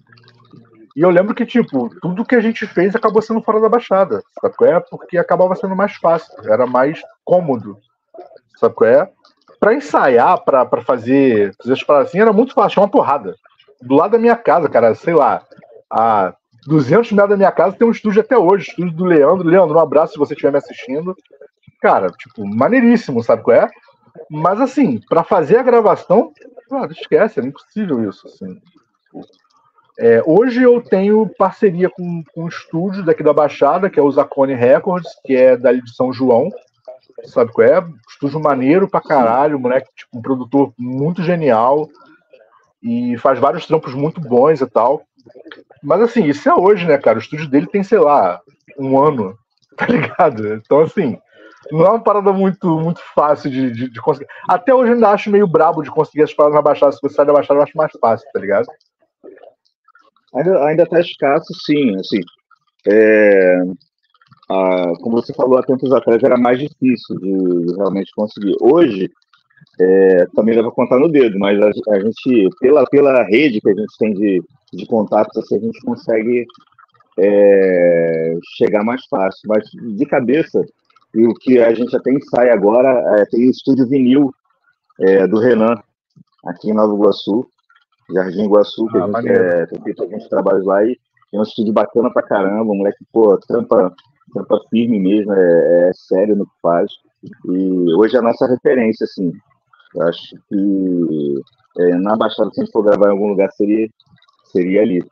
e 0.97 1.01
eu 1.01 1.11
lembro 1.11 1.35
que, 1.35 1.45
tipo, 1.45 1.89
tudo 2.01 2.25
que 2.25 2.37
a 2.37 2.41
gente 2.41 2.67
fez 2.69 2.95
acabou 2.95 3.21
sendo 3.21 3.43
fora 3.43 3.61
da 3.61 3.69
baixada. 3.69 4.23
Sabe 4.41 4.55
qual 4.57 4.71
é? 4.71 4.79
Porque 4.79 5.19
acabava 5.19 5.57
sendo 5.57 5.75
mais 5.75 5.97
fácil, 5.97 6.33
era 6.45 6.67
mais 6.67 7.01
cômodo. 7.25 7.77
Sabe 8.57 8.75
qual 8.77 8.89
é? 8.89 9.11
Pra 9.65 9.73
ensaiar, 9.73 10.45
pra 10.45 10.83
fazer, 10.83 11.55
fazer 11.57 11.73
as 11.73 11.83
paradas 11.83 12.09
assim, 12.09 12.21
era 12.21 12.35
muito 12.35 12.53
fácil, 12.53 12.83
uma 12.83 12.89
porrada. 12.89 13.35
Do 13.81 13.95
lado 13.95 14.11
da 14.11 14.19
minha 14.19 14.37
casa, 14.37 14.69
cara, 14.69 14.95
sei 14.95 15.15
lá, 15.15 15.43
a 15.91 16.35
200 16.67 17.13
metros 17.13 17.31
da 17.31 17.37
minha 17.39 17.51
casa 17.51 17.75
tem 17.75 17.89
um 17.89 17.91
estúdio 17.91 18.21
até 18.21 18.37
hoje, 18.37 18.69
estúdio 18.69 18.93
do 18.93 19.07
Leandro. 19.07 19.49
Leandro, 19.49 19.75
um 19.75 19.81
abraço 19.81 20.13
se 20.13 20.19
você 20.19 20.35
estiver 20.35 20.53
me 20.53 20.59
assistindo. 20.59 21.17
Cara, 21.81 22.09
tipo, 22.09 22.47
maneiríssimo, 22.47 23.23
sabe 23.23 23.43
qual 23.43 23.57
é? 23.57 23.71
Mas 24.31 24.61
assim, 24.61 25.01
para 25.09 25.25
fazer 25.25 25.57
a 25.57 25.63
gravação, 25.63 26.31
ah, 26.71 26.87
esquece, 26.91 27.41
é 27.41 27.43
impossível 27.43 28.07
isso. 28.07 28.27
Assim. 28.27 28.61
É, 29.99 30.23
hoje 30.27 30.63
eu 30.63 30.83
tenho 30.83 31.27
parceria 31.39 31.89
com, 31.89 32.23
com 32.35 32.45
um 32.45 32.49
estúdio 32.49 33.03
daqui 33.03 33.23
da 33.23 33.33
Baixada, 33.33 33.89
que 33.89 33.99
é 33.99 34.03
o 34.03 34.13
Zacone 34.13 34.53
Records, 34.53 35.11
que 35.25 35.35
é 35.35 35.57
dali 35.57 35.81
de 35.81 35.97
São 35.97 36.13
João. 36.13 36.51
Sabe 37.25 37.53
qual 37.53 37.67
é? 37.67 37.87
Estúdio 38.09 38.41
maneiro 38.41 38.89
pra 38.89 39.01
caralho, 39.01 39.59
moleque, 39.59 39.89
tipo, 39.95 40.19
um 40.19 40.23
produtor 40.23 40.73
muito 40.77 41.23
genial 41.23 41.89
e 42.83 43.17
faz 43.19 43.39
vários 43.39 43.67
trampos 43.67 43.95
muito 43.95 44.21
bons 44.21 44.61
e 44.61 44.67
tal. 44.67 45.03
Mas 45.83 46.03
assim, 46.03 46.25
isso 46.25 46.49
é 46.49 46.55
hoje, 46.55 46.87
né, 46.87 46.99
cara? 46.99 47.19
O 47.19 47.21
estúdio 47.21 47.49
dele 47.49 47.67
tem, 47.67 47.83
sei 47.83 47.99
lá, 47.99 48.41
um 48.79 48.99
ano, 49.01 49.39
tá 49.77 49.87
ligado? 49.87 50.55
Então, 50.55 50.81
assim, 50.81 51.19
não 51.71 51.87
é 51.87 51.91
uma 51.91 52.03
parada 52.03 52.33
muito, 52.33 52.79
muito 52.79 53.01
fácil 53.15 53.51
de, 53.51 53.71
de, 53.71 53.91
de 53.91 54.01
conseguir. 54.01 54.29
Até 54.49 54.75
hoje 54.75 54.91
eu 54.91 54.95
ainda 54.95 55.11
acho 55.11 55.31
meio 55.31 55.47
brabo 55.47 55.83
de 55.83 55.91
conseguir 55.91 56.23
as 56.23 56.35
paradas 56.35 56.57
na 56.57 56.63
Baixada. 56.63 56.93
Se 56.93 57.01
você 57.01 57.15
sai 57.15 57.25
da 57.25 57.33
Baixada, 57.33 57.61
eu 57.61 57.63
acho 57.63 57.77
mais 57.77 57.93
fácil, 58.01 58.29
tá 58.33 58.41
ligado? 58.41 58.67
Ainda, 60.35 60.65
ainda 60.67 60.87
tá 60.87 61.01
escasso, 61.01 61.55
sim, 61.65 61.95
assim. 61.97 62.21
É, 62.87 63.61
a, 64.51 64.93
como 65.01 65.21
você 65.21 65.33
falou 65.35 65.59
há 65.59 65.63
tempos 65.63 65.93
atrás, 65.93 66.23
era 66.23 66.37
mais 66.37 66.59
difícil 66.59 67.17
de 67.19 67.75
realmente 67.77 68.13
conseguir. 68.15 68.55
Hoje, 68.61 69.11
é, 69.81 70.27
também 70.35 70.55
dá 70.55 70.63
para 70.63 70.71
contar 70.71 70.99
no 70.99 71.09
dedo, 71.09 71.39
mas 71.39 71.59
a, 71.61 71.71
a, 71.93 72.01
gente, 72.01 72.49
pela, 72.61 72.85
pela 72.87 73.23
rede 73.25 73.61
que 73.61 73.71
a 73.71 73.75
gente 73.75 73.99
tem 73.99 74.15
de, 74.15 74.43
de 74.73 74.87
contatos, 74.87 75.37
assim, 75.37 75.57
a 75.57 75.61
gente 75.61 75.81
consegue 75.81 76.47
é, 77.19 78.37
chegar 78.57 78.85
mais 78.85 79.05
fácil. 79.07 79.49
Mas 79.49 79.65
de 79.71 80.07
cabeça, 80.07 80.65
e 81.15 81.27
o 81.27 81.35
que 81.35 81.59
a 81.59 81.73
gente 81.75 81.97
até 81.97 82.13
ensaia 82.13 82.53
agora, 82.53 83.19
é, 83.19 83.27
tem 83.27 83.47
o 83.47 83.51
estúdio 83.51 83.87
vinil 83.89 84.33
é, 85.01 85.27
do 85.27 85.39
Renan, 85.39 85.75
aqui 86.47 86.71
em 86.71 86.75
Nova 86.75 86.95
Iguaçu. 86.95 87.47
Jardim 88.13 88.45
Iguaçu, 88.45 88.87
que 88.89 88.99
ah, 88.99 89.05
a 89.05 89.23
gente 89.23 89.33
é, 89.33 89.67
tem 89.67 89.83
feito 89.83 90.03
alguns 90.03 90.29
trabalhos 90.29 90.67
lá 90.67 90.85
e 90.85 90.99
tem 91.31 91.41
um 91.41 91.43
estúdio 91.43 91.73
bacana 91.73 92.13
pra 92.13 92.23
caramba, 92.23 92.71
o 92.71 92.75
moleque, 92.75 93.05
pô, 93.11 93.37
trampa, 93.39 93.95
trampa 94.35 94.61
firme 94.69 94.99
mesmo, 94.99 95.33
é, 95.33 95.89
é, 95.89 95.91
sério 95.95 96.37
no 96.37 96.45
que 96.45 96.53
faz. 96.61 96.91
E 97.47 97.95
hoje 97.95 98.17
é 98.17 98.19
a 98.19 98.23
nossa 98.23 98.47
referência, 98.47 99.05
assim. 99.05 99.33
Eu 99.95 100.03
acho 100.03 100.37
que 100.49 101.41
é, 101.79 101.95
na 101.95 102.17
Baixada, 102.17 102.51
se 102.53 102.61
a 102.61 102.65
gente 102.65 102.73
for 102.73 102.83
gravar 102.83 103.07
em 103.07 103.13
algum 103.13 103.29
lugar, 103.29 103.51
seria, 103.53 103.89
seria 104.53 104.83
ali. 104.83 105.03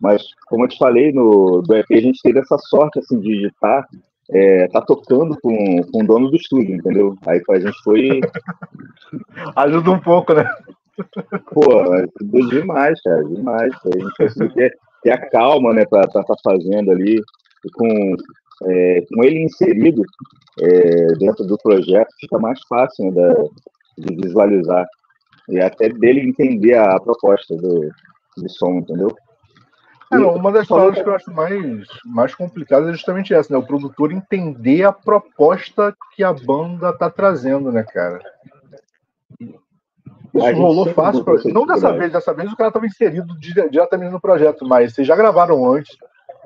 Mas, 0.00 0.22
como 0.48 0.64
eu 0.64 0.68
te 0.68 0.78
falei, 0.78 1.12
no 1.12 1.62
do 1.62 1.74
EP 1.74 1.86
a 1.90 2.00
gente 2.00 2.20
teve 2.22 2.38
essa 2.38 2.58
sorte, 2.58 2.98
assim, 2.98 3.18
de 3.20 3.46
estar 3.46 3.86
é, 4.30 4.68
tá 4.68 4.80
tocando 4.82 5.36
com, 5.40 5.82
com 5.90 6.02
o 6.02 6.06
dono 6.06 6.30
do 6.30 6.36
estúdio, 6.36 6.76
entendeu? 6.76 7.16
Aí 7.26 7.40
a 7.48 7.58
gente 7.58 7.82
foi. 7.82 8.20
Ajuda 9.56 9.90
um 9.90 10.00
pouco, 10.00 10.34
né? 10.34 10.44
Pô, 11.52 11.92
ajudou 11.92 12.48
demais, 12.48 13.00
cara, 13.02 13.24
demais. 13.24 13.72
A 13.84 13.98
gente 13.98 14.16
conseguiu 14.16 14.52
ter, 14.54 14.78
ter 15.02 15.10
a 15.12 15.30
calma, 15.30 15.72
né, 15.72 15.84
para 15.86 16.02
estar 16.02 16.22
tá 16.24 16.34
fazendo 16.42 16.90
ali, 16.90 17.20
com, 17.72 18.16
é, 18.64 19.04
com 19.12 19.24
ele 19.24 19.44
inserido 19.44 20.02
é, 20.60 21.06
dentro 21.18 21.44
do 21.44 21.56
projeto, 21.58 22.08
fica 22.20 22.38
mais 22.38 22.58
fácil 22.68 23.06
né, 23.06 23.10
da, 23.12 23.34
de 23.98 24.16
visualizar 24.16 24.86
e 25.48 25.60
até 25.60 25.88
dele 25.88 26.20
entender 26.20 26.74
a, 26.74 26.98
proposta 27.00 27.56
do, 27.56 27.90
do 28.36 28.50
som, 28.50 28.74
entendeu? 28.76 29.14
É, 30.12 30.16
uma 30.16 30.50
das 30.50 30.66
palavras 30.66 31.02
que 31.02 31.08
eu 31.08 31.14
acho 31.14 31.30
mais, 31.32 31.86
mais 32.04 32.34
complicadas 32.34 32.88
é 32.88 32.92
justamente 32.92 33.34
essa, 33.34 33.52
né? 33.52 33.58
O 33.58 33.66
produtor 33.66 34.10
entender 34.10 34.84
a 34.84 34.92
proposta 34.92 35.94
que 36.14 36.24
a 36.24 36.32
banda 36.32 36.92
tá 36.94 37.10
trazendo, 37.10 37.70
né, 37.70 37.82
cara? 37.82 38.18
Isso 39.38 40.52
rolou 40.54 40.86
fácil. 40.94 41.24
Pra... 41.24 41.34
Não 41.46 41.66
dessa 41.66 41.92
vez, 41.92 42.12
dessa 42.12 42.32
vez 42.32 42.50
o 42.50 42.56
cara 42.56 42.68
estava 42.68 42.86
inserido 42.86 43.34
diretamente 43.38 44.12
no 44.12 44.20
projeto, 44.20 44.66
mas 44.66 44.94
vocês 44.94 45.06
já 45.06 45.14
gravaram 45.14 45.70
antes. 45.70 45.94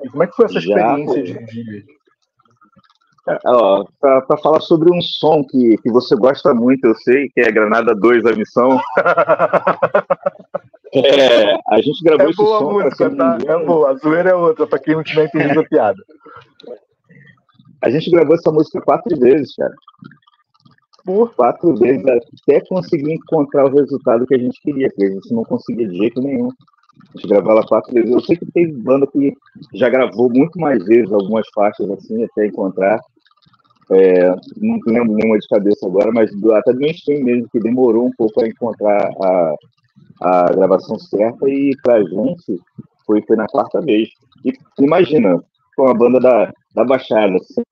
E 0.03 0.09
como 0.09 0.23
é 0.23 0.27
que 0.27 0.35
foi 0.35 0.45
essa 0.45 0.59
experiência 0.59 1.23
de, 1.23 1.85
É, 3.27 3.37
para 3.99 4.37
falar 4.41 4.59
sobre 4.59 4.91
um 4.91 5.01
som 5.01 5.43
que, 5.43 5.77
que 5.77 5.89
você 5.89 6.15
gosta 6.15 6.53
muito, 6.53 6.85
eu 6.85 6.95
sei, 6.95 7.29
que 7.29 7.41
é 7.41 7.51
Granada 7.51 7.95
2, 7.95 8.25
a 8.25 8.33
missão. 8.33 8.79
é, 10.93 11.53
a 11.69 11.81
gente 11.81 12.03
gravou 12.03 12.27
é 12.27 12.29
esse 12.29 12.37
boa 12.37 12.59
som. 12.59 12.71
Música, 12.71 13.15
tá? 13.15 13.37
É 13.47 13.65
boa, 13.65 13.91
a 13.91 13.95
zoeira 13.95 14.31
é 14.31 14.35
outra, 14.35 14.67
para 14.67 14.79
quem 14.79 14.95
não 14.95 15.03
tiver 15.03 15.25
entendido 15.25 15.61
a 15.61 15.65
piada. 15.65 16.03
A 17.81 17.89
gente 17.89 18.11
gravou 18.11 18.35
essa 18.35 18.51
música 18.51 18.81
quatro 18.81 19.17
vezes, 19.17 19.55
cara 19.55 19.73
por 21.05 21.33
quatro 21.35 21.75
vezes 21.75 22.03
até 22.05 22.61
conseguir 22.61 23.13
encontrar 23.13 23.65
o 23.65 23.73
resultado 23.73 24.25
que 24.25 24.35
a 24.35 24.39
gente 24.39 24.59
queria, 24.61 24.87
porque 24.89 25.05
a 25.05 25.11
gente 25.11 25.33
não 25.33 25.43
conseguia 25.43 25.87
de 25.87 25.97
jeito 25.97 26.21
nenhum. 26.21 26.47
A 26.47 27.17
gente 27.17 27.27
gravava 27.27 27.59
ela 27.59 27.67
quatro 27.67 27.93
vezes. 27.93 28.09
Eu 28.09 28.21
sei 28.21 28.37
que 28.37 28.51
tem 28.51 28.73
banda 28.73 29.05
que 29.07 29.33
já 29.73 29.89
gravou 29.89 30.29
muito 30.29 30.59
mais 30.59 30.83
vezes 30.85 31.11
algumas 31.11 31.45
faixas 31.53 31.89
assim, 31.91 32.23
até 32.23 32.47
encontrar. 32.47 32.99
É, 33.95 34.29
não 34.57 34.79
lembro 34.85 35.13
nenhuma 35.13 35.37
de 35.37 35.47
cabeça 35.47 35.85
agora, 35.85 36.11
mas 36.11 36.31
até 36.51 36.73
do 36.73 36.79
mainstream 36.79 37.23
mesmo, 37.23 37.49
que 37.49 37.59
demorou 37.59 38.07
um 38.07 38.11
pouco 38.17 38.41
a 38.41 38.47
encontrar 38.47 39.09
a, 39.21 39.55
a 40.21 40.53
gravação 40.53 40.97
certa 40.99 41.49
e 41.49 41.75
pra 41.83 42.01
gente 42.01 42.59
foi, 43.05 43.21
foi 43.21 43.35
na 43.35 43.47
quarta 43.47 43.81
vez. 43.81 44.09
E 44.45 44.53
imagina, 44.79 45.43
com 45.75 45.87
a 45.87 45.93
banda 45.93 46.19
da, 46.19 46.53
da 46.75 46.83
Baixada, 46.83 47.37
sem 47.39 47.63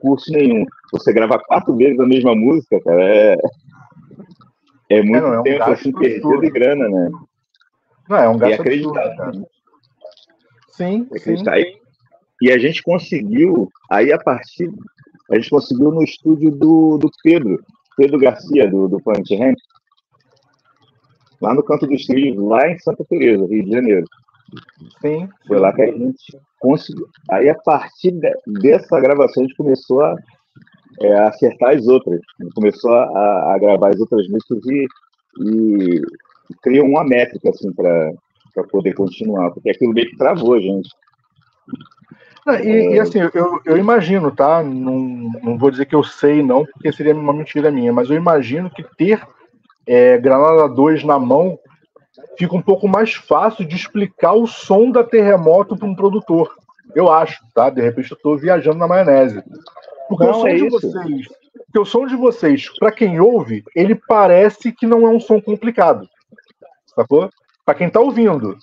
curso 0.00 0.32
nenhum, 0.32 0.64
você 0.92 1.12
grava 1.12 1.38
quatro 1.38 1.76
vezes 1.76 1.98
a 1.98 2.06
mesma 2.06 2.34
música, 2.34 2.80
cara, 2.80 3.02
é, 3.02 3.36
é 4.90 5.02
muito 5.02 5.16
é, 5.16 5.20
não, 5.20 5.34
é 5.34 5.40
um 5.40 5.42
tempo 5.42 5.70
assim, 5.70 5.92
perdido 5.92 6.40
de 6.40 6.50
grana, 6.50 6.88
né? 6.88 7.10
Não, 8.08 8.16
é 8.16 8.28
um 8.28 8.36
gasto 8.36 8.50
e 8.50 8.60
acreditar. 8.60 9.06
Absurdo, 9.06 9.38
né? 9.38 9.46
Sim, 10.70 11.08
acreditar. 11.14 11.56
sim. 11.56 11.62
E, 12.42 12.48
e 12.48 12.52
a 12.52 12.58
gente 12.58 12.82
conseguiu, 12.82 13.70
aí 13.88 14.12
a 14.12 14.18
partir, 14.18 14.70
a 15.32 15.36
gente 15.36 15.50
conseguiu 15.50 15.90
no 15.90 16.02
estúdio 16.02 16.50
do, 16.50 16.98
do 16.98 17.10
Pedro, 17.22 17.58
Pedro 17.96 18.18
Garcia, 18.18 18.70
do, 18.70 18.86
do 18.86 19.00
Planet 19.00 19.30
Ramp, 19.30 19.56
lá 21.40 21.54
no 21.54 21.62
canto 21.62 21.86
dos 21.86 22.04
trilhos, 22.04 22.42
lá 22.44 22.70
em 22.70 22.78
Santa 22.78 23.04
Teresa, 23.08 23.46
Rio 23.46 23.64
de 23.64 23.70
Janeiro. 23.70 24.06
Sim. 25.00 25.28
Foi 25.46 25.58
lá 25.58 25.72
que 25.72 25.82
a 25.82 25.86
gente 25.86 26.38
conseguiu. 26.60 27.06
Aí, 27.30 27.48
a 27.48 27.54
partir 27.54 28.12
de, 28.12 28.30
dessa 28.60 29.00
gravação, 29.00 29.42
a 29.42 29.46
gente 29.46 29.56
começou 29.56 30.02
a 30.02 30.14
é, 31.00 31.14
acertar 31.20 31.74
as 31.76 31.86
outras. 31.88 32.20
Começou 32.54 32.92
a, 32.92 33.54
a, 33.54 33.58
gravar 33.58 33.88
as 33.88 34.00
outras 34.00 34.28
músicas 34.28 34.64
e, 34.66 34.86
e, 35.40 36.00
criam 36.62 36.86
uma 36.86 37.04
métrica 37.04 37.48
assim 37.48 37.72
para 37.72 38.12
poder 38.70 38.92
continuar, 38.94 39.50
porque 39.52 39.70
aquilo 39.70 39.94
meio 39.94 40.10
que 40.10 40.16
travou 40.18 40.54
a 40.54 40.60
gente. 40.60 40.90
E, 42.62 42.94
e, 42.94 43.00
assim, 43.00 43.20
eu, 43.34 43.60
eu 43.64 43.76
imagino, 43.76 44.30
tá? 44.30 44.62
Não, 44.62 45.30
não 45.42 45.56
vou 45.56 45.70
dizer 45.70 45.86
que 45.86 45.94
eu 45.94 46.02
sei, 46.02 46.42
não, 46.42 46.64
porque 46.64 46.92
seria 46.92 47.14
uma 47.14 47.32
mentira 47.32 47.70
minha, 47.70 47.92
mas 47.92 48.10
eu 48.10 48.16
imagino 48.16 48.68
que 48.68 48.82
ter 48.96 49.22
é, 49.86 50.18
Granada 50.18 50.68
2 50.68 51.04
na 51.04 51.18
mão 51.18 51.58
fica 52.36 52.56
um 52.56 52.62
pouco 52.62 52.88
mais 52.88 53.14
fácil 53.14 53.64
de 53.64 53.76
explicar 53.76 54.32
o 54.32 54.46
som 54.46 54.90
da 54.90 55.04
terremoto 55.04 55.76
para 55.76 55.86
um 55.86 55.94
produtor. 55.94 56.52
Eu 56.94 57.10
acho, 57.10 57.40
tá? 57.54 57.70
De 57.70 57.80
repente 57.80 58.10
eu 58.10 58.16
estou 58.16 58.36
viajando 58.36 58.78
na 58.78 58.88
maionese. 58.88 59.42
Porque 60.08 60.24
não, 60.24 60.32
o 60.32 60.34
som 60.34 60.48
é 60.48 60.54
de 60.54 60.66
isso. 60.66 60.80
vocês, 60.80 61.28
porque 61.66 61.78
o 61.78 61.84
som 61.84 62.06
de 62.06 62.16
vocês, 62.16 62.68
para 62.78 62.92
quem 62.92 63.20
ouve, 63.20 63.64
ele 63.74 63.94
parece 63.94 64.72
que 64.72 64.86
não 64.86 65.06
é 65.06 65.10
um 65.10 65.20
som 65.20 65.40
complicado. 65.40 66.08
Sacou? 66.94 67.30
Para 67.64 67.74
quem 67.74 67.86
está 67.86 68.00
ouvindo. 68.00 68.58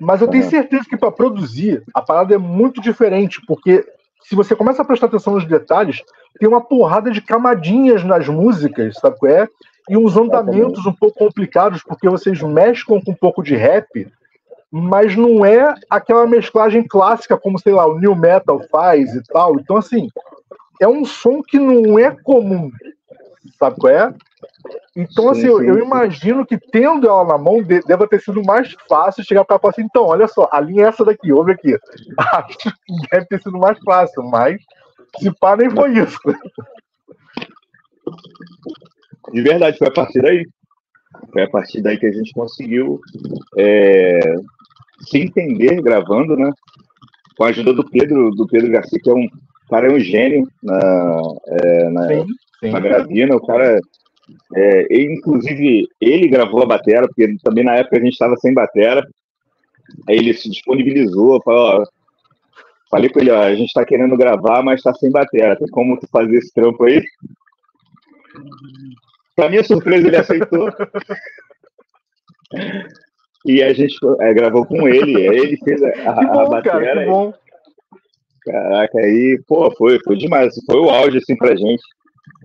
Mas 0.00 0.20
eu 0.20 0.28
tenho 0.28 0.48
certeza 0.48 0.84
que 0.88 0.96
para 0.96 1.10
produzir, 1.10 1.82
a 1.92 2.00
parada 2.00 2.34
é 2.34 2.38
muito 2.38 2.80
diferente, 2.80 3.40
porque 3.46 3.84
se 4.22 4.34
você 4.34 4.54
começa 4.54 4.82
a 4.82 4.84
prestar 4.84 5.06
atenção 5.06 5.34
nos 5.34 5.46
detalhes, 5.46 6.02
tem 6.38 6.48
uma 6.48 6.60
porrada 6.60 7.10
de 7.10 7.20
camadinhas 7.20 8.04
nas 8.04 8.28
músicas, 8.28 8.96
sabe 8.96 9.18
qual 9.18 9.32
é? 9.32 9.48
E 9.88 9.96
uns 9.96 10.16
andamentos 10.16 10.84
um 10.86 10.92
pouco 10.92 11.18
complicados, 11.18 11.82
porque 11.82 12.08
vocês 12.08 12.40
mesclam 12.42 13.00
com 13.00 13.12
um 13.12 13.16
pouco 13.16 13.42
de 13.42 13.56
rap, 13.56 14.06
mas 14.70 15.16
não 15.16 15.44
é 15.44 15.74
aquela 15.88 16.26
mesclagem 16.26 16.86
clássica 16.86 17.38
como, 17.38 17.58
sei 17.58 17.72
lá, 17.72 17.86
o 17.86 17.98
New 17.98 18.14
Metal 18.14 18.60
faz 18.70 19.14
e 19.14 19.22
tal. 19.22 19.58
Então, 19.58 19.76
assim, 19.78 20.08
é 20.80 20.86
um 20.86 21.04
som 21.04 21.42
que 21.42 21.58
não 21.58 21.98
é 21.98 22.10
comum, 22.10 22.70
sabe 23.58 23.76
qual 23.76 23.92
é? 23.92 24.14
Então, 24.96 25.34
sim, 25.34 25.40
assim, 25.46 25.58
sim. 25.58 25.66
Eu, 25.68 25.78
imagino 25.78 26.46
que 26.46 26.58
tendo 26.58 27.06
ela 27.06 27.24
na 27.24 27.38
mão, 27.38 27.62
deva 27.62 28.08
ter 28.08 28.20
sido 28.20 28.42
mais 28.42 28.74
fácil 28.88 29.24
chegar 29.24 29.44
para 29.44 29.58
falar 29.58 29.72
assim, 29.72 29.82
então, 29.82 30.04
olha 30.04 30.26
só, 30.26 30.48
a 30.52 30.60
linha 30.60 30.84
é 30.84 30.88
essa 30.88 31.04
daqui, 31.04 31.32
ouve 31.32 31.52
aqui. 31.52 31.76
Acho 32.18 32.58
que 32.58 32.70
deve 33.10 33.26
ter 33.26 33.42
sido 33.42 33.58
mais 33.58 33.78
fácil, 33.84 34.22
mas 34.24 34.60
se 35.18 35.30
pá, 35.38 35.56
nem 35.56 35.70
foi 35.70 35.98
isso. 35.98 36.18
De 39.32 39.42
verdade, 39.42 39.78
foi 39.78 39.88
a 39.88 39.92
partir 39.92 40.22
daí. 40.22 40.46
Foi 41.32 41.42
a 41.42 41.50
partir 41.50 41.82
daí 41.82 41.98
que 41.98 42.06
a 42.06 42.12
gente 42.12 42.32
conseguiu 42.32 43.00
é, 43.56 44.34
se 45.06 45.18
entender 45.18 45.80
gravando, 45.82 46.36
né? 46.36 46.50
Com 47.36 47.44
a 47.44 47.48
ajuda 47.48 47.72
do 47.72 47.88
Pedro, 47.88 48.30
do 48.30 48.46
Pedro 48.46 48.70
Garcia, 48.70 48.98
que 49.00 49.10
é 49.10 49.14
um 49.14 49.28
cara 49.68 49.88
é 49.88 49.92
um 49.92 50.00
gênio 50.00 50.48
na, 50.62 51.20
é, 51.46 51.90
na, 51.90 52.08
sim. 52.08 52.26
na 52.70 52.80
gravina, 52.80 53.36
o 53.36 53.46
cara 53.46 53.80
é, 54.54 54.86
ele, 54.90 55.14
inclusive, 55.14 55.88
ele 56.00 56.28
gravou 56.28 56.62
a 56.62 56.66
batera, 56.66 57.06
porque 57.06 57.36
também 57.42 57.64
na 57.64 57.76
época 57.76 57.96
a 57.96 58.00
gente 58.00 58.12
estava 58.12 58.36
sem 58.36 58.52
batera. 58.52 59.06
Aí 60.08 60.16
ele 60.16 60.34
se 60.34 60.50
disponibilizou, 60.50 61.42
falou, 61.42 61.82
ó, 61.82 61.84
falei 62.90 63.08
com 63.08 63.20
ele, 63.20 63.30
ó, 63.30 63.42
a 63.42 63.54
gente 63.54 63.68
está 63.68 63.84
querendo 63.84 64.16
gravar, 64.16 64.62
mas 64.62 64.80
está 64.80 64.94
sem 64.94 65.10
batera. 65.10 65.56
Tem 65.56 65.68
como 65.68 65.98
tu 65.98 66.06
fazer 66.08 66.36
esse 66.36 66.52
trampo 66.52 66.84
aí? 66.84 67.02
Para 69.34 69.50
minha 69.50 69.64
surpresa, 69.64 70.08
ele 70.08 70.16
aceitou. 70.16 70.70
e 73.46 73.62
a 73.62 73.72
gente 73.72 73.96
é, 74.20 74.34
gravou 74.34 74.66
com 74.66 74.88
ele, 74.88 75.20
ele 75.20 75.56
fez 75.58 75.82
a, 75.82 75.88
a, 76.10 76.12
bom, 76.12 76.40
a 76.40 76.48
batera. 76.48 76.80
Cara, 76.84 77.04
que 77.04 77.10
bom. 77.10 77.34
Caraca, 78.44 78.98
aí, 78.98 79.40
pô, 79.46 79.70
foi, 79.76 79.98
foi 80.04 80.16
demais. 80.16 80.54
Foi 80.64 80.80
o 80.80 80.88
áudio, 80.88 81.18
assim, 81.18 81.36
pra 81.36 81.54
gente 81.54 81.82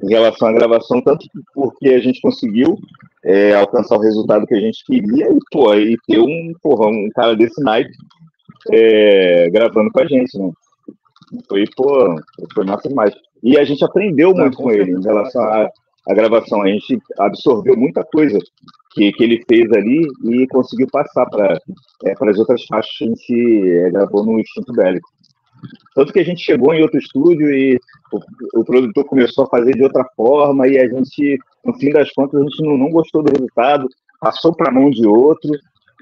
em 0.04 0.10
relação 0.10 0.48
à 0.48 0.52
gravação, 0.52 1.02
tanto 1.02 1.26
porque 1.54 1.90
a 1.90 2.00
gente 2.00 2.22
conseguiu 2.22 2.78
é, 3.24 3.56
alcançar 3.56 3.96
o 3.96 4.02
resultado 4.02 4.46
que 4.46 4.54
a 4.54 4.60
gente 4.60 4.84
queria 4.86 5.32
e, 5.32 5.38
pô, 5.52 5.74
e 5.74 5.98
ter 6.08 6.20
um, 6.20 6.54
porra, 6.62 6.88
um 6.88 7.10
cara 7.16 7.36
desse 7.36 7.62
naipe 7.64 7.94
é, 8.72 9.50
gravando 9.50 9.92
com 9.92 10.02
a 10.02 10.06
gente, 10.06 10.38
né? 10.38 10.52
Foi, 11.48 11.64
pô, 11.76 12.16
foi 12.54 12.66
massa 12.66 12.88
demais. 12.88 13.14
E 13.42 13.58
a 13.58 13.64
gente 13.64 13.84
aprendeu 13.84 14.34
muito 14.34 14.58
com 14.58 14.72
ele 14.72 14.92
em 14.92 15.02
relação 15.02 15.42
à, 15.42 15.70
à 16.08 16.14
gravação. 16.14 16.62
A 16.62 16.68
gente 16.68 17.00
absorveu 17.18 17.76
muita 17.76 18.04
coisa 18.04 18.38
que, 18.94 19.12
que 19.12 19.24
ele 19.24 19.44
fez 19.48 19.72
ali 19.72 20.08
e 20.26 20.48
conseguiu 20.48 20.88
passar 20.92 21.26
para 21.26 21.60
é, 22.06 22.14
as 22.30 22.40
outras 22.40 22.64
faixas 22.66 22.96
que 22.98 23.04
a 23.04 23.08
gente 23.08 23.70
é, 23.70 23.90
gravou 23.90 24.24
no 24.24 24.40
Instinto 24.40 24.72
Bélico. 24.74 25.10
Tanto 25.96 26.12
que 26.12 26.20
a 26.20 26.26
gente 26.26 26.44
chegou 26.44 26.74
em 26.74 26.82
outro 26.82 27.00
estúdio 27.00 27.54
e 27.54 27.80
o, 28.12 28.60
o, 28.60 28.66
produtor 28.66 29.06
começou 29.06 29.46
a 29.46 29.50
fazer 29.50 29.74
de 29.74 29.84
outra 29.84 30.04
forma 30.16 30.68
e 30.68 30.78
a 30.78 30.88
gente, 30.88 31.38
no 31.64 31.74
fim 31.76 31.92
das 31.92 32.12
contas, 32.12 32.42
a 32.42 32.44
gente 32.44 32.64
não, 32.64 32.78
não 32.78 32.90
gostou 32.90 33.24
do 33.24 33.32
resultado, 33.32 33.88
passou 34.20 34.54
para 34.54 34.70
a 34.70 34.74
mão 34.74 34.90
de 34.90 35.06
outro 35.06 35.52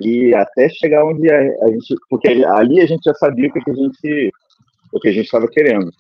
e 0.02 0.34
até 0.34 0.70
chegar 0.70 1.06
onde 1.06 1.30
a, 1.30 1.38
a, 1.38 1.68
gente, 1.68 1.96
porque 2.10 2.28
ali 2.28 2.82
a 2.82 2.86
gente 2.86 3.04
já 3.04 3.14
sabia 3.14 3.50
o 3.50 3.52
que, 3.52 3.70
a 3.70 3.74
gente, 3.74 4.32
o 4.92 5.00
que 5.00 5.10
a 5.10 5.12
gente 5.12 5.26
estava 5.26 5.48
querendo. 5.48 5.92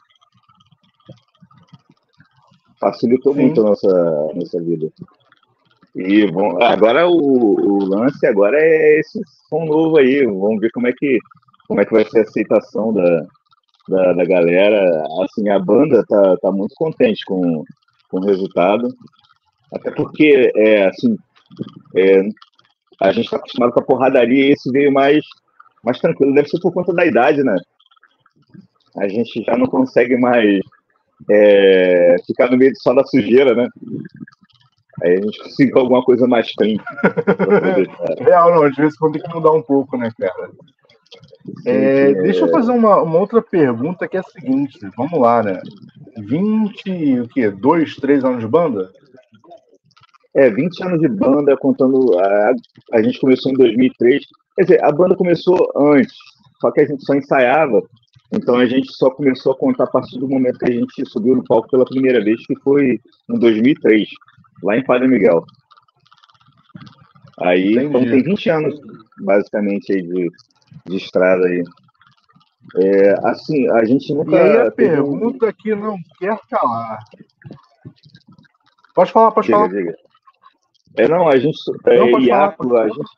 Facilitou 2.80 3.34
Sim. 3.34 3.42
muito 3.42 3.62
a 3.62 3.64
nossa, 3.64 4.32
nossa 4.34 4.62
vida. 4.62 4.90
E 5.96 6.26
bom, 6.32 6.62
agora 6.64 7.08
o, 7.08 7.14
o, 7.14 7.86
lance 7.86 8.26
agora 8.26 8.58
é 8.58 9.00
esse 9.00 9.22
som 9.50 9.66
novo 9.66 9.98
aí. 9.98 10.26
Vamos 10.26 10.60
ver 10.62 10.72
como 10.72 10.88
é 10.88 10.94
que 10.94 11.20
como 11.68 11.82
é 11.82 11.86
que 11.86 11.94
vai 11.94 12.04
ser 12.06 12.20
a 12.20 12.24
aceitação 12.24 12.94
da, 12.94 13.28
da, 13.92 14.14
da 14.14 14.26
galera. 14.26 15.04
Assim, 15.24 15.50
a 15.50 15.60
banda 15.60 16.04
tá, 16.08 16.38
tá 16.38 16.52
muito 16.52 16.74
contente 16.76 17.24
com, 17.26 17.64
com 18.10 18.20
o 18.20 18.26
resultado. 18.26 18.88
Até 19.74 19.92
porque, 19.92 20.52
é, 20.56 20.88
assim, 20.88 21.16
é, 21.96 22.22
a 23.02 23.12
gente 23.12 23.26
está 23.26 23.38
acostumado 23.38 23.74
com 23.74 23.80
a 23.80 23.86
porradaria 23.86 24.48
e 24.48 24.52
esse 24.52 24.72
veio 24.72 24.92
mais, 24.92 25.24
mais 25.84 26.00
tranquilo. 26.00 26.34
Deve 26.34 26.50
ser 26.50 26.60
por 26.60 26.74
conta 26.74 26.94
da 26.94 27.06
idade, 27.06 27.44
né? 27.44 27.56
A 28.98 29.08
gente 29.08 29.44
já 29.44 29.58
não 29.58 29.68
consegue 29.68 30.18
mais 30.18 30.60
é, 31.30 32.16
ficar 32.26 32.50
no 32.50 32.58
meio 32.58 32.74
só 32.76 32.94
da 32.94 33.04
sujeira, 33.06 33.54
né? 33.54 33.68
Aí 35.04 35.14
a 35.14 35.22
gente 35.22 35.42
conseguiu 35.42 35.78
alguma 35.78 36.04
coisa 36.04 36.28
mais 36.28 36.54
clean. 36.54 36.78
Real, 38.20 38.52
não, 38.54 38.64
às 38.64 38.76
vezes 38.76 38.98
quando 38.98 39.14
tem 39.14 39.24
que 39.24 39.34
mudar 39.34 39.52
um 39.52 39.62
pouco, 39.62 39.98
né, 39.98 40.12
cara? 40.20 40.52
É, 41.66 42.14
deixa 42.14 42.42
eu 42.42 42.50
fazer 42.50 42.72
uma, 42.72 43.02
uma, 43.02 43.20
outra 43.20 43.42
pergunta 43.42 44.08
que 44.08 44.18
é 44.18 44.20
a 44.20 44.24
seguinte, 44.24 44.80
vamos 44.96 45.20
lá, 45.20 45.44
né? 45.44 45.60
20, 46.18 47.20
o 47.22 47.28
quê? 47.28 47.50
Dois, 47.50 47.96
três 47.96 48.24
anos 48.24 48.42
de 48.42 48.48
banda? 48.48 48.92
É, 50.34 50.50
20 50.50 50.84
anos 50.84 51.02
de 51.02 51.10
banda, 51.10 51.58
contando. 51.58 52.18
A, 52.20 52.54
a 52.94 53.02
gente 53.02 53.20
começou 53.20 53.52
em 53.52 53.56
2003. 53.56 54.24
Quer 54.56 54.62
dizer, 54.64 54.84
a 54.84 54.92
banda 54.92 55.16
começou 55.16 55.72
antes, 55.76 56.16
só 56.60 56.72
que 56.72 56.82
a 56.82 56.86
gente 56.86 57.04
só 57.06 57.14
ensaiava. 57.14 57.82
Então 58.34 58.56
a 58.56 58.66
gente 58.66 58.94
só 58.94 59.10
começou 59.10 59.52
a 59.52 59.58
contar 59.58 59.84
a 59.84 59.92
partir 59.92 60.18
do 60.18 60.28
momento 60.28 60.60
que 60.60 60.72
a 60.72 60.74
gente 60.74 61.06
subiu 61.06 61.36
no 61.36 61.44
palco 61.44 61.70
pela 61.70 61.84
primeira 61.84 62.24
vez, 62.24 62.46
que 62.46 62.56
foi 62.60 63.00
em 63.30 63.40
2003, 63.40 64.08
lá 64.64 64.78
em 64.78 64.86
Padre 64.86 65.10
Miguel. 65.10 65.44
Aí, 67.42 67.74
então 67.74 68.06
tem 68.06 68.24
20 68.24 68.50
anos, 68.50 68.80
basicamente, 69.20 69.92
aí 69.92 70.02
de, 70.02 70.30
de 70.86 70.98
estrada 70.98 71.46
aí. 71.46 71.64
É, 72.78 73.16
assim, 73.28 73.70
a 73.72 73.84
gente 73.86 74.14
nunca. 74.14 74.36
E 74.36 74.40
aí 74.40 74.68
a 74.68 74.72
pergunta 74.72 75.48
um... 75.48 75.54
que 75.54 75.76
não 75.76 75.98
quer 76.20 76.38
calar. 76.50 77.00
Pode 78.94 79.12
falar, 79.12 79.32
pode 79.32 79.48
diga, 79.48 79.58
falar. 79.58 79.70
Diga. 79.70 79.96
É, 80.98 81.08
não, 81.08 81.28
a 81.28 81.38
gente. 81.38 81.58
É, 81.88 81.98
não, 81.98 82.20
hiato, 82.20 82.68
falar, 82.68 82.84
a, 82.84 82.88
gente 82.90 83.10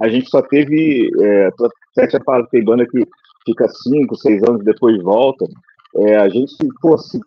a 0.00 0.08
gente 0.08 0.28
só 0.28 0.42
teve. 0.42 1.10
É, 1.20 1.48
até 1.96 2.22
fala 2.24 2.46
tem 2.48 2.64
banda 2.64 2.86
que 2.86 3.06
fica 3.44 3.68
cinco, 3.68 4.16
seis 4.16 4.42
anos 4.42 4.64
depois 4.64 5.00
volta. 5.02 5.46
É, 5.96 6.16
a 6.16 6.28
gente, 6.28 6.54
pô, 6.80 6.98
se, 6.98 7.18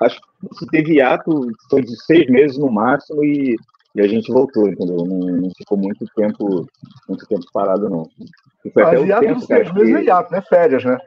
acho 0.00 0.20
que 0.58 0.66
teve 0.66 0.96
hiato, 0.96 1.48
foi 1.70 1.82
de 1.82 1.96
seis 2.04 2.28
meses 2.28 2.58
no 2.58 2.70
máximo 2.70 3.24
e, 3.24 3.56
e 3.94 4.00
a 4.00 4.08
gente 4.08 4.32
voltou, 4.32 4.68
entendeu? 4.68 4.96
Não, 4.96 5.18
não 5.18 5.50
ficou 5.56 5.76
muito 5.76 6.04
tempo, 6.16 6.66
muito 7.08 7.26
tempo 7.26 7.44
parado, 7.52 7.90
não. 7.90 8.08
E 8.64 8.70
foi 8.70 8.82
Mas 8.82 8.94
até 8.94 9.06
hiato 9.06 9.26
tempo, 9.26 9.40
seis 9.40 9.72
meses 9.72 9.96
que... 9.96 10.04
hiato, 10.04 10.32
né? 10.32 10.42
Férias, 10.48 10.84
né? 10.84 10.98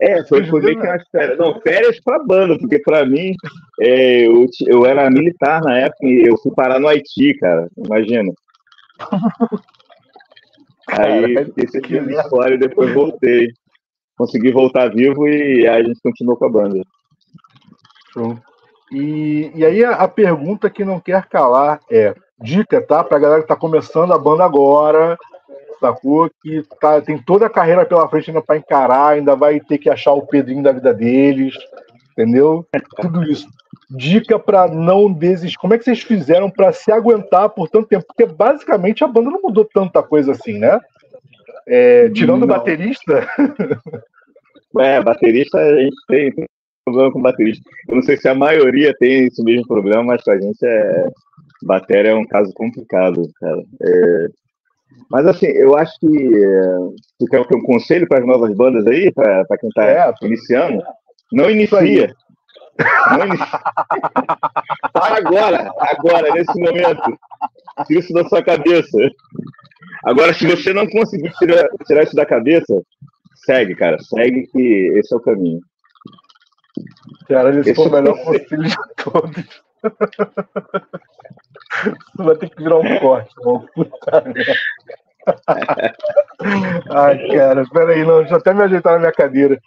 É, 0.00 0.24
foi, 0.24 0.46
foi 0.46 0.62
meio 0.62 0.80
que 0.80 0.86
umas 0.86 1.06
férias. 1.08 1.38
Não, 1.38 1.60
férias 1.60 2.00
pra 2.00 2.24
banda, 2.24 2.56
porque 2.58 2.78
pra 2.78 3.04
mim, 3.04 3.34
é, 3.80 4.26
eu, 4.26 4.46
eu 4.66 4.86
era 4.86 5.10
militar 5.10 5.60
na 5.62 5.78
época 5.78 6.06
e 6.06 6.26
eu 6.26 6.38
fui 6.38 6.52
parar 6.52 6.78
no 6.78 6.88
Haiti, 6.88 7.34
cara. 7.34 7.68
Imagina. 7.76 8.32
Aí 10.88 11.44
fiquei 11.44 11.68
sem 11.68 12.14
história 12.14 12.54
e 12.54 12.58
depois 12.58 12.92
voltei. 12.92 13.52
Consegui 14.16 14.52
voltar 14.52 14.92
vivo 14.92 15.28
e 15.28 15.66
aí 15.66 15.82
a 15.82 15.84
gente 15.84 16.00
continuou 16.02 16.36
com 16.36 16.44
a 16.46 16.50
banda. 16.50 16.82
Show. 18.12 18.38
E, 18.90 19.52
e 19.54 19.64
aí 19.64 19.84
a, 19.84 20.08
pergunta 20.08 20.68
que 20.68 20.84
não 20.84 20.98
quer 20.98 21.26
calar 21.26 21.80
é: 21.90 22.14
dica, 22.40 22.80
tá? 22.80 23.04
Pra 23.04 23.18
galera 23.18 23.42
que 23.42 23.48
tá 23.48 23.56
começando 23.56 24.12
a 24.12 24.18
banda 24.18 24.44
agora, 24.44 25.16
sacou? 25.80 26.28
Que 26.42 26.62
tá, 26.80 27.00
tem 27.00 27.16
toda 27.18 27.46
a 27.46 27.50
carreira 27.50 27.86
pela 27.86 28.08
frente 28.08 28.30
ainda 28.30 28.42
para 28.42 28.56
encarar, 28.56 29.10
ainda 29.10 29.36
vai 29.36 29.60
ter 29.60 29.78
que 29.78 29.88
achar 29.88 30.12
o 30.12 30.26
Pedrinho 30.26 30.62
da 30.62 30.72
vida 30.72 30.92
deles, 30.92 31.54
entendeu? 32.12 32.66
Tudo 33.00 33.22
isso. 33.22 33.48
dica 33.88 34.38
para 34.38 34.66
não 34.66 35.12
desistir? 35.12 35.58
Como 35.58 35.72
é 35.72 35.78
que 35.78 35.84
vocês 35.84 36.02
fizeram 36.02 36.50
para 36.50 36.72
se 36.72 36.90
aguentar 36.90 37.48
por 37.50 37.68
tanto 37.68 37.86
tempo? 37.86 38.04
Porque 38.06 38.26
basicamente 38.26 39.04
a 39.04 39.08
banda 39.08 39.30
não 39.30 39.40
mudou 39.40 39.64
tanta 39.64 40.02
coisa 40.02 40.32
assim, 40.32 40.58
né? 40.58 40.80
É, 41.66 42.08
tirando 42.10 42.42
o 42.42 42.46
baterista. 42.46 43.26
É, 44.78 45.02
baterista 45.02 45.58
a 45.58 45.80
gente 45.80 45.96
tem 46.06 46.46
problema 46.90 47.12
com 47.12 47.22
baterista. 47.22 47.62
Eu 47.88 47.96
não 47.96 48.02
sei 48.02 48.16
se 48.16 48.28
a 48.28 48.34
maioria 48.34 48.94
tem 48.98 49.26
esse 49.26 49.42
mesmo 49.42 49.66
problema, 49.66 50.02
mas 50.02 50.22
pra 50.22 50.40
gente 50.40 50.64
é. 50.64 51.08
Bateria 51.62 52.12
é 52.12 52.14
um 52.14 52.26
caso 52.26 52.50
complicado, 52.54 53.22
cara. 53.38 53.62
É, 53.82 54.28
mas 55.10 55.26
assim, 55.26 55.46
eu 55.46 55.76
acho 55.76 55.92
que 56.00 56.06
é, 56.06 56.76
tu 57.18 57.26
quer 57.26 57.40
um 57.40 57.62
conselho 57.62 58.08
para 58.08 58.20
as 58.20 58.26
novas 58.26 58.54
bandas 58.54 58.86
aí, 58.86 59.12
para 59.12 59.44
quem 59.58 59.68
está 59.68 59.84
é, 59.84 60.12
iniciando? 60.22 60.82
Não 61.32 61.50
inicia. 61.50 62.14
Não 63.10 63.26
inicia. 63.26 63.60
Para 64.92 65.18
agora, 65.18 65.70
agora, 65.78 66.32
nesse 66.32 66.58
momento. 66.58 67.18
Tira 67.86 68.00
isso 68.00 68.12
da 68.12 68.28
sua 68.28 68.42
cabeça. 68.42 68.98
Agora, 70.04 70.32
se 70.32 70.46
você 70.46 70.72
não 70.72 70.86
conseguir 70.86 71.30
tirar, 71.32 71.68
tirar 71.86 72.04
isso 72.04 72.16
da 72.16 72.26
cabeça, 72.26 72.82
segue, 73.44 73.74
cara. 73.74 73.98
Segue 74.00 74.46
que 74.46 74.92
esse 74.96 75.12
é 75.12 75.16
o 75.16 75.20
caminho. 75.20 75.60
Cara, 77.28 77.58
esse 77.58 77.74
foi 77.74 77.86
o 77.86 77.92
melhor 77.92 78.16
conselho 78.24 78.62
de 78.62 78.76
todos. 78.96 79.62
Vai 82.16 82.36
ter 82.36 82.50
que 82.50 82.62
virar 82.62 82.78
um 82.78 82.98
corte, 82.98 83.34
mano. 83.44 83.66
Puta 83.74 84.22
merda. 84.22 84.54
Ai, 86.90 87.28
cara, 87.28 87.64
peraí, 87.72 88.04
não, 88.04 88.18
deixa 88.18 88.34
eu 88.34 88.38
até 88.38 88.54
me 88.54 88.62
ajeitar 88.62 88.94
na 88.94 89.00
minha 89.00 89.12
cadeira. 89.12 89.60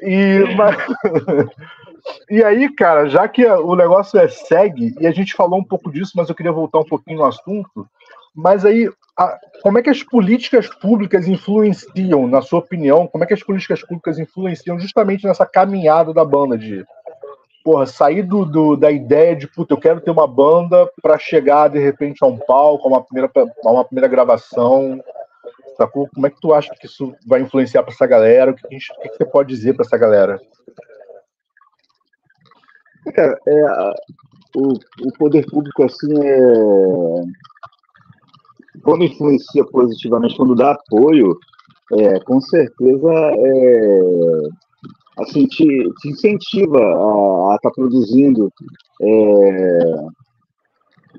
E, 0.00 0.44
mas... 0.56 0.76
e 2.30 2.42
aí, 2.42 2.72
cara, 2.74 3.08
já 3.08 3.28
que 3.28 3.44
o 3.46 3.74
negócio 3.74 4.18
é 4.18 4.28
segue, 4.28 4.94
e 5.00 5.06
a 5.06 5.10
gente 5.10 5.34
falou 5.34 5.58
um 5.58 5.64
pouco 5.64 5.92
disso, 5.92 6.12
mas 6.16 6.28
eu 6.28 6.34
queria 6.34 6.52
voltar 6.52 6.80
um 6.80 6.84
pouquinho 6.84 7.18
no 7.18 7.26
assunto. 7.26 7.86
Mas 8.34 8.64
aí, 8.64 8.90
a, 9.16 9.38
como 9.62 9.78
é 9.78 9.82
que 9.82 9.90
as 9.90 10.02
políticas 10.02 10.68
públicas 10.68 11.28
influenciam, 11.28 12.26
na 12.26 12.42
sua 12.42 12.58
opinião, 12.58 13.06
como 13.06 13.24
é 13.24 13.26
que 13.26 13.34
as 13.34 13.42
políticas 13.42 13.80
públicas 13.82 14.18
influenciam 14.18 14.78
justamente 14.78 15.26
nessa 15.26 15.46
caminhada 15.46 16.12
da 16.12 16.24
banda 16.24 16.58
de 16.58 16.84
porra, 17.64 17.86
sair 17.86 18.22
do, 18.22 18.44
do, 18.44 18.76
da 18.76 18.90
ideia 18.90 19.34
de, 19.34 19.48
puta, 19.48 19.72
eu 19.72 19.80
quero 19.80 20.00
ter 20.00 20.10
uma 20.10 20.26
banda 20.26 20.90
para 21.00 21.18
chegar 21.18 21.68
de 21.68 21.78
repente 21.78 22.22
a 22.22 22.26
um 22.26 22.36
palco, 22.36 22.86
a 22.86 22.90
uma 22.90 23.02
primeira, 23.02 23.30
a 23.64 23.70
uma 23.70 23.84
primeira 23.84 24.06
gravação, 24.06 25.02
sacou? 25.76 26.08
Como 26.14 26.26
é 26.26 26.30
que 26.30 26.40
tu 26.40 26.52
acha 26.52 26.74
que 26.74 26.86
isso 26.86 27.14
vai 27.26 27.40
influenciar 27.40 27.82
para 27.82 27.94
essa 27.94 28.06
galera? 28.06 28.50
O 28.50 28.54
que, 28.54 28.68
que, 28.68 28.78
que, 28.78 29.16
você 29.16 29.24
pode 29.24 29.48
dizer 29.48 29.74
para 29.74 29.86
essa 29.86 29.96
galera? 29.96 30.38
Cara, 33.14 33.38
é, 33.46 33.64
o, 34.56 34.74
o 35.06 35.12
poder 35.18 35.46
público, 35.46 35.84
assim, 35.84 36.12
é... 36.22 37.22
quando 38.82 39.04
influencia 39.04 39.64
positivamente, 39.64 40.36
quando 40.36 40.54
dá 40.54 40.72
apoio, 40.72 41.36
é, 41.92 42.18
com 42.20 42.40
certeza 42.40 43.12
é, 43.12 44.00
assim, 45.18 45.46
te, 45.46 45.66
te 46.00 46.08
incentiva 46.08 46.78
a 46.78 47.54
estar 47.56 47.70
tá 47.70 47.74
produzindo, 47.74 48.50
é, 49.00 49.78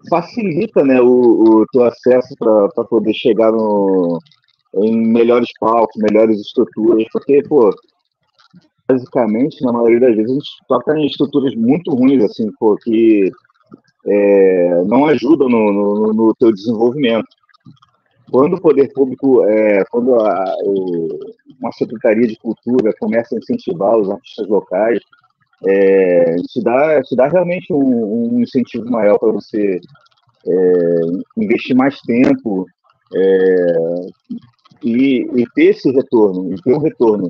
facilita 0.09 0.83
né, 0.83 1.01
o, 1.01 1.61
o 1.61 1.65
teu 1.71 1.85
acesso 1.85 2.35
para 2.37 2.83
poder 2.85 3.13
chegar 3.13 3.51
no, 3.51 4.19
em 4.75 4.95
melhores 5.07 5.49
palcos, 5.59 6.01
melhores 6.01 6.39
estruturas, 6.39 7.05
porque, 7.11 7.41
pô, 7.43 7.69
basicamente, 8.87 9.63
na 9.63 9.71
maioria 9.71 10.01
das 10.01 10.15
vezes, 10.15 10.31
a 10.31 10.33
gente 10.33 10.49
toca 10.67 10.97
em 10.97 11.05
estruturas 11.05 11.55
muito 11.55 11.91
ruins, 11.91 12.23
assim, 12.23 12.51
pô, 12.59 12.75
que 12.75 13.31
é, 14.07 14.83
não 14.85 15.07
ajudam 15.07 15.49
no, 15.49 15.71
no, 15.71 16.13
no 16.13 16.35
teu 16.35 16.51
desenvolvimento 16.51 17.27
quando 18.31 18.55
o 18.55 18.61
poder 18.61 18.91
público, 18.93 19.43
é, 19.45 19.83
quando 19.85 20.15
a, 20.15 20.55
o, 20.63 21.19
uma 21.59 21.71
secretaria 21.73 22.27
de 22.27 22.37
cultura 22.37 22.93
começa 22.99 23.35
a 23.35 23.37
incentivar 23.37 23.97
os 23.97 24.09
artistas 24.09 24.47
locais, 24.47 24.99
é, 25.65 26.35
te, 26.35 26.61
dá, 26.61 27.01
te 27.01 27.15
dá 27.15 27.27
realmente 27.27 27.71
um, 27.71 28.35
um 28.35 28.41
incentivo 28.41 28.89
maior 28.89 29.17
para 29.17 29.31
você 29.31 29.79
é, 30.47 30.99
investir 31.37 31.75
mais 31.75 31.99
tempo 32.01 32.65
é, 33.15 33.65
e, 34.83 35.27
e, 35.35 35.45
ter 35.55 35.65
esse 35.65 35.91
retorno, 35.91 36.53
e 36.53 36.61
ter 36.61 36.73
um 36.73 36.79
retorno. 36.79 37.29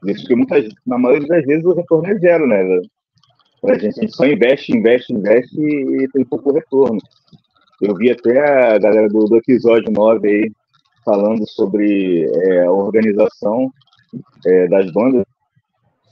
Porque 0.00 0.34
muitas, 0.34 0.68
na 0.86 0.98
maioria 0.98 1.26
das 1.26 1.44
vezes 1.44 1.64
o 1.64 1.74
retorno 1.74 2.08
é 2.08 2.18
zero, 2.18 2.46
né? 2.46 2.80
Gente, 3.64 3.86
a 3.86 3.90
gente 3.90 4.16
só 4.16 4.26
investe, 4.26 4.76
investe, 4.76 5.12
investe 5.12 5.60
e 5.60 6.08
tem 6.12 6.24
pouco 6.24 6.52
retorno. 6.52 6.98
Eu 7.80 7.94
vi 7.94 8.10
até 8.10 8.74
a 8.74 8.78
galera 8.78 9.08
do, 9.08 9.24
do 9.26 9.36
episódio 9.36 9.92
9 9.92 10.28
aí 10.28 10.52
falando 11.04 11.46
sobre 11.46 12.24
é, 12.24 12.64
a 12.64 12.72
organização 12.72 13.70
é, 14.44 14.66
das 14.68 14.90
bandas. 14.90 15.24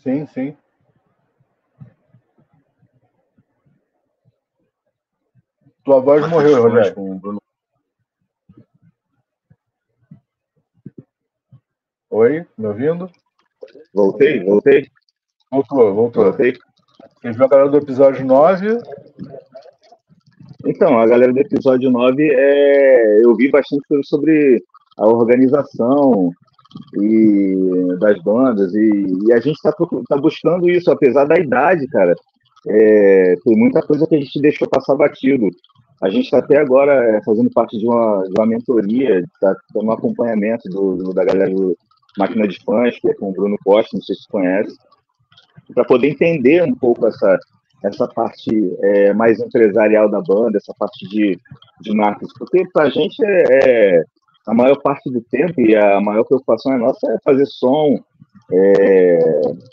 Sim, 0.03 0.27
sim. 0.27 0.57
Tua 5.85 6.01
voz 6.01 6.27
morreu, 6.29 6.63
Rogério. 6.63 6.95
Com 6.95 7.13
o 7.13 7.15
Bruno. 7.19 7.43
Oi, 12.11 12.47
me 12.57 12.67
ouvindo? 12.67 13.11
Voltei, 13.93 14.43
voltei. 14.45 14.91
Voltou, 15.51 15.95
voltou. 15.95 16.25
Voltei. 16.25 16.57
Você 17.21 17.33
viu 17.33 17.45
a 17.45 17.49
galera 17.49 17.71
do 17.71 17.79
episódio 17.79 18.25
9, 18.25 18.79
então, 20.67 20.99
a 20.99 21.07
galera 21.07 21.33
do 21.33 21.39
episódio 21.41 21.91
9, 21.91 22.23
é, 22.23 23.25
eu 23.25 23.35
vi 23.35 23.51
bastante 23.51 23.87
coisa 23.89 24.03
sobre 24.05 24.63
a 24.97 25.07
organização 25.07 26.31
e 27.01 27.97
das 27.99 28.21
bandas, 28.23 28.75
e, 28.75 29.07
e 29.27 29.33
a 29.33 29.39
gente 29.39 29.57
está 29.57 29.73
tá 30.09 30.17
buscando 30.17 30.69
isso, 30.69 30.91
apesar 30.91 31.25
da 31.25 31.39
idade, 31.39 31.87
cara. 31.89 32.15
É, 32.67 33.37
tem 33.45 33.57
muita 33.57 33.83
coisa 33.83 34.07
que 34.07 34.15
a 34.15 34.19
gente 34.19 34.41
deixou 34.41 34.69
passar 34.69 34.95
batido. 34.95 35.49
A 36.03 36.09
gente 36.09 36.25
está 36.25 36.39
até 36.39 36.57
agora 36.57 36.93
é, 36.93 37.23
fazendo 37.23 37.51
parte 37.51 37.79
de 37.79 37.87
uma, 37.87 38.23
de 38.25 38.33
uma 38.37 38.47
mentoria, 38.47 39.21
está 39.21 39.55
dando 39.75 39.87
um 39.87 39.93
acompanhamento 39.93 40.69
do, 40.69 40.97
do, 40.97 41.15
da 41.15 41.25
galera 41.25 41.51
do 41.51 41.77
Máquina 42.19 42.49
de 42.49 42.59
Fãs, 42.65 42.99
que 42.99 43.11
é 43.11 43.15
com 43.15 43.31
o 43.31 43.33
Bruno 43.33 43.57
Costa, 43.65 43.91
não 43.97 44.03
sei 44.03 44.15
se 44.15 44.23
você 44.23 44.29
conhece, 44.31 44.77
para 45.73 45.85
poder 45.85 46.09
entender 46.09 46.63
um 46.63 46.75
pouco 46.75 47.07
essa, 47.07 47.39
essa 47.85 48.09
parte 48.09 48.51
é, 48.83 49.13
mais 49.13 49.39
empresarial 49.39 50.09
da 50.09 50.21
banda, 50.21 50.57
essa 50.57 50.75
parte 50.79 51.07
de, 51.09 51.39
de 51.81 51.93
porque 52.39 52.67
para 52.73 52.85
a 52.85 52.91
gente 52.91 53.23
é, 53.25 53.45
é, 53.99 54.05
a 54.47 54.55
maior 54.55 54.81
parte 54.81 55.11
do 55.11 55.21
tempo 55.21 55.61
e 55.61 55.77
a 55.77 56.01
maior 56.01 56.25
preocupação 56.25 56.73
é 56.73 56.79
nossa 56.79 57.07
é 57.13 57.19
fazer 57.23 57.47
som, 57.47 57.99
é, 58.51 59.19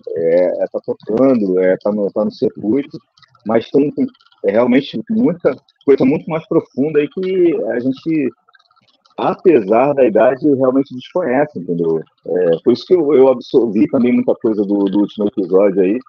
é, 0.10 0.64
é 0.64 0.66
tá 0.72 0.80
tocando, 0.86 1.60
é 1.60 1.78
tá 1.78 1.92
no, 1.92 2.12
tá 2.12 2.26
no 2.26 2.32
circuito, 2.32 2.98
mas 3.46 3.70
tem, 3.72 3.90
tem 3.92 4.06
é 4.46 4.52
realmente 4.52 5.00
muita 5.10 5.56
coisa 5.86 6.04
muito 6.04 6.30
mais 6.30 6.46
profunda 6.48 7.00
aí 7.00 7.08
que 7.08 7.56
a 7.68 7.80
gente, 7.80 8.30
apesar 9.18 9.94
da 9.94 10.06
idade, 10.06 10.48
realmente 10.56 10.96
desconhece, 10.96 11.60
entendeu? 11.60 12.02
É, 12.26 12.52
por 12.64 12.74
isso 12.74 12.86
que 12.86 12.96
eu, 12.96 13.14
eu 13.14 13.28
absorvi 13.30 13.88
também 13.88 14.14
muita 14.14 14.34
coisa 14.36 14.64
do, 14.64 14.86
do 14.86 15.00
último 15.00 15.28
episódio 15.28 15.82
aí, 15.82 16.00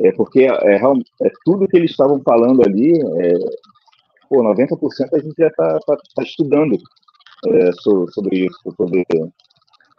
é 0.00 0.12
porque 0.12 0.42
é, 0.42 0.76
é, 0.76 1.30
tudo 1.44 1.66
que 1.66 1.76
eles 1.76 1.90
estavam 1.90 2.20
falando 2.20 2.62
ali, 2.64 2.92
é, 2.92 3.32
pô, 4.28 4.42
90% 4.42 5.08
a 5.12 5.18
gente 5.18 5.34
já 5.38 5.48
está 5.48 5.78
tá, 5.80 5.96
tá 5.96 6.22
estudando 6.22 6.76
é, 7.46 7.72
sobre, 7.72 8.12
sobre, 8.12 8.46
isso, 8.46 8.58
para 8.62 8.72
poder, 8.72 9.06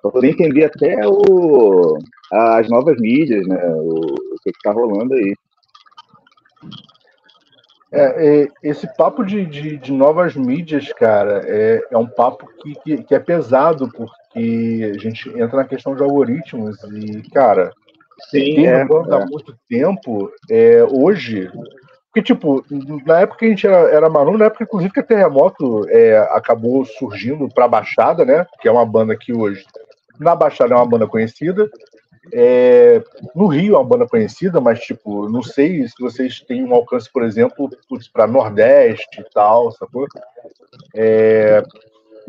poder 0.01 0.29
entender 0.29 0.65
até 0.65 1.07
o, 1.07 1.97
as 2.31 2.69
novas 2.69 2.97
mídias, 2.99 3.45
né, 3.47 3.61
o, 3.75 3.99
o 3.99 4.35
que 4.43 4.49
está 4.49 4.71
rolando 4.71 5.13
aí. 5.13 5.33
É, 7.91 8.41
é, 8.41 8.47
esse 8.61 8.87
papo 8.95 9.23
de, 9.25 9.45
de, 9.45 9.77
de, 9.77 9.91
novas 9.91 10.35
mídias, 10.35 10.93
cara, 10.93 11.41
é, 11.47 11.81
é 11.89 11.97
um 11.97 12.05
papo 12.05 12.47
que, 12.61 12.75
que, 12.75 13.03
que, 13.03 13.15
é 13.15 13.19
pesado, 13.19 13.89
porque 13.91 14.91
a 14.95 14.97
gente 14.99 15.27
entra 15.29 15.57
na 15.57 15.65
questão 15.65 15.95
de 15.95 16.03
algoritmos 16.03 16.77
e, 16.83 17.27
cara, 17.31 17.71
Sim, 18.29 18.65
é, 18.65 18.85
banda 18.85 19.17
é. 19.17 19.21
há 19.21 19.25
muito 19.25 19.55
tempo, 19.67 20.31
é, 20.49 20.83
hoje. 20.89 21.51
Porque, 22.07 22.21
tipo, 22.21 22.65
na 23.05 23.19
época 23.21 23.39
que 23.39 23.45
a 23.45 23.49
gente 23.49 23.67
era, 23.67 23.77
era 23.89 24.09
maluco, 24.09 24.37
na 24.37 24.45
época, 24.45 24.63
inclusive, 24.63 24.93
que 24.93 24.99
a 24.99 25.03
Terremoto 25.03 25.87
é, 25.89 26.17
acabou 26.31 26.83
surgindo 26.85 27.47
para 27.47 27.65
a 27.65 27.69
Baixada, 27.69 28.25
né? 28.25 28.45
Que 28.59 28.67
é 28.67 28.71
uma 28.71 28.85
banda 28.85 29.15
que 29.15 29.31
hoje, 29.31 29.63
na 30.19 30.35
Baixada, 30.35 30.73
é 30.73 30.77
uma 30.77 30.87
banda 30.87 31.07
conhecida. 31.07 31.69
É, 32.33 33.01
no 33.35 33.47
Rio 33.47 33.75
é 33.75 33.77
uma 33.77 33.83
banda 33.83 34.07
conhecida, 34.07 34.59
mas, 34.59 34.79
tipo, 34.79 35.29
não 35.29 35.41
sei 35.41 35.87
se 35.87 35.93
vocês 35.99 36.39
têm 36.41 36.63
um 36.63 36.73
alcance, 36.73 37.09
por 37.11 37.23
exemplo, 37.23 37.69
para 38.11 38.27
Nordeste 38.27 39.21
e 39.21 39.33
tal, 39.33 39.71
sacou? 39.71 40.05
É, 40.95 41.63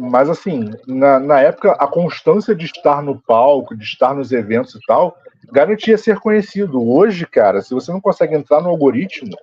mas, 0.03 0.31
assim, 0.31 0.71
na, 0.87 1.21
na 1.21 1.41
época, 1.41 1.73
a 1.73 1.87
constância 1.87 2.55
de 2.55 2.65
estar 2.65 3.03
no 3.03 3.21
palco, 3.21 3.77
de 3.77 3.85
estar 3.85 4.15
nos 4.15 4.33
eventos 4.33 4.75
e 4.75 4.81
tal, 4.87 5.15
garantia 5.53 5.99
ser 5.99 6.19
conhecido. 6.19 6.83
Hoje, 6.83 7.27
cara, 7.27 7.61
se 7.61 7.75
você 7.75 7.93
não 7.93 8.01
consegue 8.01 8.35
entrar 8.35 8.63
no 8.63 8.71
algoritmo, 8.71 9.37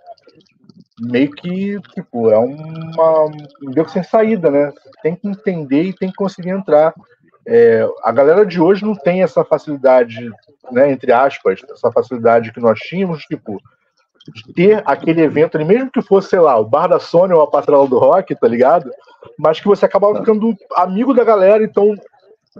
meio 1.00 1.30
que, 1.30 1.80
tipo, 1.94 2.32
é 2.32 2.38
uma. 2.40 3.26
um 3.62 3.72
beco 3.72 3.92
sem 3.92 4.02
saída, 4.02 4.50
né? 4.50 4.74
Tem 5.04 5.16
que 5.16 5.28
entender 5.28 5.84
e 5.84 5.94
tem 5.94 6.10
que 6.10 6.16
conseguir 6.16 6.50
entrar. 6.50 6.92
É, 7.46 7.88
a 8.02 8.12
galera 8.12 8.44
de 8.44 8.60
hoje 8.60 8.84
não 8.84 8.96
tem 8.96 9.22
essa 9.22 9.46
facilidade, 9.46 10.28
né, 10.72 10.92
entre 10.92 11.12
aspas, 11.12 11.62
essa 11.70 11.92
facilidade 11.92 12.52
que 12.52 12.60
nós 12.60 12.80
tínhamos, 12.80 13.22
tipo, 13.26 13.62
de 14.32 14.54
ter 14.54 14.84
aquele 14.86 15.22
evento 15.22 15.56
ali, 15.56 15.66
mesmo 15.66 15.92
que 15.92 16.02
fosse, 16.02 16.30
sei 16.30 16.40
lá, 16.40 16.58
o 16.58 16.66
Bar 16.66 16.88
da 16.88 17.00
Sony 17.00 17.34
ou 17.34 17.42
a 17.42 17.48
Patrulha 17.48 17.88
do 17.88 17.98
Rock, 17.98 18.36
tá 18.36 18.48
ligado? 18.48 18.92
Mas 19.38 19.60
que 19.60 19.68
você 19.68 19.86
acabava 19.86 20.20
ficando 20.20 20.56
amigo 20.76 21.14
da 21.14 21.24
galera, 21.24 21.64
então 21.64 21.96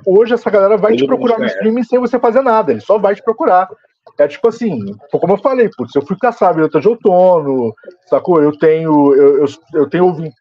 hoje 0.06 0.34
essa 0.34 0.50
galera 0.50 0.78
vai 0.78 0.96
te 0.96 1.06
procurar 1.06 1.40
no 1.40 1.46
streaming 1.46 1.84
sem 1.84 2.00
você 2.00 2.20
fazer 2.20 2.42
nada, 2.42 2.72
ele 2.72 2.82
só 2.82 2.98
vai 2.98 3.16
te 3.16 3.24
procurar. 3.24 3.70
É 4.18 4.28
tipo 4.28 4.48
assim, 4.48 4.96
como 5.12 5.34
eu 5.34 5.38
falei, 5.38 5.70
putz, 5.76 5.94
eu 5.96 6.02
fui 6.02 6.18
caçar 6.18 6.50
a 6.50 6.54
Vinheta 6.54 6.80
de 6.80 6.88
Outono, 6.88 7.74
sacou? 8.08 8.42
Eu 8.42 8.58
tenho, 8.58 9.14
eu, 9.14 9.40
eu, 9.40 9.46
eu 9.74 9.90
tenho 9.90 10.06
ouvido, 10.06 10.34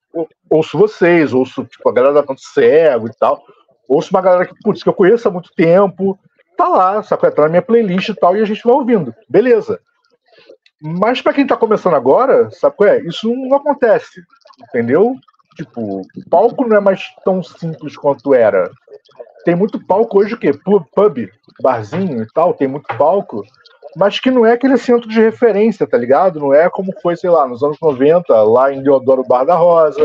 ouço 0.48 0.78
vocês, 0.78 1.34
ouço 1.34 1.64
tipo, 1.64 1.88
a 1.88 1.92
galera 1.92 2.14
da 2.14 2.22
Canto 2.22 2.40
Cego 2.40 3.08
e 3.08 3.12
tal, 3.18 3.42
ouço 3.88 4.10
uma 4.10 4.22
galera 4.22 4.46
que, 4.46 4.54
putz, 4.62 4.82
que 4.82 4.88
eu 4.88 4.94
conheço 4.94 5.28
há 5.28 5.30
muito 5.30 5.50
tempo, 5.54 6.18
tá 6.56 6.68
lá, 6.68 7.02
sacou? 7.02 7.30
Tá 7.30 7.42
na 7.42 7.48
minha 7.48 7.62
playlist 7.62 8.08
e 8.08 8.14
tal, 8.14 8.36
e 8.36 8.40
a 8.40 8.46
gente 8.46 8.62
vai 8.64 8.74
ouvindo, 8.74 9.14
beleza. 9.28 9.80
Mas 10.80 11.22
para 11.22 11.32
quem 11.32 11.46
tá 11.46 11.56
começando 11.56 11.94
agora, 11.94 12.50
sabe 12.50 12.76
qual 12.76 12.88
é? 12.88 13.00
Isso 13.00 13.32
não 13.34 13.56
acontece, 13.56 14.22
entendeu? 14.68 15.14
Tipo, 15.56 16.02
palco 16.28 16.66
não 16.66 16.76
é 16.76 16.80
mais 16.80 17.02
tão 17.24 17.42
simples 17.42 17.96
quanto 17.96 18.34
era. 18.34 18.70
Tem 19.44 19.54
muito 19.54 19.84
palco 19.86 20.18
hoje 20.18 20.34
o 20.34 20.38
quê? 20.38 20.52
Pub, 20.52 21.30
barzinho 21.62 22.22
e 22.22 22.26
tal, 22.34 22.52
tem 22.52 22.68
muito 22.68 22.86
palco, 22.98 23.42
mas 23.96 24.20
que 24.20 24.30
não 24.30 24.44
é 24.44 24.52
aquele 24.52 24.76
centro 24.76 25.08
de 25.08 25.18
referência, 25.20 25.86
tá 25.86 25.96
ligado? 25.96 26.38
Não 26.38 26.52
é 26.52 26.68
como 26.68 26.92
foi, 27.00 27.16
sei 27.16 27.30
lá, 27.30 27.46
nos 27.46 27.62
anos 27.62 27.78
90, 27.80 28.42
lá 28.42 28.72
em 28.72 28.82
Deodoro 28.82 29.24
Bar 29.26 29.44
da 29.44 29.54
Rosa, 29.54 30.02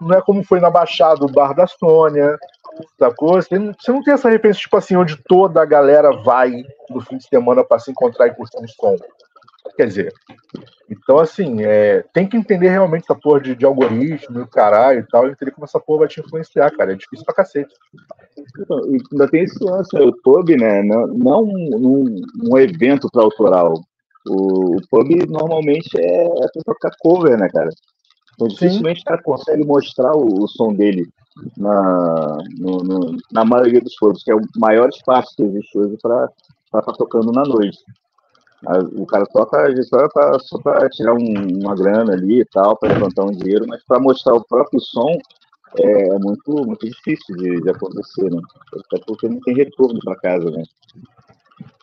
não 0.00 0.16
é 0.16 0.22
como 0.22 0.44
foi 0.44 0.60
na 0.60 0.70
Baixada 0.70 1.24
o 1.24 1.32
Bar 1.32 1.52
da 1.52 1.66
Sônia, 1.66 2.38
sacou? 2.98 3.42
Você 3.42 3.58
não, 3.58 3.72
você 3.72 3.90
não 3.90 4.02
tem 4.02 4.14
essa 4.14 4.28
referência, 4.28 4.62
tipo 4.62 4.76
assim, 4.76 4.94
onde 4.94 5.16
toda 5.26 5.60
a 5.60 5.66
galera 5.66 6.12
vai 6.22 6.62
no 6.88 7.00
fim 7.00 7.16
de 7.16 7.26
semana 7.26 7.64
para 7.64 7.80
se 7.80 7.90
encontrar 7.90 8.28
e 8.28 8.34
curtir 8.34 8.58
um 8.58 8.68
som. 8.68 8.96
Quer 9.76 9.86
dizer, 9.86 10.12
então 10.88 11.18
assim, 11.18 11.62
é, 11.62 12.04
tem 12.12 12.28
que 12.28 12.36
entender 12.36 12.68
realmente 12.68 13.04
essa 13.04 13.14
porra 13.14 13.40
de, 13.40 13.54
de 13.54 13.64
algoritmo 13.64 14.38
e 14.38 14.42
o 14.42 14.46
caralho 14.46 15.00
e 15.00 15.06
tal, 15.06 15.26
e 15.26 15.30
entender 15.30 15.50
como 15.50 15.64
essa 15.64 15.80
porra 15.80 16.00
vai 16.00 16.08
te 16.08 16.20
influenciar, 16.20 16.70
cara. 16.70 16.92
É 16.92 16.96
difícil 16.96 17.24
pra 17.24 17.34
cacete. 17.34 17.74
Então, 18.60 18.78
ainda 19.12 19.28
tem 19.28 19.44
esse 19.44 19.62
lance, 19.62 19.96
o 19.98 20.12
pub, 20.22 20.50
né? 20.50 20.82
Não, 20.82 21.06
não 21.08 21.42
um, 21.44 22.22
um, 22.44 22.58
evento 22.58 23.08
para 23.10 23.22
autoral. 23.22 23.74
O, 24.26 24.76
o, 24.76 24.80
pub 24.90 25.08
normalmente 25.28 25.88
é, 25.98 26.24
é 26.24 26.48
pra 26.52 26.62
tocar 26.64 26.90
cover, 27.00 27.38
né, 27.38 27.48
cara? 27.48 27.70
Então, 28.34 28.48
dificilmente 28.48 29.00
o 29.00 29.04
cara 29.04 29.22
consegue 29.22 29.64
mostrar 29.64 30.14
o, 30.14 30.44
o 30.44 30.48
som 30.48 30.72
dele 30.72 31.08
na, 31.56 32.38
no, 32.58 32.78
no, 32.78 33.16
na 33.32 33.44
maioria 33.44 33.80
dos 33.80 33.96
pubs, 33.96 34.22
que 34.22 34.30
é 34.30 34.34
o 34.34 34.40
maior 34.56 34.88
espaço 34.88 35.34
que 35.36 35.42
existe 35.42 35.78
hoje 35.78 35.96
para 36.00 36.28
estar 36.66 36.82
tá 36.82 36.92
tocando 36.92 37.32
na 37.32 37.42
noite. 37.42 37.78
O 38.94 39.06
cara 39.06 39.26
toca 39.26 39.82
só 39.82 40.08
para 40.08 40.38
só 40.38 40.58
para 40.58 40.88
tirar 40.88 41.14
um, 41.14 41.58
uma 41.62 41.74
grana 41.74 42.14
ali 42.14 42.40
e 42.40 42.44
tal, 42.46 42.76
para 42.76 42.94
levantar 42.94 43.24
um 43.24 43.32
dinheiro, 43.32 43.66
mas 43.68 43.84
para 43.84 44.00
mostrar 44.00 44.34
o 44.34 44.44
próprio 44.44 44.80
som 44.80 45.18
é, 45.78 46.08
é 46.08 46.18
muito, 46.18 46.52
muito 46.66 46.86
difícil 46.86 47.36
de, 47.36 47.60
de 47.60 47.70
acontecer, 47.70 48.30
né? 48.30 48.40
Até 48.72 49.02
porque 49.06 49.28
não 49.28 49.40
tem 49.40 49.54
retorno 49.54 49.98
para 50.02 50.16
casa, 50.16 50.50
né? 50.50 50.62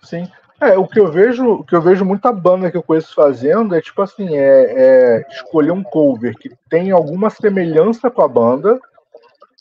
Sim. 0.01 0.27
É, 0.59 0.77
o 0.77 0.87
que 0.87 0.99
eu 0.99 1.11
vejo, 1.11 1.45
o 1.45 1.63
que 1.63 1.75
eu 1.75 1.81
vejo 1.81 2.05
muita 2.05 2.31
banda 2.31 2.71
que 2.71 2.77
eu 2.77 2.83
conheço 2.83 3.13
fazendo 3.13 3.75
é 3.75 3.81
tipo 3.81 4.01
assim, 4.01 4.35
é, 4.35 4.73
é 4.75 5.27
escolher 5.29 5.71
um 5.71 5.83
cover 5.83 6.35
que 6.37 6.51
tem 6.69 6.91
alguma 6.91 7.29
semelhança 7.29 8.09
com 8.09 8.21
a 8.21 8.27
banda, 8.27 8.79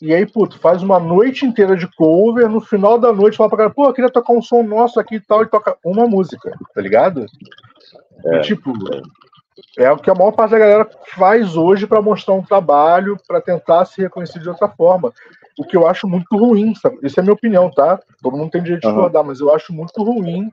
e 0.03 0.13
aí, 0.13 0.25
puto, 0.25 0.59
faz 0.59 0.83
uma 0.83 0.99
noite 0.99 1.45
inteira 1.45 1.77
de 1.77 1.87
cover, 1.87 2.49
no 2.49 2.59
final 2.59 2.99
da 2.99 3.13
noite 3.13 3.37
fala 3.37 3.49
pra 3.49 3.57
cara, 3.57 3.69
pô, 3.69 3.85
eu 3.85 3.93
queria 3.93 4.11
tocar 4.11 4.33
um 4.33 4.41
som 4.41 4.61
nosso 4.61 4.99
aqui 4.99 5.15
e 5.15 5.19
tal, 5.21 5.43
e 5.43 5.47
toca 5.47 5.77
uma 5.81 6.05
música, 6.05 6.51
tá 6.75 6.81
ligado? 6.81 7.25
É, 8.25 8.35
e, 8.35 8.41
tipo, 8.41 8.73
é 9.77 9.89
o 9.89 9.97
que 9.97 10.09
a 10.09 10.13
maior 10.13 10.33
parte 10.33 10.51
da 10.51 10.59
galera 10.59 10.89
faz 11.15 11.55
hoje 11.55 11.87
para 11.87 12.01
mostrar 12.01 12.33
um 12.33 12.43
trabalho, 12.43 13.17
para 13.25 13.39
tentar 13.39 13.85
se 13.85 14.01
reconhecer 14.01 14.39
de 14.39 14.49
outra 14.49 14.67
forma. 14.67 15.13
O 15.57 15.63
que 15.63 15.77
eu 15.77 15.87
acho 15.87 16.05
muito 16.05 16.35
ruim, 16.35 16.75
sabe? 16.75 16.97
Isso 17.01 17.17
é 17.17 17.21
a 17.21 17.23
minha 17.23 17.33
opinião, 17.33 17.71
tá? 17.71 17.97
Todo 18.21 18.35
mundo 18.35 18.51
tem 18.51 18.61
direito 18.61 18.81
de 18.81 18.87
discordar, 18.89 19.21
uhum. 19.21 19.29
mas 19.29 19.39
eu 19.39 19.55
acho 19.55 19.71
muito 19.71 20.03
ruim 20.03 20.51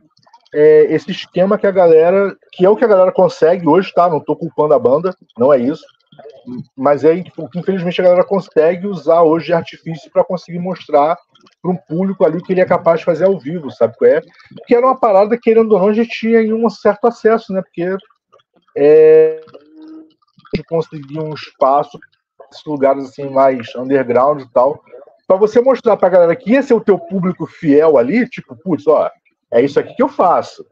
é, 0.54 0.94
esse 0.94 1.10
esquema 1.10 1.58
que 1.58 1.66
a 1.66 1.72
galera, 1.72 2.36
que 2.52 2.64
é 2.64 2.70
o 2.70 2.76
que 2.76 2.84
a 2.84 2.88
galera 2.88 3.10
consegue 3.10 3.68
hoje, 3.68 3.92
tá? 3.92 4.08
Não 4.08 4.20
tô 4.20 4.36
culpando 4.36 4.74
a 4.74 4.78
banda, 4.78 5.12
não 5.36 5.52
é 5.52 5.58
isso 5.58 5.84
mas 6.76 7.04
é 7.04 7.22
o 7.36 7.48
que 7.48 7.58
infelizmente 7.58 8.00
a 8.00 8.04
galera 8.04 8.24
consegue 8.24 8.86
usar 8.86 9.22
hoje 9.22 9.46
de 9.46 9.52
artifício 9.52 10.10
para 10.10 10.24
conseguir 10.24 10.58
mostrar 10.58 11.16
para 11.62 11.70
um 11.70 11.76
público 11.76 12.24
ali 12.24 12.42
que 12.42 12.52
ele 12.52 12.60
é 12.60 12.66
capaz 12.66 13.00
de 13.00 13.06
fazer 13.06 13.24
ao 13.24 13.38
vivo, 13.38 13.70
sabe 13.70 13.96
qual 13.96 14.10
é? 14.10 14.20
Que 14.66 14.74
era 14.74 14.86
uma 14.86 14.98
parada, 14.98 15.38
querendo 15.38 15.72
ou 15.72 15.78
não, 15.78 15.88
a 15.88 15.92
gente 15.92 16.10
tinha 16.10 16.54
um 16.54 16.68
certo 16.68 17.06
acesso, 17.06 17.52
né? 17.52 17.62
Porque 17.62 17.96
é, 18.76 19.40
conseguir 20.68 21.18
um 21.18 21.34
espaço, 21.34 21.98
lugares 22.66 23.04
assim 23.04 23.28
mais 23.28 23.74
underground 23.74 24.42
e 24.42 24.50
tal, 24.52 24.82
para 25.26 25.36
você 25.36 25.60
mostrar 25.60 25.96
para 25.96 26.08
a 26.08 26.10
galera 26.10 26.36
que 26.36 26.54
esse 26.54 26.72
é 26.72 26.76
o 26.76 26.80
teu 26.80 26.98
público 26.98 27.46
fiel 27.46 27.96
ali, 27.96 28.28
tipo, 28.28 28.56
putz, 28.56 28.86
ó, 28.86 29.08
é 29.50 29.62
isso 29.62 29.78
aqui 29.78 29.94
que 29.94 30.02
eu 30.02 30.08
faço. 30.08 30.66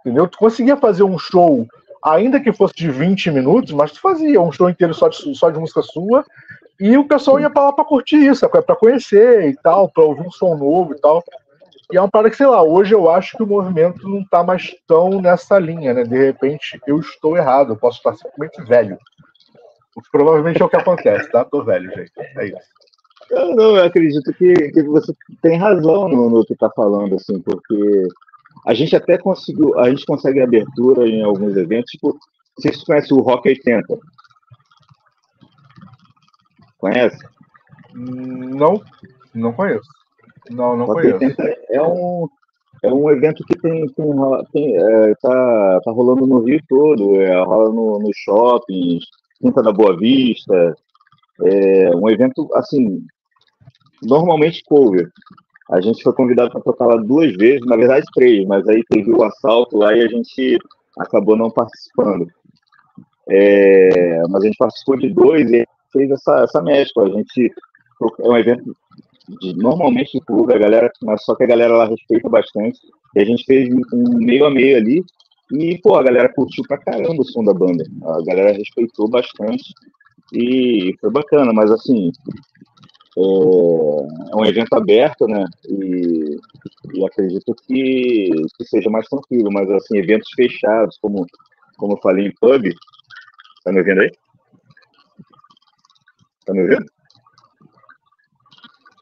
Entendeu? 0.00 0.26
Tu 0.26 0.38
conseguia 0.38 0.76
fazer 0.76 1.04
um 1.04 1.18
show 1.18 1.66
ainda 2.04 2.40
que 2.40 2.52
fosse 2.52 2.74
de 2.74 2.90
20 2.90 3.30
minutos, 3.30 3.72
mas 3.72 3.92
tu 3.92 4.00
fazia 4.00 4.40
um 4.40 4.52
show 4.52 4.68
inteiro 4.68 4.94
só 4.94 5.08
de, 5.08 5.34
só 5.34 5.50
de 5.50 5.58
música 5.58 5.82
sua, 5.82 6.24
e 6.78 6.96
o 6.96 7.06
pessoal 7.06 7.38
ia 7.38 7.50
pra 7.50 7.64
lá 7.64 7.72
pra 7.72 7.84
curtir 7.84 8.16
isso, 8.16 8.48
pra 8.48 8.76
conhecer 8.76 9.50
e 9.50 9.56
tal, 9.56 9.88
pra 9.88 10.02
ouvir 10.02 10.26
um 10.26 10.30
som 10.30 10.56
novo 10.56 10.94
e 10.94 11.00
tal. 11.00 11.22
E 11.92 11.96
é 11.96 12.00
uma 12.00 12.10
parada 12.10 12.30
que, 12.30 12.36
sei 12.36 12.46
lá, 12.46 12.62
hoje 12.62 12.94
eu 12.94 13.10
acho 13.10 13.36
que 13.36 13.42
o 13.42 13.46
movimento 13.46 14.08
não 14.08 14.24
tá 14.24 14.42
mais 14.42 14.74
tão 14.86 15.20
nessa 15.20 15.58
linha, 15.58 15.92
né? 15.92 16.04
De 16.04 16.16
repente 16.16 16.80
eu 16.86 16.98
estou 16.98 17.36
errado, 17.36 17.72
eu 17.72 17.76
posso 17.76 17.98
estar 17.98 18.14
simplesmente 18.14 18.62
velho. 18.62 18.98
O 19.94 20.00
que 20.00 20.10
provavelmente 20.10 20.62
é 20.62 20.64
o 20.64 20.68
que 20.68 20.76
acontece, 20.76 21.30
tá? 21.30 21.44
Tô 21.44 21.64
velho, 21.64 21.90
gente. 21.90 22.12
É 22.36 22.46
isso. 22.46 22.80
Eu 23.30 23.54
não, 23.54 23.76
eu 23.76 23.84
acredito 23.84 24.32
que, 24.34 24.54
que 24.54 24.82
você 24.82 25.12
tem 25.42 25.58
razão 25.58 26.08
no, 26.08 26.30
no 26.30 26.44
que 26.44 26.54
tá 26.54 26.70
falando, 26.70 27.16
assim, 27.16 27.40
porque 27.40 28.08
a 28.66 28.74
gente 28.74 28.94
até 28.94 29.18
conseguiu, 29.18 29.78
a 29.78 29.88
gente 29.90 30.04
consegue 30.04 30.40
abertura 30.40 31.06
em 31.08 31.22
alguns 31.22 31.56
eventos, 31.56 31.90
tipo, 31.90 32.18
vocês 32.56 32.82
conhecem 32.84 33.16
o 33.16 33.20
Rock 33.20 33.48
80? 33.48 33.98
Conhece? 36.78 37.18
Não, 37.94 38.82
não 39.34 39.52
conheço. 39.52 39.88
Não, 40.50 40.76
não 40.76 40.86
Rock 40.86 41.12
conheço. 41.12 41.40
é 41.70 41.82
um, 41.82 42.28
é 42.82 42.92
um 42.92 43.10
evento 43.10 43.44
que 43.44 43.58
tem, 43.58 43.86
tem, 43.88 44.06
tem 44.52 44.76
é, 44.76 45.14
tá, 45.20 45.80
tá 45.84 45.90
rolando 45.90 46.26
no 46.26 46.40
Rio 46.40 46.60
todo, 46.68 47.20
é, 47.20 47.42
rola 47.42 47.70
no, 47.72 47.98
no 47.98 48.10
shopping, 48.14 48.98
Quinta 49.40 49.62
da 49.62 49.72
Boa 49.72 49.96
Vista, 49.96 50.76
é 51.42 51.96
um 51.96 52.08
evento, 52.10 52.48
assim, 52.54 53.02
normalmente 54.02 54.62
cover. 54.64 55.10
A 55.70 55.80
gente 55.80 56.02
foi 56.02 56.12
convidado 56.12 56.50
para 56.50 56.60
tocar 56.60 56.86
lá 56.86 56.96
duas 56.96 57.34
vezes, 57.36 57.64
na 57.64 57.76
verdade 57.76 58.04
três, 58.12 58.46
mas 58.46 58.66
aí 58.68 58.82
teve 58.90 59.10
o 59.12 59.22
assalto 59.22 59.76
lá 59.76 59.96
e 59.96 60.02
a 60.02 60.08
gente 60.08 60.58
acabou 60.98 61.36
não 61.36 61.50
participando. 61.50 62.26
É, 63.28 64.22
mas 64.28 64.42
a 64.42 64.46
gente 64.46 64.56
participou 64.56 64.96
de 64.96 65.08
dois 65.10 65.50
e 65.52 65.64
fez 65.92 66.10
essa, 66.10 66.42
essa 66.42 66.60
mescla. 66.60 67.04
A 67.04 67.10
gente 67.10 67.52
é 68.20 68.28
um 68.28 68.36
evento 68.36 68.76
de, 69.40 69.54
normalmente 69.56 70.18
de 70.18 70.24
clube, 70.24 70.52
a 70.52 70.58
galera, 70.58 70.90
mas 71.02 71.24
só 71.24 71.36
que 71.36 71.44
a 71.44 71.48
galera 71.48 71.76
lá 71.76 71.86
respeita 71.86 72.28
bastante. 72.28 72.80
E 73.14 73.20
a 73.20 73.24
gente 73.24 73.44
fez 73.44 73.68
um 73.92 74.18
meio 74.18 74.46
a 74.46 74.50
meio 74.50 74.76
ali. 74.76 75.04
E, 75.52 75.78
pô, 75.78 75.96
a 75.96 76.02
galera 76.02 76.32
curtiu 76.32 76.64
pra 76.66 76.78
caramba 76.78 77.22
o 77.22 77.24
som 77.24 77.44
da 77.44 77.54
banda. 77.54 77.84
A 78.04 78.22
galera 78.24 78.52
respeitou 78.52 79.08
bastante. 79.08 79.72
E 80.32 80.94
foi 81.00 81.10
bacana, 81.10 81.52
mas 81.52 81.70
assim, 81.70 82.10
é, 83.16 84.32
é 84.32 84.36
um 84.36 84.44
evento 84.44 84.74
aberto, 84.74 85.26
né? 85.26 85.44
E, 85.68 86.36
e 86.94 87.04
acredito 87.04 87.54
que, 87.66 88.30
que, 88.56 88.64
seja 88.64 88.88
mais 88.90 89.08
tranquilo, 89.08 89.50
mas 89.52 89.68
assim, 89.70 89.98
eventos 89.98 90.30
fechados, 90.34 90.98
como, 91.00 91.26
como 91.76 91.94
eu 91.94 92.00
falei 92.00 92.26
em 92.26 92.34
pub. 92.40 92.72
Tá 93.64 93.72
me 93.72 93.80
ouvindo 93.80 94.00
aí? 94.02 94.12
Tá 96.46 96.52
me 96.52 96.62
ouvindo? 96.62 96.86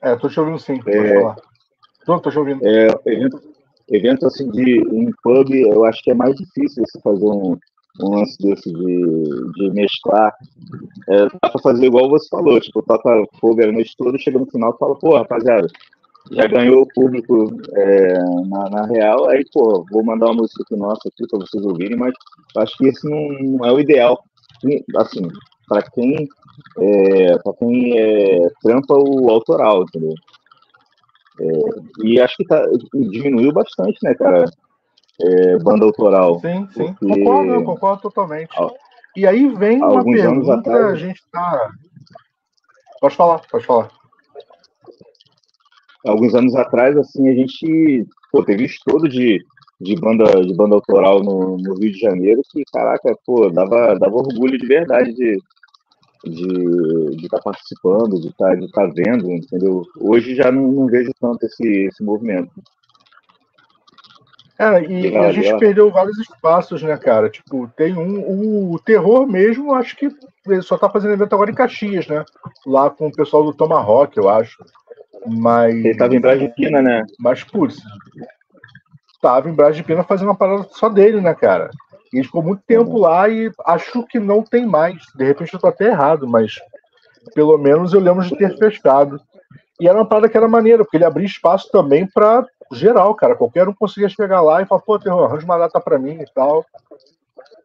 É, 0.02 0.16
tô 0.16 0.28
te 0.28 0.40
ouvindo 0.40 0.58
sim, 0.58 0.80
é. 0.86 1.34
Tô, 2.04 2.18
tô 2.20 2.30
te 2.30 2.38
ouvindo. 2.38 2.66
É, 2.66 2.88
evento, 3.06 3.40
evento 3.88 4.26
assim 4.26 4.50
de 4.50 4.78
em 4.78 5.10
pub, 5.22 5.50
eu 5.50 5.84
acho 5.84 6.02
que 6.02 6.10
é 6.10 6.14
mais 6.14 6.34
difícil 6.34 6.84
você 6.86 7.00
fazer 7.00 7.26
um, 7.26 7.58
um 8.00 8.16
lance 8.16 8.38
desse 8.38 8.72
de, 8.72 9.52
de 9.54 9.70
mesclar. 9.70 10.32
É, 11.08 11.26
dá 11.42 11.50
pra 11.50 11.62
fazer 11.62 11.86
igual 11.86 12.08
você 12.08 12.28
falou, 12.28 12.60
tipo, 12.60 12.82
toca 12.82 13.26
cover 13.40 13.68
a 13.68 13.72
noite 13.72 13.94
toda, 13.96 14.18
chega 14.18 14.38
no 14.38 14.46
final 14.46 14.72
e 14.74 14.78
fala, 14.78 14.94
pô, 14.96 15.16
rapaziada, 15.16 15.68
já 16.30 16.46
ganhou 16.46 16.82
o 16.82 16.88
público 16.88 17.50
é, 17.74 18.18
na, 18.48 18.70
na, 18.70 18.86
real, 18.86 19.28
aí, 19.28 19.44
pô, 19.52 19.84
vou 19.90 20.04
mandar 20.04 20.26
uma 20.26 20.42
música 20.42 20.62
aqui 20.62 20.76
nossa 20.76 21.08
aqui 21.08 21.26
pra 21.28 21.38
vocês 21.38 21.64
ouvirem, 21.64 21.96
mas 21.96 22.12
acho 22.56 22.76
que 22.76 22.86
esse 22.86 23.08
não, 23.08 23.64
é 23.64 23.72
o 23.72 23.80
ideal 23.80 24.22
assim, 24.96 25.28
para 25.68 25.82
quem 25.90 26.28
é, 26.78 27.38
para 27.38 27.52
quem 27.54 27.98
é, 27.98 28.48
trampa 28.62 28.94
o 28.94 29.30
autoral, 29.30 29.82
entendeu? 29.84 30.14
É, 31.40 32.04
e 32.04 32.20
acho 32.20 32.36
que 32.36 32.44
tá, 32.44 32.62
diminuiu 32.92 33.52
bastante, 33.52 33.98
né, 34.02 34.14
cara? 34.14 34.44
É, 35.20 35.58
banda 35.58 35.84
autoral. 35.84 36.38
Sim, 36.40 36.68
sim. 36.70 36.94
Porque... 36.94 37.22
Concordo, 37.22 37.64
concordo 37.64 38.02
totalmente. 38.02 38.50
E 39.16 39.26
aí 39.26 39.48
vem 39.56 39.82
uma 39.82 40.04
pergunta, 40.04 40.54
atrás... 40.54 40.84
a 40.86 40.94
gente 40.94 41.20
tá. 41.32 41.70
Pode 43.00 43.16
falar, 43.16 43.40
pode 43.50 43.66
falar. 43.66 43.90
Alguns 46.06 46.34
anos 46.34 46.54
atrás, 46.54 46.96
assim, 46.96 47.28
a 47.28 47.34
gente 47.34 48.06
pô, 48.30 48.44
teve 48.44 48.64
estudo 48.64 49.08
de, 49.08 49.44
de, 49.80 49.96
banda, 49.96 50.24
de 50.44 50.54
banda 50.54 50.76
autoral 50.76 51.22
no, 51.22 51.56
no 51.58 51.74
Rio 51.74 51.92
de 51.92 51.98
Janeiro 51.98 52.40
que, 52.50 52.62
caraca, 52.72 53.16
pô, 53.26 53.50
dava, 53.50 53.98
dava 53.98 54.14
orgulho 54.14 54.56
de 54.56 54.66
verdade 54.66 55.12
de, 55.12 55.36
de 56.24 57.24
estar 57.24 57.38
tá 57.38 57.42
participando, 57.44 58.20
de 58.20 58.28
estar 58.28 58.50
tá, 58.50 58.54
de 58.54 58.70
tá 58.70 58.86
vendo, 58.86 59.30
entendeu? 59.30 59.84
Hoje 60.00 60.34
já 60.34 60.50
não, 60.50 60.70
não 60.70 60.86
vejo 60.86 61.10
tanto 61.20 61.44
esse, 61.44 61.86
esse 61.86 62.02
movimento. 62.02 62.50
É, 64.58 64.82
e, 64.82 65.16
a 65.16 65.30
gente 65.30 65.56
perdeu 65.58 65.88
vários 65.88 66.18
espaços, 66.18 66.82
né, 66.82 66.96
cara? 66.96 67.30
Tipo, 67.30 67.68
tem 67.76 67.96
um. 67.96 68.72
O 68.72 68.78
terror 68.80 69.24
mesmo, 69.24 69.72
acho 69.72 69.96
que 69.96 70.10
ele 70.46 70.62
só 70.62 70.76
tá 70.76 70.90
fazendo 70.90 71.12
evento 71.12 71.32
agora 71.32 71.50
em 71.50 71.54
Caxias, 71.54 72.08
né? 72.08 72.24
Lá 72.66 72.90
com 72.90 73.06
o 73.06 73.12
pessoal 73.12 73.44
do 73.44 73.54
Tomahawk, 73.54 74.16
eu 74.16 74.28
acho. 74.28 74.56
Mas. 75.24 75.74
Ele 75.76 75.96
tava 75.96 76.14
em 76.14 76.50
Pina, 76.50 76.82
né? 76.82 77.06
Mas, 77.20 77.44
putz, 77.44 77.76
tava 79.22 79.48
em 79.48 79.82
Pina 79.84 80.02
fazendo 80.02 80.28
uma 80.28 80.34
parada 80.34 80.66
só 80.72 80.88
dele, 80.88 81.20
né, 81.20 81.34
cara? 81.34 81.70
E 82.12 82.16
ele 82.16 82.26
ficou 82.26 82.42
muito 82.42 82.62
tempo 82.66 82.90
uhum. 82.90 82.98
lá 82.98 83.28
e 83.28 83.52
acho 83.64 84.02
que 84.06 84.18
não 84.18 84.42
tem 84.42 84.66
mais. 84.66 84.96
De 85.14 85.24
repente 85.24 85.54
eu 85.54 85.60
tô 85.60 85.68
até 85.68 85.86
errado, 85.86 86.26
mas 86.26 86.58
pelo 87.34 87.56
menos 87.58 87.92
eu 87.92 88.00
lembro 88.00 88.24
de 88.24 88.36
ter 88.36 88.56
fechado. 88.58 89.20
E 89.80 89.86
era 89.86 89.96
uma 89.96 90.08
parada 90.08 90.28
que 90.28 90.36
era 90.36 90.48
maneira, 90.48 90.82
porque 90.82 90.96
ele 90.96 91.04
abria 91.04 91.26
espaço 91.26 91.70
também 91.70 92.06
para 92.06 92.44
geral, 92.72 93.14
cara. 93.14 93.34
Qualquer 93.34 93.68
um 93.68 93.74
conseguia 93.74 94.08
chegar 94.08 94.40
lá 94.40 94.62
e 94.62 94.66
falar, 94.66 94.82
pô, 94.82 94.98
Terror, 94.98 95.24
arranja 95.24 95.44
uma 95.44 95.58
data 95.58 95.80
pra 95.80 95.98
mim 95.98 96.20
e 96.20 96.26
tal. 96.34 96.64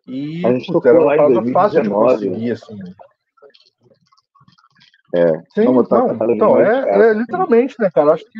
E 0.08 0.46
a 0.46 0.52
gente 0.52 0.72
puta, 0.72 0.90
era 0.90 1.00
uma 1.00 1.16
parada 1.16 1.52
fácil 1.52 1.82
de 1.82 1.90
conseguir, 1.90 2.52
assim. 2.52 2.78
É, 5.16 5.40
Sim, 5.54 5.66
não, 5.66 5.82
então, 5.82 6.60
é, 6.60 7.10
é, 7.10 7.14
literalmente, 7.14 7.76
né, 7.80 7.90
cara? 7.94 8.14
Acho 8.14 8.26
que 8.26 8.40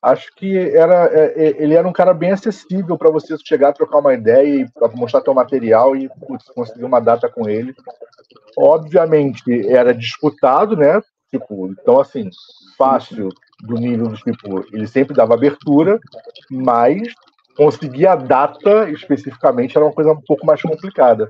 acho 0.00 0.32
que 0.36 0.56
era 0.56 1.06
é, 1.12 1.32
é 1.34 1.62
ele 1.62 1.74
era 1.74 1.86
um 1.86 1.92
cara 1.92 2.14
bem 2.14 2.30
acessível 2.30 2.96
para 2.96 3.10
você 3.10 3.36
chegar, 3.44 3.72
trocar 3.72 3.98
uma 3.98 4.14
ideia 4.14 4.62
e 4.62 4.96
mostrar 4.96 5.20
teu 5.20 5.34
material 5.34 5.96
e 5.96 6.08
putz, 6.08 6.46
conseguir 6.50 6.84
uma 6.84 7.00
data 7.00 7.28
com 7.28 7.48
ele. 7.48 7.74
Obviamente 8.56 9.68
era 9.68 9.92
disputado, 9.92 10.76
né? 10.76 11.02
Tipo, 11.30 11.68
então 11.68 12.00
assim, 12.00 12.28
fácil 12.76 13.28
do 13.62 13.74
nível 13.74 14.08
do 14.08 14.16
tipo, 14.16 14.64
ele 14.72 14.86
sempre 14.86 15.14
dava 15.14 15.34
abertura, 15.34 15.98
mas 16.50 17.02
conseguir 17.56 18.06
a 18.06 18.14
data 18.14 18.88
especificamente 18.90 19.76
era 19.76 19.86
uma 19.86 19.92
coisa 19.92 20.12
um 20.12 20.20
pouco 20.20 20.46
mais 20.46 20.60
complicada. 20.60 21.28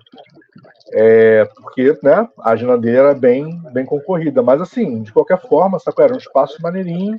É, 0.93 1.45
porque 1.57 1.99
né, 2.03 2.29
a 2.41 2.51
agenda 2.51 2.79
dele 2.79 2.97
era 2.97 3.15
bem, 3.15 3.61
bem 3.73 3.85
concorrida. 3.85 4.43
Mas 4.43 4.61
assim, 4.61 5.03
de 5.03 5.13
qualquer 5.13 5.41
forma, 5.41 5.79
sabe, 5.79 6.03
era 6.03 6.15
um 6.15 6.19
espaço 6.19 6.61
maneirinho, 6.61 7.19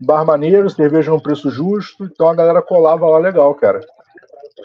bar 0.00 0.24
maneiro, 0.24 0.70
cerveja 0.70 1.10
num 1.10 1.20
preço 1.20 1.50
justo, 1.50 2.04
então 2.04 2.28
a 2.28 2.34
galera 2.34 2.62
colava 2.62 3.06
lá 3.08 3.18
legal, 3.18 3.54
cara. 3.54 3.80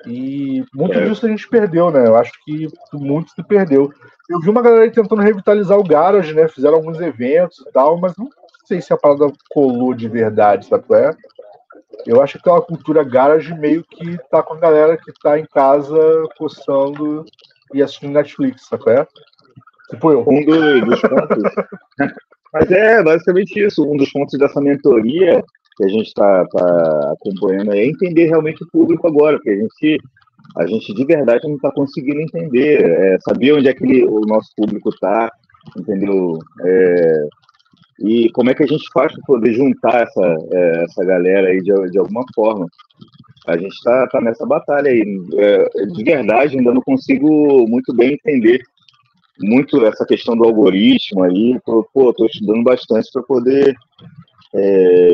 E 0.05 0.63
muito 0.73 0.97
é. 0.97 1.07
disso 1.07 1.25
a 1.25 1.29
gente 1.29 1.47
perdeu, 1.47 1.91
né? 1.91 2.07
Eu 2.07 2.15
acho 2.15 2.31
que 2.45 2.67
muito 2.93 3.31
se 3.31 3.43
perdeu. 3.43 3.91
Eu 4.29 4.39
vi 4.39 4.49
uma 4.49 4.61
galera 4.61 4.91
tentando 4.91 5.21
revitalizar 5.21 5.77
o 5.77 5.83
Garage, 5.83 6.33
né? 6.33 6.47
Fizeram 6.47 6.75
alguns 6.75 6.99
eventos 6.99 7.59
e 7.59 7.71
tal, 7.71 7.97
mas 7.97 8.15
não 8.15 8.29
sei 8.65 8.81
se 8.81 8.93
a 8.93 8.97
parada 8.97 9.31
colou 9.49 9.93
de 9.93 10.07
verdade, 10.07 10.67
sabe? 10.67 10.85
É? 10.91 11.11
Eu 12.05 12.21
acho 12.21 12.33
que 12.33 12.39
aquela 12.39 12.61
cultura 12.61 13.03
garage 13.03 13.53
meio 13.55 13.83
que 13.83 14.17
tá 14.29 14.41
com 14.41 14.53
a 14.53 14.59
galera 14.59 14.95
que 14.95 15.11
tá 15.21 15.37
em 15.39 15.45
casa 15.45 16.23
coçando 16.37 17.25
e 17.73 17.81
assistindo 17.81 18.13
Netflix, 18.13 18.67
sabe? 18.67 18.91
É? 18.91 19.07
Tipo 19.89 20.11
eu. 20.11 20.23
Um 20.27 20.85
dos 20.85 21.01
pontos. 21.01 21.53
Mas 22.53 22.71
é 22.71 23.03
basicamente 23.03 23.59
isso. 23.59 23.83
Um 23.83 23.97
dos 23.97 24.11
pontos 24.11 24.37
dessa 24.39 24.61
mentoria 24.61 25.43
que 25.79 25.85
a 25.85 25.87
gente 25.87 26.07
está 26.07 26.45
tá 26.45 27.13
acompanhando 27.13 27.73
é 27.73 27.85
entender 27.85 28.25
realmente 28.25 28.61
o 28.63 28.67
público 28.67 29.07
agora, 29.07 29.37
porque 29.37 29.51
a 29.51 29.55
gente, 29.55 29.97
a 30.57 30.67
gente 30.67 30.93
de 30.93 31.05
verdade 31.05 31.47
não 31.47 31.55
está 31.55 31.71
conseguindo 31.71 32.19
entender, 32.19 32.83
é, 32.83 33.17
saber 33.21 33.53
onde 33.53 33.69
é 33.69 33.73
que 33.73 34.03
o 34.03 34.19
nosso 34.27 34.49
público 34.57 34.89
está, 34.89 35.31
entendeu? 35.77 36.37
É, 36.65 37.27
e 38.01 38.29
como 38.31 38.49
é 38.49 38.53
que 38.53 38.63
a 38.63 38.67
gente 38.67 38.83
faz 38.93 39.13
para 39.13 39.23
poder 39.25 39.53
juntar 39.53 40.03
essa, 40.03 40.37
é, 40.51 40.83
essa 40.83 41.05
galera 41.05 41.47
aí 41.47 41.61
de, 41.61 41.73
de 41.91 41.97
alguma 41.97 42.25
forma. 42.35 42.67
A 43.47 43.57
gente 43.57 43.73
está 43.73 44.05
tá 44.07 44.19
nessa 44.19 44.45
batalha 44.45 44.91
aí. 44.91 45.01
É, 45.37 45.85
de 45.85 46.03
verdade, 46.03 46.57
ainda 46.57 46.73
não 46.73 46.81
consigo 46.81 47.65
muito 47.67 47.93
bem 47.93 48.13
entender 48.13 48.61
muito 49.41 49.83
essa 49.85 50.05
questão 50.05 50.35
do 50.35 50.43
algoritmo 50.43 51.23
aí. 51.23 51.57
Pô, 51.65 52.13
estudando 52.25 52.63
bastante 52.63 53.09
para 53.13 53.23
poder 53.23 53.75
é, 54.55 55.09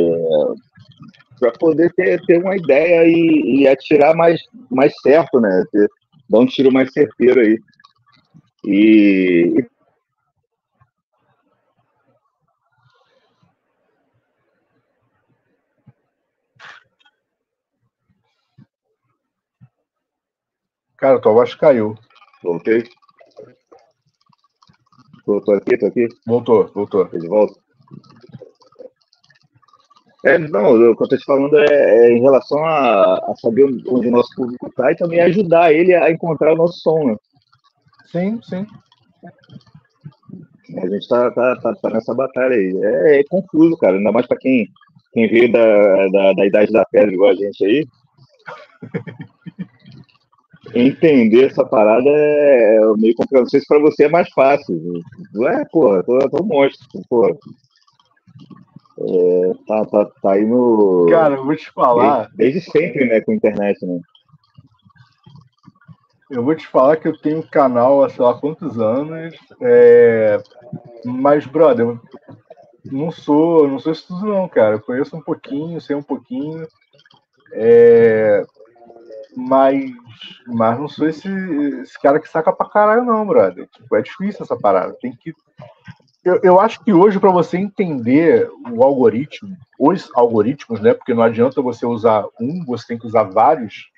para 1.40 1.52
poder 1.54 1.92
ter, 1.94 2.22
ter 2.26 2.42
uma 2.42 2.56
ideia 2.56 3.06
e, 3.06 3.62
e, 3.62 3.68
atirar 3.68 4.16
mais, 4.16 4.42
mais 4.70 4.94
certo, 5.02 5.40
né? 5.40 5.64
Dar 6.30 6.40
um 6.40 6.46
tiro 6.46 6.72
mais 6.72 6.92
certeiro 6.92 7.40
aí. 7.40 7.60
E, 8.66 9.66
Cara, 20.98 21.22
tua 21.22 21.34
voz 21.34 21.54
caiu. 21.54 21.96
Voltei. 22.42 22.84
Voltou 25.24 25.54
aqui, 25.54 25.78
tô 25.78 25.86
aqui? 25.86 26.08
Voltou, 26.26 26.72
voltou. 26.74 27.06
De 27.10 27.28
volta. 27.28 27.60
É, 30.26 30.40
não, 30.40 30.74
o 30.74 30.96
que 30.96 31.04
eu 31.04 31.06
estou 31.06 31.20
te 31.20 31.24
falando 31.24 31.56
é, 31.60 32.08
é 32.08 32.12
em 32.12 32.20
relação 32.20 32.58
a, 32.66 33.14
a, 33.14 33.36
saber 33.40 33.66
onde 33.66 34.08
o 34.08 34.12
nosso 34.12 34.34
público 34.36 34.68
está 34.68 34.92
e 34.92 34.96
também 34.96 35.20
ajudar 35.22 35.72
ele 35.72 35.94
a 35.94 36.10
encontrar 36.10 36.54
o 36.54 36.58
nosso 36.58 36.80
som, 36.80 37.06
né? 37.06 37.16
Sim, 38.08 38.40
sim. 38.42 38.66
A 40.78 40.88
gente 40.88 41.04
está 41.04 41.30
tá, 41.30 41.56
tá, 41.58 41.76
tá, 41.76 41.90
nessa 41.92 42.16
batalha 42.16 42.56
aí. 42.56 42.76
É, 42.76 43.20
é, 43.20 43.24
confuso, 43.26 43.78
cara, 43.78 43.98
ainda 43.98 44.12
mais 44.12 44.26
para 44.26 44.38
quem, 44.38 44.68
quem 45.14 45.28
veio 45.28 45.52
da, 45.52 46.08
da, 46.08 46.34
da 46.34 46.46
idade 46.48 46.72
da 46.72 46.84
pedra 46.86 47.14
igual 47.14 47.30
a 47.30 47.36
gente 47.36 47.64
aí. 47.64 47.88
entender 50.74 51.46
essa 51.46 51.64
parada 51.64 52.10
é, 52.10 52.78
é 52.78 52.80
meio 52.98 53.14
complicado. 53.14 53.44
Não 53.44 53.50
sei 53.50 53.60
se 53.60 53.68
para 53.68 53.80
você 53.80 54.06
é 54.06 54.10
mais 54.10 54.28
fácil. 54.30 55.04
É, 55.48 55.64
porra, 55.66 56.04
tô, 56.04 56.18
tô 56.30 56.44
um 56.44 56.48
monstro, 56.48 56.88
porra. 57.08 57.30
É, 58.98 59.54
tá, 59.68 59.86
tá, 59.86 60.06
tá 60.22 60.32
aí 60.32 60.46
no. 60.46 61.08
Cara, 61.10 61.36
eu 61.36 61.46
vou 61.46 61.56
te 61.56 61.70
falar. 61.72 62.30
Desde, 62.34 62.60
desde 62.60 62.72
sempre, 62.72 63.06
né, 63.06 63.22
com 63.22 63.34
internet, 63.34 63.86
né? 63.86 64.00
Eu 66.30 66.44
vou 66.44 66.56
te 66.56 66.68
falar 66.68 66.98
que 66.98 67.08
eu 67.08 67.18
tenho 67.18 67.40
um 67.40 67.48
canal 67.48 68.04
há 68.04 68.10
sei 68.10 68.24
lá 68.24 68.34
quantos 68.34 68.80
anos, 68.80 69.36
é... 69.62 70.42
mas, 71.06 71.46
brother, 71.46 71.98
não 72.84 73.12
sou, 73.12 73.68
não 73.68 73.78
sou 73.78 73.92
isso 73.92 74.08
tudo 74.08 74.26
não, 74.26 74.48
cara. 74.48 74.76
Eu 74.76 74.82
conheço 74.82 75.16
um 75.16 75.22
pouquinho, 75.22 75.80
sei 75.80 75.96
um 75.96 76.04
pouquinho. 76.04 76.68
É 77.52 78.44
mas, 79.36 79.92
mas 80.48 80.80
não 80.80 80.88
sou 80.88 81.08
esse, 81.08 81.28
esse 81.82 82.00
cara 82.02 82.20
que 82.20 82.30
saca 82.30 82.54
pra 82.54 82.70
caralho, 82.70 83.04
não, 83.04 83.28
brother. 83.28 83.68
Tipo, 83.68 83.96
é 83.96 84.02
difícil 84.02 84.44
essa 84.44 84.56
parada. 84.56 84.96
Tem 85.02 85.14
que. 85.14 85.34
Eu, 86.26 86.40
eu 86.44 86.60
acho 86.60 86.84
que 86.84 86.92
hoje, 86.92 87.20
para 87.20 87.32
você 87.32 87.58
entender 87.58 88.50
o 88.72 88.84
algoritmo, 88.84 89.56
os 89.80 90.10
algoritmos, 90.16 90.82
né? 90.82 90.94
Porque 90.94 91.14
não 91.14 91.24
adianta 91.24 91.62
você 91.62 91.86
usar 91.86 92.26
um, 92.42 92.66
você 92.66 92.88
tem 92.88 92.98
que 92.98 93.06
usar 93.06 93.24
vários. 93.24 93.90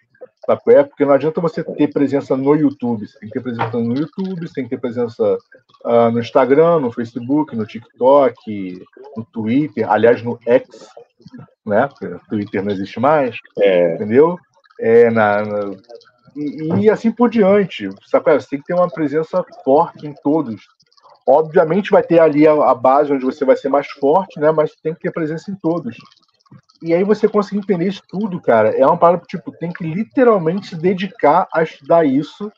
Sabe? 0.45 0.61
É 0.67 0.83
porque 0.83 1.05
não 1.05 1.13
adianta 1.13 1.41
você 1.41 1.63
ter 1.63 1.87
presença 1.87 2.35
no 2.35 2.53
YouTube. 2.53 3.07
Você 3.07 3.17
tem 3.19 3.29
que 3.29 3.33
ter 3.33 3.41
presença 3.41 3.77
no 3.77 3.95
YouTube, 3.95 4.47
você 4.47 4.53
tem 4.53 4.63
que 4.65 4.69
ter 4.69 4.79
presença 4.79 5.37
uh, 5.85 6.11
no 6.11 6.19
Instagram, 6.19 6.79
no 6.79 6.91
Facebook, 6.91 7.55
no 7.55 7.65
TikTok, 7.65 8.85
no 9.15 9.25
Twitter, 9.25 9.89
aliás, 9.89 10.21
no 10.21 10.37
X, 10.45 10.89
né? 11.65 11.87
Porque 11.87 12.15
Twitter 12.29 12.63
não 12.63 12.71
existe 12.71 12.99
mais, 12.99 13.37
é. 13.57 13.95
entendeu? 13.95 14.37
é, 14.79 15.09
na, 15.09 15.43
na 15.43 15.75
e, 16.35 16.83
e, 16.83 16.89
assim 16.89 17.11
por 17.11 17.29
diante. 17.29 17.89
Sabe? 18.05 18.33
Você 18.33 18.49
tem 18.49 18.59
que 18.59 18.65
ter 18.65 18.73
uma 18.73 18.89
presença 18.89 19.43
forte 19.63 20.05
em 20.05 20.13
todos. 20.13 20.61
Obviamente 21.27 21.91
vai 21.91 22.01
ter 22.01 22.19
ali 22.19 22.47
a, 22.47 22.53
a, 22.53 22.73
base 22.73 23.11
onde 23.11 23.25
você 23.25 23.43
vai 23.43 23.57
ser 23.57 23.69
mais 23.69 23.87
forte, 23.87 24.39
né? 24.39 24.51
Mas 24.51 24.71
tem 24.81 24.93
que 24.93 25.01
ter 25.01 25.11
presença 25.11 25.51
em 25.51 25.55
todos. 25.55 25.97
E 26.81 26.93
aí 26.93 27.03
você 27.03 27.27
conseguir 27.27 27.59
entender 27.59 27.87
isso 27.87 28.03
tudo, 28.07 28.39
cara, 28.39 28.69
é 28.69 28.85
uma 28.85 28.97
parada 28.97 29.23
tipo, 29.27 29.51
tem 29.51 29.71
que 29.71 29.83
literalmente 29.83 30.67
se 30.67 30.75
dedicar 30.75 31.47
a 31.51 31.63
estudar 31.63 32.05
isso 32.05 32.51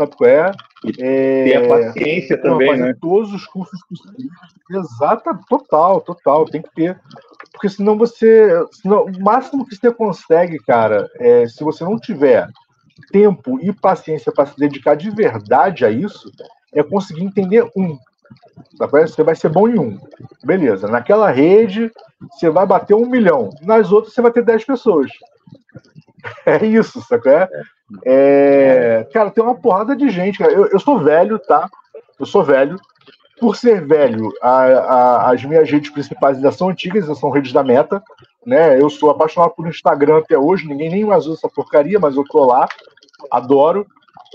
sabe 0.00 0.16
qual 0.16 0.30
é? 0.30 0.52
é... 0.98 1.44
Tem 1.44 1.56
a 1.56 1.68
paciência 1.68 2.40
também, 2.40 2.76
né? 2.76 2.94
Todos 3.00 3.32
os 3.32 3.46
cursos 3.46 3.78
possíveis. 3.86 4.28
Exata, 4.70 5.38
total, 5.48 6.00
total, 6.00 6.44
tem 6.46 6.62
que 6.62 6.72
ter. 6.74 6.98
Porque 7.52 7.68
senão 7.68 7.98
você. 7.98 8.50
Senão, 8.72 9.04
o 9.04 9.22
máximo 9.22 9.66
que 9.66 9.76
você 9.76 9.92
consegue, 9.92 10.58
cara, 10.58 11.08
é 11.16 11.46
se 11.46 11.62
você 11.62 11.84
não 11.84 11.98
tiver 11.98 12.48
tempo 13.10 13.58
e 13.60 13.72
paciência 13.72 14.32
para 14.32 14.46
se 14.46 14.56
dedicar 14.56 14.94
de 14.94 15.10
verdade 15.10 15.84
a 15.84 15.90
isso, 15.90 16.30
é 16.74 16.82
conseguir 16.82 17.24
entender 17.24 17.68
um. 17.76 17.98
Você 18.78 19.22
vai 19.22 19.34
ser 19.34 19.48
bom 19.48 19.68
em 19.68 19.78
um. 19.78 19.98
Beleza. 20.44 20.86
Naquela 20.86 21.30
rede, 21.30 21.90
você 22.30 22.48
vai 22.48 22.66
bater 22.66 22.94
um 22.94 23.06
milhão. 23.06 23.50
Nas 23.62 23.90
outras, 23.90 24.14
você 24.14 24.22
vai 24.22 24.32
ter 24.32 24.44
dez 24.44 24.64
pessoas. 24.64 25.10
É 26.44 26.66
isso, 26.66 27.00
sacou? 27.00 27.32
É? 27.32 27.48
é, 28.04 29.08
cara, 29.10 29.30
tem 29.30 29.42
uma 29.42 29.54
porrada 29.54 29.96
de 29.96 30.10
gente. 30.10 30.38
Cara. 30.38 30.52
Eu, 30.52 30.66
eu 30.66 30.78
sou 30.78 30.98
velho, 30.98 31.38
tá? 31.38 31.66
Eu 32.18 32.26
sou 32.26 32.44
velho. 32.44 32.78
Por 33.40 33.56
ser 33.56 33.86
velho, 33.86 34.30
a, 34.42 34.64
a, 34.64 35.30
as 35.30 35.42
minhas 35.42 35.70
redes 35.70 35.90
principais 35.90 36.36
ainda 36.36 36.52
são 36.52 36.68
antigas, 36.68 37.04
ainda 37.04 37.14
são 37.14 37.30
redes 37.30 37.54
da 37.54 37.64
meta. 37.64 38.02
Né? 38.44 38.78
Eu 38.78 38.90
sou 38.90 39.10
apaixonado 39.10 39.54
por 39.54 39.66
Instagram 39.66 40.18
até 40.18 40.36
hoje, 40.36 40.66
ninguém 40.66 40.90
nem 40.90 41.04
mais 41.06 41.26
usa 41.26 41.38
essa 41.38 41.48
porcaria, 41.48 41.98
mas 41.98 42.16
eu 42.16 42.24
tô 42.24 42.44
lá, 42.44 42.68
adoro. 43.30 43.86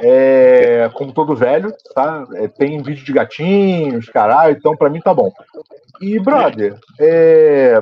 É, 0.02 0.90
como 0.94 1.14
todo 1.14 1.36
velho, 1.36 1.74
tá? 1.94 2.26
É, 2.34 2.48
tem 2.48 2.82
vídeo 2.82 3.06
de 3.06 3.14
gatinhos, 3.14 4.10
caralho, 4.10 4.56
então 4.58 4.76
para 4.76 4.90
mim 4.90 5.00
tá 5.00 5.14
bom. 5.14 5.32
E, 6.02 6.20
brother, 6.20 6.78
é, 7.00 7.82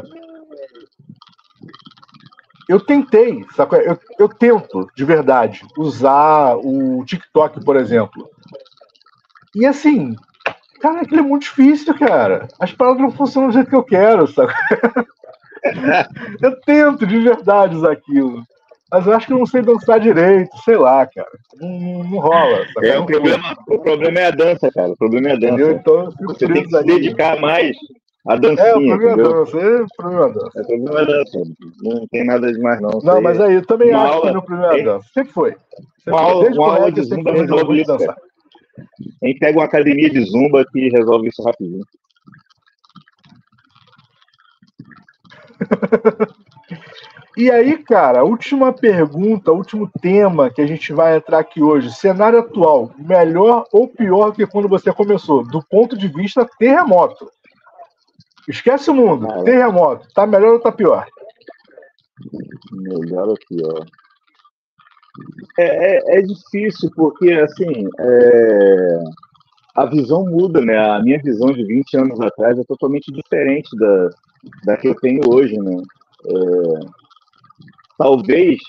eu 2.70 2.80
tentei, 2.80 3.46
sabe? 3.56 3.78
Eu, 3.86 4.00
eu 4.20 4.30
tento, 4.30 4.88
de 4.96 5.04
verdade, 5.04 5.66
usar 5.78 6.56
o 6.58 7.04
TikTok, 7.06 7.64
por 7.64 7.76
exemplo. 7.76 8.30
E 9.56 9.66
assim, 9.66 10.16
cara, 10.80 11.02
aquilo 11.02 11.20
é 11.20 11.24
muito 11.24 11.44
difícil, 11.44 11.98
cara. 11.98 12.48
As 12.60 12.72
palavras 12.72 13.04
não 13.04 13.12
funcionam 13.12 13.50
do 13.50 13.54
jeito 13.54 13.70
que 13.70 13.76
eu 13.76 13.84
quero, 13.84 14.28
sabe? 14.28 14.54
eu 16.42 16.60
tento, 16.62 17.06
de 17.06 17.20
verdade, 17.20 17.76
usar 17.76 17.92
aquilo. 17.92 18.44
Mas 18.94 19.08
eu 19.08 19.14
acho 19.14 19.26
que 19.26 19.34
eu 19.34 19.40
não 19.40 19.46
sei 19.48 19.64
dançar 19.64 20.00
direito, 20.00 20.56
sei 20.64 20.78
lá, 20.78 21.04
cara. 21.08 21.28
Não, 21.60 22.04
não 22.04 22.20
rola. 22.20 22.64
Sabe? 22.76 22.90
É, 22.90 23.00
o, 23.00 23.06
problema, 23.08 23.58
o 23.68 23.80
problema 23.80 24.20
é 24.20 24.26
a 24.28 24.32
dança, 24.32 24.70
cara. 24.72 24.92
O 24.92 24.96
problema 24.96 25.30
é 25.30 25.32
a 25.32 25.36
dança. 25.36 25.72
Então, 25.72 26.12
Você 26.28 26.48
tem 26.48 26.62
que 26.62 26.70
se 26.70 26.84
dedicar 26.84 27.42
mais 27.42 27.76
a 28.28 28.36
dancinha. 28.36 28.68
É, 28.68 28.76
o 28.76 28.86
problema 28.86 29.10
é 29.10 29.14
a 29.14 29.16
dança. 29.16 29.58
É, 29.58 29.82
o 29.82 29.88
problema 29.98 30.26
é 30.26 30.34
dança. 30.34 30.60
É, 30.60 30.62
o 30.62 30.68
problema 30.68 31.00
é 31.00 31.06
dança. 31.08 31.40
Não 31.82 32.08
tem 32.08 32.24
nada 32.24 32.54
demais, 32.54 32.82
não. 32.82 32.92
Não, 33.04 33.20
mas 33.20 33.42
aí 33.42 33.56
eu 33.56 33.66
também 33.66 33.92
acho 33.92 34.14
aula, 34.14 34.28
que 34.28 34.34
no 34.36 34.44
problema 34.44 34.78
é 34.78 34.84
dança. 34.84 35.08
Sempre 35.12 35.34
foi. 35.34 35.50
Sempre 35.50 36.12
uma 36.12 36.22
aula, 36.22 36.50
uma 36.50 36.76
aula 36.76 36.92
de 36.92 37.02
zumba 37.02 37.32
resolve 37.32 37.82
isso, 37.82 37.88
dançar. 37.88 38.16
A 39.24 39.28
gente 39.28 39.40
pega 39.40 39.58
uma 39.58 39.66
academia 39.66 40.12
de 40.12 40.22
zumba 40.24 40.64
que 40.72 40.90
resolve 40.90 41.30
isso 41.30 41.42
rapidinho. 41.42 41.84
E 47.36 47.50
aí, 47.50 47.78
cara, 47.80 48.24
última 48.24 48.72
pergunta, 48.72 49.52
último 49.52 49.90
tema 50.02 50.52
que 50.52 50.62
a 50.62 50.68
gente 50.68 50.94
vai 50.94 51.18
entrar 51.18 51.40
aqui 51.40 51.64
hoje. 51.64 51.92
Cenário 51.92 52.40
atual, 52.40 52.92
melhor 52.98 53.66
ou 53.72 53.88
pior 53.88 54.32
que 54.34 54.46
quando 54.46 54.70
você 54.70 54.94
começou? 54.94 55.44
Do 55.44 55.64
ponto 55.64 55.98
de 55.98 56.08
vista 56.08 56.48
terremoto. 56.60 57.28
Esquece 58.48 58.92
o 58.92 58.94
mundo, 58.94 59.28
ah, 59.32 59.44
terremoto. 59.44 60.08
Tá 60.14 60.28
melhor 60.28 60.54
ou 60.54 60.60
tá 60.60 60.72
pior? 60.72 61.08
Melhor 62.72 63.30
ou 63.30 63.38
pior? 63.50 63.84
É, 65.58 66.16
é, 66.16 66.20
é 66.20 66.22
difícil, 66.22 66.92
porque, 66.96 67.32
assim, 67.32 67.88
é... 68.00 69.04
a 69.76 69.86
visão 69.88 70.24
muda, 70.26 70.62
né? 70.62 70.78
A 70.78 71.02
minha 71.02 71.20
visão 71.20 71.52
de 71.52 71.66
20 71.66 71.98
anos 71.98 72.22
atrás 72.22 72.60
é 72.60 72.64
totalmente 72.64 73.12
diferente 73.12 73.76
da, 73.76 74.10
da 74.66 74.78
que 74.78 74.90
eu 74.90 74.96
tenho 74.96 75.22
hoje, 75.34 75.58
né? 75.58 75.82
É 76.28 77.03
talvez 77.98 78.60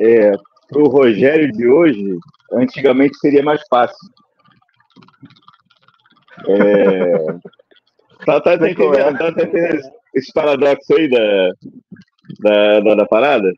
é, 0.00 0.32
para 0.68 0.82
o 0.82 0.88
Rogério 0.88 1.52
de 1.52 1.68
hoje, 1.68 2.18
antigamente 2.52 3.16
seria 3.18 3.42
mais 3.42 3.60
fácil. 3.68 3.96
É, 6.48 7.26
tá, 8.24 8.40
tá, 8.40 8.58
tá, 8.58 8.70
entendendo, 8.70 9.18
tá, 9.18 9.32
tá 9.32 9.42
entendendo 9.42 9.80
esse 10.14 10.32
paradoxo 10.32 10.94
aí 10.94 11.08
da, 11.08 11.50
da, 12.40 12.80
da, 12.80 12.94
da 12.96 13.06
parada? 13.06 13.52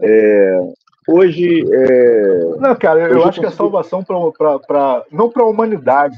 É, 0.00 0.58
hoje. 1.06 1.64
É, 1.70 2.38
não, 2.58 2.74
cara, 2.74 3.00
eu, 3.00 3.18
eu 3.18 3.28
acho 3.28 3.40
que 3.40 3.46
a 3.46 3.50
salvação 3.50 4.02
para. 4.02 5.04
Não 5.10 5.30
para 5.30 5.42
a 5.42 5.46
humanidade. 5.46 6.16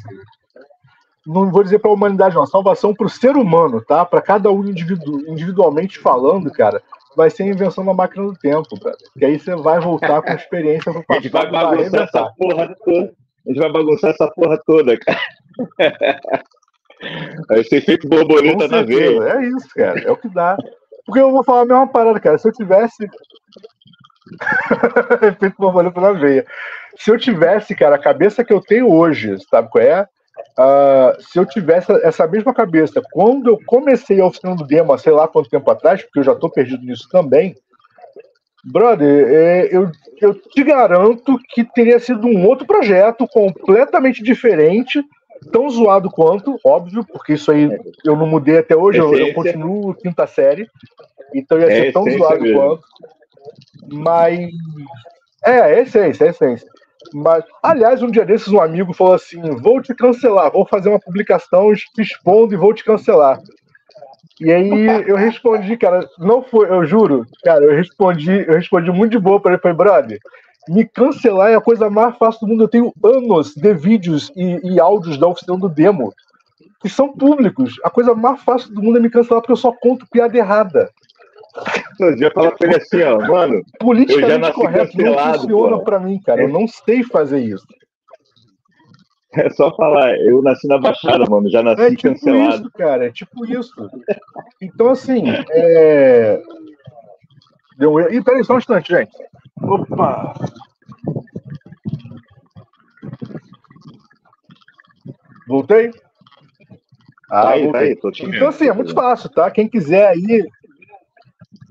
Não 1.27 1.51
vou 1.51 1.63
dizer 1.65 1.79
para 1.79 1.91
a 1.91 1.95
humanidade, 1.95 2.35
não. 2.35 2.43
A 2.43 2.47
salvação 2.47 2.95
para 2.95 3.07
o 3.07 3.11
ser 3.11 3.35
humano, 3.35 3.81
tá? 3.81 4.05
Para 4.05 4.21
cada 4.21 4.51
um 4.51 4.63
individu, 4.65 5.29
individualmente 5.29 5.99
falando, 5.99 6.53
cara 6.53 6.83
vai 7.17 7.31
ser 7.31 7.45
a 7.45 7.47
invenção 7.47 7.85
da 7.85 7.95
máquina 7.95 8.25
do 8.25 8.35
tempo, 8.35 8.79
brother. 8.79 9.09
Que 9.19 9.25
aí 9.25 9.39
você 9.39 9.55
vai 9.55 9.81
voltar 9.81 10.23
com 10.23 10.33
experiência 10.33 10.93
pro 10.93 11.05
passado. 11.05 11.19
A 11.19 11.23
gente 11.23 11.33
vai 11.33 11.51
bagunçar 11.51 12.03
essa 12.03 12.33
porra 12.37 12.77
toda. 12.85 13.15
A 13.47 13.49
gente 13.49 13.59
vai 13.59 13.73
bagunçar 13.73 14.11
essa 14.11 14.31
porra 14.31 14.62
toda, 14.67 14.99
cara. 14.99 15.21
Vai 17.49 17.62
ser 17.65 17.83
feito 17.83 18.09
borboleta 18.09 18.67
na 18.67 18.83
veia. 18.83 19.23
É 19.35 19.45
isso, 19.45 19.69
cara. 19.75 20.01
É 20.01 20.11
o 20.11 20.17
que 20.17 20.29
dá. 20.29 20.57
Porque 21.05 21.21
eu 21.21 21.31
vou 21.31 21.45
falar 21.45 21.62
a 21.62 21.67
mesma 21.67 21.87
parada, 21.87 22.19
cara. 22.19 22.39
Se 22.39 22.49
eu 22.49 22.53
tivesse. 22.53 23.07
Efeito 25.23 25.57
borboleta 25.59 26.01
na 26.01 26.12
veia. 26.12 26.47
Se 26.97 27.11
eu 27.11 27.19
tivesse, 27.19 27.75
cara, 27.75 27.97
a 27.97 28.03
cabeça 28.03 28.45
que 28.45 28.53
eu 28.53 28.61
tenho 28.61 28.91
hoje, 28.91 29.37
sabe 29.51 29.69
qual 29.69 29.85
é? 29.85 30.07
Uh, 30.57 31.21
se 31.21 31.39
eu 31.39 31.45
tivesse 31.45 31.91
essa 32.05 32.27
mesma 32.29 32.55
cabeça, 32.55 33.03
quando 33.13 33.51
eu 33.51 33.59
comecei 33.67 34.21
a 34.21 34.27
oficina 34.27 34.55
do 34.55 34.65
demo, 34.65 34.97
sei 34.99 35.13
lá 35.13 35.27
quanto 35.27 35.51
tempo 35.51 35.69
atrás, 35.69 36.03
porque 36.03 36.21
eu 36.21 36.25
já 36.25 36.33
estou 36.33 36.49
perdido 36.49 36.85
nisso 36.85 37.09
também, 37.11 37.57
brother, 38.65 39.27
é, 39.29 39.69
eu, 39.71 39.91
eu 40.21 40.35
te 40.35 40.63
garanto 40.63 41.39
que 41.51 41.65
teria 41.65 41.99
sido 41.99 42.29
um 42.29 42.47
outro 42.47 42.67
projeto 42.67 43.27
completamente 43.27 44.23
diferente, 44.23 45.05
tão 45.51 45.69
zoado 45.69 46.09
quanto, 46.09 46.57
óbvio, 46.65 47.05
porque 47.05 47.35
isso 47.35 47.51
aí 47.51 47.69
eu 48.05 48.17
não 48.17 48.27
mudei 48.27 48.59
até 48.59 48.77
hoje, 48.77 48.99
eu, 48.99 49.13
eu, 49.13 49.35
continuo 49.35 49.93
quinta 49.95 50.25
série, 50.27 50.69
então 51.35 51.59
ia 51.59 51.67
ser 51.67 51.89
é 51.89 51.93
tão 51.93 52.09
zoado 52.09 52.43
mesmo. 52.43 52.61
quanto. 52.61 52.85
Mas. 53.93 54.39
É, 55.45 55.75
é 55.75 55.83
essência, 55.83 56.25
é 56.25 56.29
essência. 56.29 56.69
Mas, 57.13 57.45
aliás, 57.63 58.03
um 58.03 58.11
dia 58.11 58.25
desses, 58.25 58.49
um 58.49 58.61
amigo 58.61 58.93
falou 58.93 59.15
assim: 59.15 59.41
vou 59.61 59.81
te 59.81 59.95
cancelar, 59.95 60.51
vou 60.51 60.67
fazer 60.67 60.89
uma 60.89 61.01
publicação 61.01 61.73
expondo 61.99 62.55
e 62.55 62.57
vou 62.57 62.73
te 62.73 62.85
cancelar. 62.85 63.41
E 64.41 64.53
aí 64.53 64.87
eu 65.07 65.17
respondi, 65.17 65.77
cara, 65.77 66.09
não 66.19 66.43
foi, 66.43 66.69
eu 66.69 66.85
juro, 66.85 67.25
cara, 67.45 67.65
eu 67.65 67.77
respondi, 67.77 68.45
eu 68.49 68.55
respondi 68.55 68.91
muito 68.91 69.13
de 69.13 69.19
boa 69.19 69.41
para 69.41 69.53
ele, 69.53 69.61
falei, 69.61 69.77
brother, 69.77 70.19
me 70.69 70.85
cancelar 70.85 71.51
é 71.51 71.55
a 71.55 71.61
coisa 71.61 71.89
mais 71.89 72.17
fácil 72.17 72.41
do 72.41 72.49
mundo. 72.49 72.65
Eu 72.65 72.69
tenho 72.69 72.93
anos 73.03 73.55
de 73.55 73.75
vídeos 73.75 74.33
e, 74.35 74.75
e 74.75 74.81
áudios 74.81 75.19
da 75.19 75.29
oficina 75.29 75.57
do 75.57 75.69
demo 75.69 76.13
que 76.81 76.89
são 76.89 77.13
públicos. 77.13 77.75
A 77.85 77.91
coisa 77.91 78.15
mais 78.15 78.43
fácil 78.43 78.75
do 78.75 78.83
mundo 78.83 78.99
é 78.99 79.01
me 79.01 79.11
cancelar 79.11 79.41
porque 79.41 79.53
eu 79.53 79.57
só 79.57 79.73
conto 79.73 80.07
piada 80.11 80.37
errada. 80.37 80.91
Eu 82.01 82.19
já 82.19 82.31
fala 82.31 82.51
pra 82.53 82.67
ele 82.67 82.77
assim, 82.77 83.03
ó, 83.03 83.19
mano. 83.21 83.63
Politicamente 83.79 84.23
eu 84.23 84.29
já 84.29 84.39
nasci 84.39 84.55
correto 84.55 84.99
não 84.99 85.35
funciona 85.35 85.85
pra 85.85 86.01
mim, 86.01 86.21
cara. 86.21 86.43
Eu 86.43 86.49
não 86.49 86.67
sei 86.67 87.03
fazer 87.03 87.41
isso. 87.41 87.67
É 89.37 89.51
só 89.51 89.75
falar, 89.75 90.17
eu 90.21 90.41
nasci 90.43 90.69
na 90.69 90.79
Baixada, 90.79 91.29
mano, 91.29 91.51
já 91.51 91.61
nasci 91.61 91.83
é 91.83 91.91
tipo 91.91 92.03
cancelado. 92.03 92.55
Isso, 92.55 92.71
cara, 92.71 93.07
é 93.07 93.11
tipo 93.11 93.45
isso. 93.45 93.91
Então, 94.63 94.91
assim, 94.91 95.25
é. 95.51 96.41
Deu 97.77 97.95
um... 97.95 98.01
Ih, 98.01 98.23
peraí, 98.23 98.45
só 98.45 98.55
um 98.55 98.59
instante, 98.59 98.93
gente. 98.93 99.11
Opa! 99.61 100.35
Voltei? 105.49 105.91
Ah, 107.29 107.43
tá 107.43 107.51
aí, 107.51 107.73
tá 107.73 107.79
aí, 107.79 107.93
então, 107.93 108.49
assim, 108.49 108.69
é 108.69 108.73
muito 108.73 108.95
fácil, 108.95 109.29
tá? 109.31 109.51
Quem 109.51 109.69
quiser 109.69 110.07
aí 110.07 110.47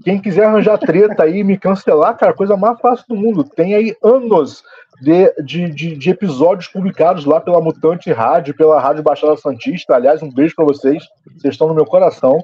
quem 0.03 0.19
quiser 0.19 0.45
arranjar 0.45 0.77
treta 0.77 1.23
aí, 1.23 1.43
me 1.43 1.57
cancelar, 1.57 2.17
cara, 2.17 2.33
coisa 2.33 2.57
mais 2.57 2.79
fácil 2.79 3.05
do 3.07 3.15
mundo. 3.15 3.43
Tem 3.43 3.73
aí 3.73 3.95
anos 4.03 4.63
de, 5.01 5.33
de, 5.43 5.69
de, 5.69 5.95
de 5.95 6.09
episódios 6.09 6.67
publicados 6.67 7.25
lá 7.25 7.39
pela 7.39 7.61
Mutante 7.61 8.11
Rádio, 8.11 8.55
pela 8.55 8.79
Rádio 8.79 9.03
Baixada 9.03 9.37
Santista. 9.37 9.95
Aliás, 9.95 10.21
um 10.21 10.31
beijo 10.31 10.55
para 10.55 10.65
vocês, 10.65 11.03
vocês 11.37 11.53
estão 11.53 11.67
no 11.67 11.73
meu 11.73 11.85
coração. 11.85 12.43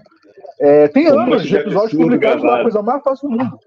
É, 0.59 0.87
tem 0.87 1.07
anos 1.07 1.43
de 1.43 1.55
episódios 1.55 1.93
publicados 1.93 2.43
lá, 2.43 2.61
coisa 2.61 2.81
mais 2.81 3.03
fácil 3.03 3.29
do 3.29 3.37
mundo. 3.37 3.59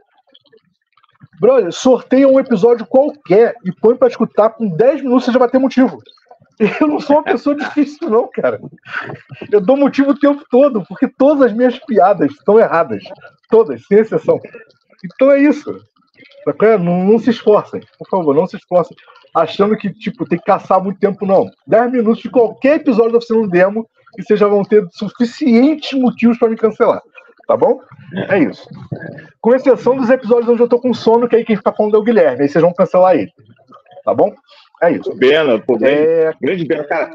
Brother, 1.41 1.73
sorteia 1.73 2.29
um 2.29 2.39
episódio 2.39 2.87
qualquer 2.87 3.55
e 3.65 3.73
põe 3.73 3.97
para 3.97 4.09
escutar 4.09 4.51
com 4.51 4.69
10 4.69 5.03
minutos, 5.03 5.25
você 5.25 5.33
já 5.33 5.39
vai 5.39 5.49
ter 5.49 5.59
motivo. 5.59 5.99
Eu 6.81 6.87
não 6.87 7.01
sou 7.01 7.17
uma 7.17 7.25
pessoa 7.25 7.57
difícil, 7.57 8.09
não, 8.09 8.29
cara. 8.29 8.61
Eu 9.51 9.61
dou 9.61 9.77
motivo 9.77 10.11
o 10.11 10.19
tempo 10.19 10.45
todo, 10.51 10.85
porque 10.87 11.09
todas 11.09 11.43
as 11.43 11.53
minhas 11.53 11.79
piadas 11.81 12.31
estão 12.31 12.59
erradas. 12.59 13.03
Todas, 13.49 13.85
sem 13.87 13.99
exceção. 13.99 14.39
Então 15.05 15.31
é 15.31 15.41
isso. 15.41 15.75
Não, 16.81 17.05
não 17.05 17.19
se 17.19 17.31
esforcem, 17.31 17.81
por 17.99 18.09
favor, 18.09 18.35
não 18.35 18.47
se 18.47 18.57
esforcem 18.57 18.97
achando 19.35 19.77
que, 19.77 19.91
tipo, 19.93 20.27
tem 20.27 20.39
que 20.39 20.45
caçar 20.45 20.83
muito 20.83 20.99
tempo, 20.99 21.25
não. 21.25 21.49
10 21.67 21.93
minutos 21.93 22.23
de 22.23 22.31
qualquer 22.31 22.77
episódio 22.77 23.13
da 23.13 23.19
Oficina 23.19 23.49
Demo 23.49 23.89
e 24.19 24.23
vocês 24.23 24.39
já 24.39 24.47
vão 24.47 24.63
ter 24.63 24.87
suficientes 24.93 25.99
motivos 25.99 26.39
para 26.39 26.49
me 26.49 26.57
cancelar. 26.57 27.01
Tá 27.47 27.57
bom? 27.57 27.81
É 28.29 28.39
isso. 28.39 28.69
Com 29.41 29.55
exceção 29.55 29.97
dos 29.97 30.11
episódios 30.11 30.49
onde 30.49 30.63
eu 30.63 30.69
tô 30.69 30.79
com 30.79 30.95
sono, 30.95 31.29
que 31.29 31.37
aí 31.37 31.45
quem 31.45 31.57
fica 31.57 31.73
falando 31.73 31.97
é 31.97 31.99
o 31.99 32.03
Guilherme, 32.03 32.43
aí 32.43 32.49
vocês 32.49 32.63
vão 32.63 32.75
cancelar 32.75 33.17
ele. 33.17 33.33
Tá 34.05 34.15
bom? 34.15 34.33
É 34.83 34.93
isso. 34.93 35.15
Bena, 35.15 35.59
pô, 35.61 35.79
bem, 35.79 35.95
é... 35.95 36.33
grande 36.41 36.65
Bena, 36.65 36.85
cara. 36.85 37.15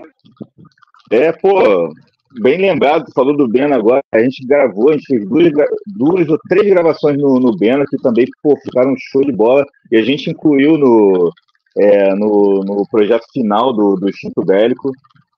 É, 1.12 1.32
pô, 1.32 1.94
bem 2.42 2.58
lembrado, 2.58 3.12
falou 3.14 3.36
do 3.36 3.48
Bena 3.48 3.76
agora. 3.76 4.02
A 4.12 4.20
gente 4.20 4.46
gravou, 4.46 4.90
a 4.90 4.94
gente 4.94 5.06
fez 5.06 5.28
duas, 5.28 5.52
duas 5.86 6.30
ou 6.30 6.40
três 6.50 6.68
gravações 6.70 7.18
no, 7.18 7.40
no 7.40 7.56
Bena, 7.58 7.86
que 7.90 7.98
também 7.98 8.26
pô, 8.42 8.56
ficaram 8.58 8.94
um 8.94 8.98
show 8.98 9.24
de 9.24 9.32
bola. 9.32 9.66
E 9.92 9.98
a 9.98 10.04
gente 10.04 10.30
incluiu 10.30 10.78
no, 10.78 11.32
é, 11.78 12.14
no, 12.16 12.62
no 12.64 12.88
projeto 12.90 13.26
final 13.34 13.74
do, 13.74 13.96
do 13.96 14.10
Instinto 14.10 14.44
Bélico. 14.46 14.92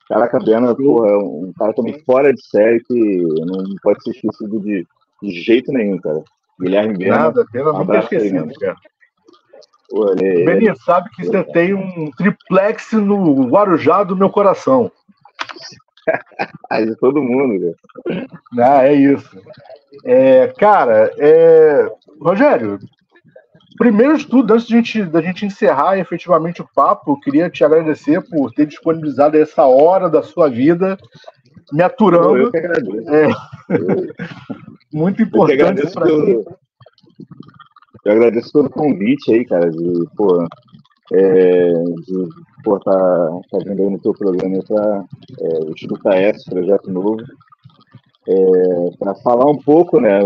Caraca, 0.08 0.40
Bena, 0.40 0.76
pô, 0.76 1.06
é 1.06 1.18
um 1.18 1.52
cara 1.58 1.74
também 1.74 2.00
fora 2.04 2.34
de 2.34 2.44
série 2.48 2.80
que 2.84 3.22
não 3.46 3.76
pode 3.84 4.04
ser 4.04 4.12
esquecido 4.12 4.60
de, 4.60 4.86
de 5.22 5.42
jeito 5.42 5.72
nenhum, 5.72 5.98
cara. 6.00 6.24
Guilherme 6.60 6.98
Bena. 6.98 7.18
Nada, 7.18 7.46
Bena 7.52 7.72
um 7.72 8.00
esquecido, 8.00 8.54
cara. 8.60 8.76
Ele, 9.92 10.46
Beninho, 10.46 10.76
sabe 10.78 11.10
que 11.12 11.26
você 11.26 11.44
tem 11.44 11.74
um 11.74 12.12
triplex 12.12 12.92
no 12.94 13.48
Guarujá 13.50 14.04
do 14.04 14.16
meu 14.16 14.30
coração. 14.30 14.92
de 16.86 16.96
todo 16.98 17.22
mundo, 17.22 17.76
cara. 18.06 18.28
Ah, 18.60 18.86
é 18.86 18.94
isso. 18.94 19.42
É, 20.06 20.48
cara, 20.48 21.12
é... 21.18 21.90
Rogério, 22.22 22.80
primeiro 23.78 24.18
de 24.18 24.28
tudo, 24.28 24.54
antes 24.54 24.68
de 24.68 24.74
gente, 24.74 25.04
da 25.04 25.22
gente 25.22 25.46
encerrar 25.46 25.98
efetivamente 25.98 26.62
o 26.62 26.70
papo, 26.76 27.20
queria 27.22 27.50
te 27.50 27.64
agradecer 27.64 28.22
por 28.30 28.52
ter 28.52 28.66
disponibilizado 28.66 29.38
essa 29.38 29.66
hora 29.66 30.10
da 30.10 30.22
sua 30.22 30.50
vida 30.50 30.98
me 31.72 31.84
aturando. 31.84 32.38
Eu 32.38 32.52
que 32.52 32.58
agradeço. 32.58 33.10
É... 33.10 33.30
Muito 34.94 35.22
importante 35.22 35.92
para 35.94 36.06
mim. 36.06 36.44
Eu 38.10 38.16
agradeço 38.16 38.52
pelo 38.52 38.72
convite 38.72 39.32
aí, 39.32 39.46
cara, 39.46 39.70
de, 39.70 40.08
pô, 40.18 40.44
é, 41.14 41.74
de 41.74 42.24
estar 42.58 42.80
tá, 42.80 43.30
tá 43.52 43.58
vindo 43.60 43.84
aí 43.84 43.90
no 43.92 44.00
teu 44.00 44.14
programa 44.16 44.64
para 44.68 45.06
é, 45.40 45.72
escutar 45.76 46.20
esse 46.20 46.50
projeto 46.50 46.90
novo. 46.90 47.18
É, 48.28 48.98
para 48.98 49.14
falar 49.16 49.46
um 49.46 49.58
pouco, 49.58 50.00
né? 50.00 50.20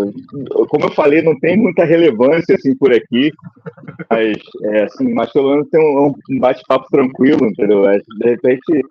Como 0.70 0.86
eu 0.86 0.92
falei, 0.92 1.22
não 1.22 1.38
tem 1.40 1.58
muita 1.58 1.84
relevância 1.84 2.56
assim 2.56 2.74
por 2.76 2.94
aqui, 2.94 3.32
mas 4.10 4.38
é, 4.64 4.84
assim, 4.84 5.14
mas 5.14 5.32
pelo 5.34 5.52
menos 5.52 5.70
tem 5.70 5.82
um, 5.82 6.14
um 6.30 6.40
bate-papo 6.40 6.88
tranquilo, 6.90 7.46
entendeu? 7.46 7.88
É, 7.90 7.98
de 7.98 8.30
repente, 8.30 8.82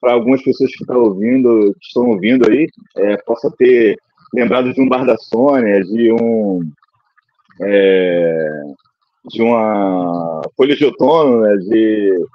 para 0.00 0.14
algumas 0.14 0.42
pessoas 0.42 0.70
que 0.74 0.82
estão 0.82 1.02
ouvindo, 1.02 1.74
que 1.78 1.86
estão 1.86 2.08
ouvindo 2.08 2.48
aí, 2.48 2.66
é, 2.96 3.16
possa 3.18 3.50
ter 3.58 3.98
lembrado 4.34 4.72
de 4.72 4.80
um 4.80 4.88
bar 4.88 5.04
da 5.04 5.16
Sônia, 5.18 5.82
de 5.84 6.12
um 6.12 6.60
é, 7.60 8.62
de 9.26 9.42
uma 9.42 10.42
folha 10.56 10.76
de 10.76 10.84
outono, 10.84 11.40
né, 11.40 11.56
de 11.56 12.26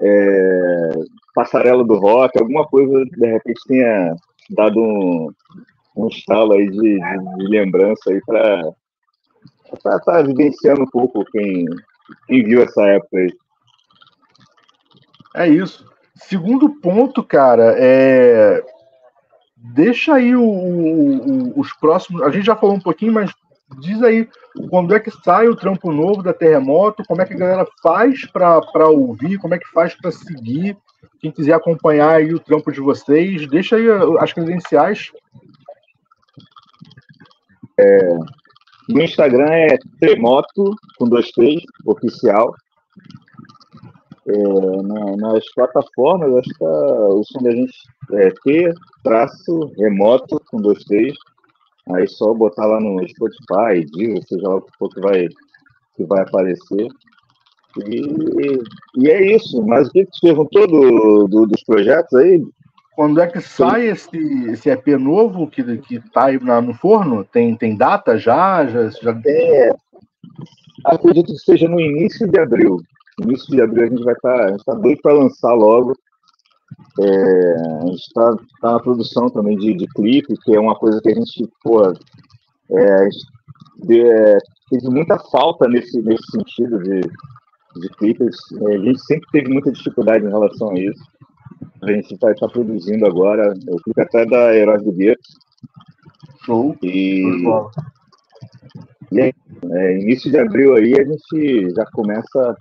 é, 0.00 0.90
passarela 1.34 1.84
do 1.84 1.96
rock, 1.96 2.38
alguma 2.38 2.66
coisa 2.66 3.04
de 3.04 3.26
repente 3.26 3.60
tenha 3.66 4.14
dado 4.50 4.80
um, 4.80 5.30
um 5.96 6.08
estalo 6.08 6.52
aí 6.52 6.70
de, 6.70 6.78
de, 6.78 7.36
de 7.38 7.48
lembrança 7.48 8.10
aí 8.10 8.20
para 8.24 8.72
estar 9.74 9.98
tá 10.00 10.22
vivenciando 10.22 10.82
um 10.82 10.90
pouco 10.90 11.24
quem, 11.26 11.64
quem 12.26 12.44
viu 12.44 12.62
essa 12.62 12.82
época 12.86 13.18
aí. 13.18 13.32
É 15.34 15.48
isso. 15.48 15.84
Segundo 16.14 16.80
ponto, 16.80 17.22
cara, 17.22 17.74
é 17.76 18.64
deixa 19.74 20.14
aí 20.14 20.34
o, 20.34 20.42
o, 20.42 21.60
os 21.60 21.72
próximos. 21.74 22.22
A 22.22 22.30
gente 22.30 22.46
já 22.46 22.56
falou 22.56 22.76
um 22.76 22.80
pouquinho, 22.80 23.12
mas 23.12 23.32
diz 23.80 24.02
aí 24.02 24.28
quando 24.70 24.94
é 24.94 25.00
que 25.00 25.10
sai 25.10 25.48
o 25.48 25.56
trampo 25.56 25.92
novo 25.92 26.22
da 26.22 26.32
Terremoto, 26.32 27.02
como 27.06 27.20
é 27.20 27.26
que 27.26 27.34
a 27.34 27.38
galera 27.38 27.66
faz 27.82 28.24
para 28.26 28.88
ouvir, 28.88 29.38
como 29.38 29.54
é 29.54 29.58
que 29.58 29.68
faz 29.68 29.94
para 29.94 30.10
seguir. 30.10 30.76
Quem 31.20 31.30
quiser 31.30 31.54
acompanhar 31.54 32.16
aí 32.16 32.32
o 32.32 32.40
trampo 32.40 32.70
de 32.70 32.80
vocês, 32.80 33.48
deixa 33.48 33.76
aí 33.76 33.86
as 34.18 34.32
credenciais. 34.32 35.10
É, 37.78 38.16
no 38.88 39.02
Instagram 39.02 39.50
é 39.50 39.78
Tremoto, 40.00 40.74
com 40.98 41.08
dois 41.08 41.30
três, 41.32 41.62
oficial. 41.84 42.54
É, 44.28 44.82
na, 44.82 45.16
nas 45.16 45.44
plataformas, 45.54 46.34
acho 46.36 46.48
que 46.50 46.58
tá, 46.58 46.66
o 46.66 47.22
som 47.24 47.42
da 47.42 47.50
gente 47.50 47.74
é 48.12 48.30
T, 48.42 48.74
traço, 49.02 49.72
remoto, 49.78 50.40
com 50.50 50.60
dois 50.60 50.82
três. 50.84 51.14
Aí 51.90 52.06
só 52.08 52.34
botar 52.34 52.66
lá 52.66 52.80
no 52.80 53.06
Spotify, 53.08 53.84
Deezer, 53.92 54.22
seja 54.26 54.48
lá 54.48 54.56
o 54.56 54.62
que 54.62 54.76
for 54.76 54.88
que 54.88 55.00
vai, 55.00 55.28
que 55.96 56.04
vai 56.04 56.22
aparecer. 56.22 56.88
E, 57.86 58.58
e 58.96 59.10
é 59.10 59.36
isso. 59.36 59.62
Mas 59.64 59.88
o 59.88 59.92
que 59.92 60.04
você 60.04 60.20
perguntou 60.20 60.66
do, 60.66 61.28
do, 61.28 61.46
dos 61.46 61.62
projetos 61.64 62.14
aí? 62.14 62.42
Quando 62.96 63.20
é 63.20 63.26
que 63.26 63.40
sai 63.40 63.88
esse, 63.88 64.16
esse 64.50 64.70
EP 64.70 64.86
novo 64.98 65.46
que, 65.46 65.62
que 65.78 66.00
tá 66.10 66.26
aí 66.26 66.38
no 66.38 66.74
forno? 66.74 67.24
Tem, 67.24 67.54
tem 67.54 67.76
data 67.76 68.16
já? 68.16 68.66
já, 68.66 68.88
já... 68.88 69.20
É, 69.26 69.70
acredito 70.84 71.26
que 71.26 71.38
seja 71.38 71.68
no 71.68 71.78
início 71.78 72.26
de 72.26 72.40
abril. 72.40 72.80
No 73.18 73.26
início 73.26 73.54
de 73.54 73.60
abril 73.60 73.84
a 73.84 73.88
gente 73.88 74.02
vai 74.02 74.14
estar. 74.14 74.50
Tá, 74.50 74.56
tá 74.64 74.74
doido 74.74 75.00
para 75.02 75.12
lançar 75.12 75.52
logo. 75.52 75.94
É, 76.98 77.54
a 77.82 77.86
gente 77.86 78.02
está 78.02 78.36
tá 78.60 78.72
na 78.72 78.80
produção 78.80 79.28
também 79.28 79.56
de, 79.58 79.74
de 79.74 79.86
clipe, 79.88 80.34
que 80.42 80.54
é 80.54 80.60
uma 80.60 80.74
coisa 80.74 81.00
que 81.00 81.10
a 81.10 81.14
gente, 81.14 81.48
pô, 81.62 81.82
é, 81.82 82.94
a 82.94 83.04
gente, 83.04 83.26
é, 84.00 84.38
teve 84.70 84.88
muita 84.88 85.18
falta 85.30 85.68
nesse, 85.68 86.00
nesse 86.02 86.24
sentido 86.30 86.78
de, 86.82 87.00
de 87.00 87.88
clipes. 87.98 88.36
É, 88.68 88.74
a 88.74 88.78
gente 88.78 89.00
sempre 89.00 89.28
teve 89.30 89.52
muita 89.52 89.72
dificuldade 89.72 90.24
em 90.24 90.30
relação 90.30 90.70
a 90.70 90.78
isso. 90.78 91.04
A 91.82 91.92
gente 91.92 92.14
está 92.14 92.34
tá 92.34 92.48
produzindo 92.48 93.06
agora, 93.06 93.52
o 93.68 93.76
clipe 93.82 94.00
até 94.00 94.24
da 94.24 94.54
Heróis 94.54 94.82
do 94.82 94.92
Gueto. 94.92 95.20
Show. 96.44 96.76
E, 96.82 97.24
e 99.12 99.20
é, 99.20 99.32
é, 99.72 99.98
início 99.98 100.30
de 100.30 100.38
abril 100.38 100.74
aí 100.74 100.94
a 100.94 101.04
gente 101.04 101.74
já 101.74 101.84
começa 101.92 102.56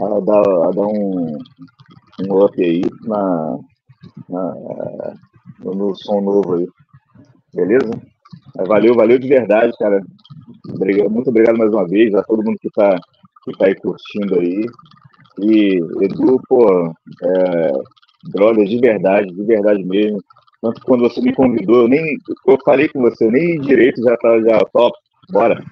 a 0.00 0.20
dar, 0.20 0.40
a 0.40 0.70
dar 0.70 0.86
um, 0.86 1.38
um 2.20 2.44
up 2.44 2.62
aí 2.62 2.82
na, 3.04 3.58
na, 4.28 5.14
no 5.60 5.94
som 5.94 6.20
novo 6.20 6.54
aí. 6.54 6.68
Beleza? 7.54 7.90
Valeu, 8.66 8.94
valeu 8.94 9.18
de 9.18 9.28
verdade, 9.28 9.72
cara. 9.78 10.02
Muito 11.10 11.30
obrigado 11.30 11.58
mais 11.58 11.72
uma 11.72 11.86
vez 11.86 12.14
a 12.14 12.22
todo 12.22 12.44
mundo 12.44 12.58
que 12.60 12.68
está 12.68 12.98
que 13.44 13.52
tá 13.58 13.66
aí 13.66 13.74
curtindo 13.74 14.38
aí. 14.38 14.66
E 15.40 15.80
Edu, 16.04 16.40
pô, 16.48 16.92
é, 17.22 17.72
de 18.64 18.80
verdade, 18.80 19.26
de 19.32 19.42
verdade 19.44 19.84
mesmo. 19.84 20.22
Tanto 20.60 20.80
que 20.80 20.86
quando 20.86 21.02
você 21.02 21.20
me 21.20 21.34
convidou, 21.34 21.82
eu 21.82 21.88
nem 21.88 22.16
eu 22.46 22.58
falei 22.64 22.88
com 22.88 23.00
você, 23.00 23.28
nem 23.30 23.60
direito 23.60 24.02
já 24.02 24.16
tá 24.16 24.40
já 24.40 24.58
top. 24.72 24.96
Bora. 25.30 25.62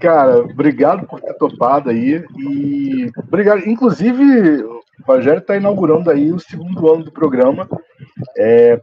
Cara, 0.00 0.40
obrigado 0.40 1.06
por 1.06 1.20
ter 1.20 1.34
topado 1.34 1.90
aí. 1.90 2.24
E 2.38 3.10
obrigado. 3.16 3.66
Inclusive, 3.68 4.64
o 5.06 5.12
Rogério 5.12 5.40
está 5.40 5.56
inaugurando 5.56 6.10
aí 6.10 6.32
o 6.32 6.38
segundo 6.38 6.92
ano 6.92 7.04
do 7.04 7.12
programa. 7.12 7.68
É, 8.36 8.80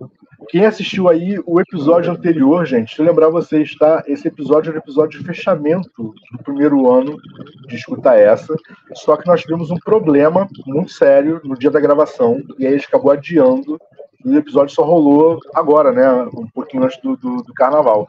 quem 0.49 0.65
assistiu 0.65 1.09
aí 1.09 1.39
o 1.45 1.59
episódio 1.59 2.11
anterior, 2.11 2.65
gente, 2.65 2.88
deixa 2.88 3.01
eu 3.01 3.05
lembrar 3.05 3.30
vocês, 3.30 3.76
tá? 3.76 4.03
Esse 4.07 4.28
episódio 4.28 4.70
era 4.70 4.80
o 4.80 4.82
episódio 4.82 5.20
de 5.20 5.26
fechamento 5.26 6.13
do 6.32 6.43
primeiro 6.43 6.91
ano 6.91 7.18
de 7.68 7.76
escuta 7.76 8.15
essa. 8.15 8.55
Só 8.93 9.18
que 9.18 9.28
nós 9.28 9.41
tivemos 9.41 9.72
um 9.72 9.78
problema 9.78 10.47
muito 10.65 10.91
sério 10.91 11.41
no 11.43 11.57
dia 11.57 11.72
da 11.72 11.80
gravação, 11.80 12.41
e 12.57 12.65
aí 12.65 12.74
a 12.74 12.78
gente 12.78 12.88
acabou 12.88 13.11
adiando. 13.11 13.80
E 14.26 14.30
o 14.30 14.38
episódio 14.38 14.74
só 14.74 14.84
rolou 14.84 15.39
agora, 15.53 15.91
né? 15.91 16.09
Um 16.34 16.47
pouquinho 16.47 16.84
antes 16.84 16.99
do, 17.01 17.15
do, 17.15 17.43
do 17.43 17.53
carnaval. 17.53 18.07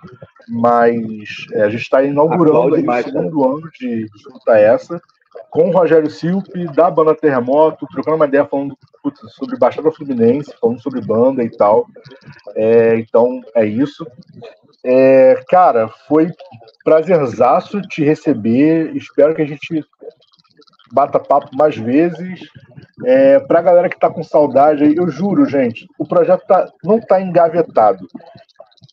Mas 0.48 1.46
é, 1.52 1.62
a 1.62 1.68
gente 1.68 1.82
está 1.82 2.02
inaugurando 2.02 2.74
aí 2.74 2.86
o 2.86 3.02
segundo 3.02 3.44
ano 3.44 3.70
de, 3.78 4.04
de 4.04 4.16
escuta 4.16 4.58
essa 4.58 5.00
com 5.50 5.68
o 5.68 5.72
Rogério 5.72 6.10
Silpe, 6.10 6.66
da 6.74 6.90
banda 6.90 7.14
Terremoto, 7.14 7.86
trocando 7.92 8.16
uma 8.16 8.26
ideia 8.26 8.44
falando 8.44 8.76
putz, 9.02 9.20
sobre 9.34 9.58
Baixada 9.58 9.90
Fluminense, 9.90 10.54
falando 10.60 10.80
sobre 10.82 11.00
banda 11.00 11.42
e 11.42 11.50
tal. 11.50 11.86
É, 12.54 12.96
então, 12.98 13.40
é 13.54 13.64
isso. 13.64 14.06
É, 14.84 15.42
cara, 15.48 15.88
foi 16.06 16.30
prazerzaço 16.84 17.80
te 17.82 18.02
receber. 18.02 18.94
Espero 18.96 19.34
que 19.34 19.42
a 19.42 19.46
gente 19.46 19.84
bata 20.92 21.18
papo 21.18 21.54
mais 21.56 21.76
vezes. 21.76 22.40
É, 23.04 23.38
pra 23.40 23.62
galera 23.62 23.88
que 23.88 23.98
tá 23.98 24.10
com 24.10 24.22
saudade, 24.22 24.94
eu 24.96 25.08
juro, 25.08 25.46
gente, 25.46 25.86
o 25.98 26.06
projeto 26.06 26.44
tá, 26.46 26.68
não 26.82 27.00
tá 27.00 27.20
engavetado. 27.20 28.06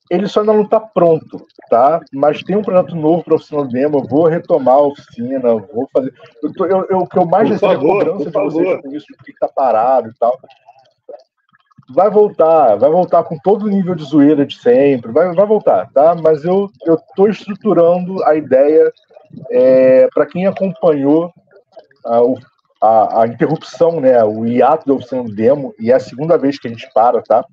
Ele 0.09 0.27
só 0.27 0.41
ainda 0.41 0.53
não 0.53 0.65
tá 0.65 0.79
pronto. 0.79 1.45
tá? 1.69 1.99
Mas 2.13 2.43
tem 2.43 2.55
um 2.55 2.61
projeto 2.61 2.95
novo 2.95 3.23
para 3.23 3.35
oficina 3.35 3.65
demo, 3.65 3.99
eu 3.99 4.03
vou 4.03 4.27
retomar 4.27 4.75
a 4.75 4.87
oficina, 4.87 5.55
vou 5.55 5.89
fazer. 5.91 6.13
Eu, 6.43 6.53
tô, 6.53 6.65
eu, 6.65 6.85
eu 6.89 6.97
o 6.99 7.07
que 7.07 7.17
eu 7.17 7.25
mais 7.25 7.49
recebo 7.49 7.73
é 7.73 7.77
cobrança 7.77 8.25
de 8.25 8.31
vocês 8.31 8.81
com 8.81 8.95
isso, 8.95 9.05
que 9.23 9.33
tá 9.39 9.47
parado 9.47 10.09
e 10.09 10.13
tal. 10.19 10.37
Vai 11.89 12.09
voltar, 12.09 12.75
vai 12.77 12.89
voltar 12.89 13.23
com 13.23 13.37
todo 13.37 13.65
o 13.65 13.69
nível 13.69 13.93
de 13.93 14.03
zoeira 14.03 14.45
de 14.45 14.59
sempre, 14.59 15.11
vai, 15.11 15.31
vai 15.33 15.45
voltar, 15.45 15.89
tá? 15.91 16.15
Mas 16.15 16.43
eu, 16.43 16.69
tô 17.15 17.27
estruturando 17.27 18.23
a 18.23 18.35
ideia 18.35 18.91
é, 19.51 20.07
para 20.13 20.25
quem 20.25 20.47
acompanhou 20.47 21.31
a, 22.03 22.21
a, 22.81 23.21
a, 23.21 23.27
interrupção, 23.27 23.99
né? 23.99 24.23
O 24.23 24.45
hiato 24.47 24.87
da 24.87 24.95
oficina 24.95 25.23
demo, 25.23 25.75
e 25.79 25.91
é 25.91 25.95
a 25.95 25.99
segunda 25.99 26.37
vez 26.37 26.57
que 26.57 26.67
a 26.67 26.71
gente 26.71 26.89
para, 26.91 27.21
tá? 27.21 27.45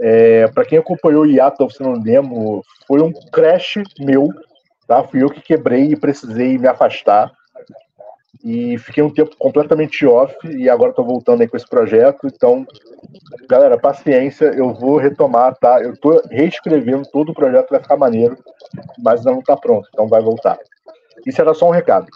É, 0.00 0.48
para 0.48 0.64
quem 0.64 0.78
acompanhou 0.78 1.22
o 1.22 1.26
hiato 1.26 1.58
da 1.58 1.64
oficina 1.66 1.98
demo, 2.00 2.64
foi 2.86 3.02
um 3.02 3.12
crash 3.12 3.74
meu, 3.98 4.28
tá? 4.86 5.04
Fui 5.04 5.22
eu 5.22 5.28
que 5.28 5.42
quebrei 5.42 5.92
e 5.92 5.96
precisei 5.96 6.56
me 6.56 6.66
afastar. 6.66 7.30
E 8.42 8.78
fiquei 8.78 9.02
um 9.02 9.12
tempo 9.12 9.36
completamente 9.38 10.06
off 10.06 10.34
e 10.48 10.70
agora 10.70 10.90
estou 10.90 11.04
voltando 11.04 11.42
aí 11.42 11.48
com 11.48 11.58
esse 11.58 11.68
projeto. 11.68 12.26
Então, 12.26 12.66
galera, 13.46 13.76
paciência, 13.78 14.46
eu 14.46 14.72
vou 14.72 14.96
retomar, 14.96 15.54
tá? 15.56 15.82
Eu 15.82 15.92
estou 15.92 16.22
reescrevendo 16.30 17.06
todo 17.12 17.30
o 17.32 17.34
projeto, 17.34 17.68
vai 17.68 17.82
ficar 17.82 17.96
maneiro, 17.96 18.38
mas 18.98 19.20
ainda 19.20 19.32
não 19.32 19.40
está 19.40 19.56
pronto, 19.56 19.86
então 19.92 20.08
vai 20.08 20.22
voltar. 20.22 20.58
Isso 21.26 21.40
era 21.40 21.52
só 21.52 21.68
um 21.68 21.72
recado. 21.72 22.06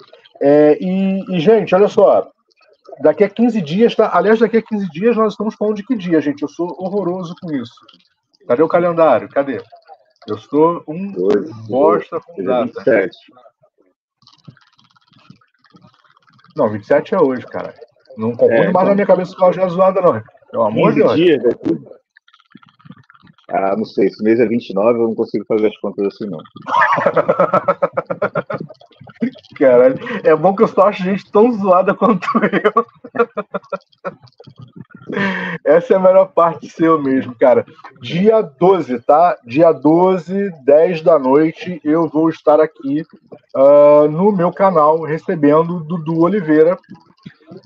É, 0.41 0.79
e, 0.81 1.37
e, 1.37 1.41
gente, 1.41 1.75
olha 1.75 1.89
só, 1.89 2.31
Daqui 3.01 3.25
a 3.25 3.29
15 3.29 3.61
dias, 3.61 3.95
tá? 3.95 4.11
Aliás, 4.13 4.39
daqui 4.39 4.59
a 4.59 4.63
15 4.63 4.89
dias 4.91 5.17
nós 5.17 5.33
estamos 5.33 5.55
falando 5.57 5.77
de 5.77 5.85
que 5.85 5.97
dia, 5.97 6.21
gente? 6.21 6.43
Eu 6.43 6.49
sou 6.49 6.69
horroroso 6.79 7.35
com 7.41 7.53
isso. 7.53 7.75
Cadê 8.47 8.63
o 8.63 8.69
calendário? 8.69 9.29
Cadê? 9.29 9.61
Eu 10.29 10.39
sou 10.39 10.83
um 10.87 11.11
dois, 11.13 11.51
bosta 11.67 12.21
com 12.21 12.45
data. 12.45 12.67
27. 12.67 13.17
Não, 16.57 16.71
27 16.71 17.15
é 17.15 17.21
hoje, 17.21 17.45
cara. 17.47 17.75
Não 18.17 18.31
confundo 18.31 18.53
é, 18.53 18.59
mais 18.59 18.71
então... 18.71 18.85
na 18.85 18.95
minha 18.95 19.07
cabeça 19.07 19.35
com 19.37 19.47
a 19.47 19.53
já 19.53 19.69
zoada, 19.69 20.01
não. 20.01 20.23
Pelo 20.51 20.65
amor 20.65 20.93
de 20.93 21.01
Deus. 21.01 21.17
Dias, 21.17 21.45
é 21.45 21.51
Ah, 23.51 23.77
não 23.77 23.85
sei. 23.85 24.07
Esse 24.07 24.23
mês 24.23 24.39
é 24.39 24.47
29, 24.47 24.99
eu 24.99 25.09
não 25.09 25.15
consigo 25.15 25.45
fazer 25.47 25.67
as 25.67 25.77
contas 25.79 26.07
assim, 26.07 26.27
não. 26.27 26.39
Caralho, 29.57 29.99
é 30.23 30.35
bom 30.35 30.55
que 30.55 30.63
eu 30.63 30.69
só 30.69 30.89
acho 30.89 31.03
gente 31.03 31.31
tão 31.31 31.53
zoada 31.53 31.95
quanto 31.95 32.27
eu. 32.65 32.87
Essa 35.65 35.95
é 35.95 35.97
a 35.97 36.01
melhor 36.01 36.27
parte 36.33 36.69
seu 36.69 37.01
mesmo, 37.01 37.35
cara. 37.35 37.65
Dia 38.01 38.41
12, 38.41 39.01
tá? 39.01 39.37
Dia 39.45 39.71
12, 39.73 40.51
10 40.65 41.03
da 41.03 41.19
noite, 41.19 41.81
eu 41.85 42.09
vou 42.09 42.29
estar 42.31 42.61
aqui 42.61 43.03
uh, 43.55 44.09
no 44.09 44.33
meu 44.33 44.53
canal 44.53 45.03
recebendo 45.03 45.81
Dudu 45.81 46.21
Oliveira, 46.21 46.79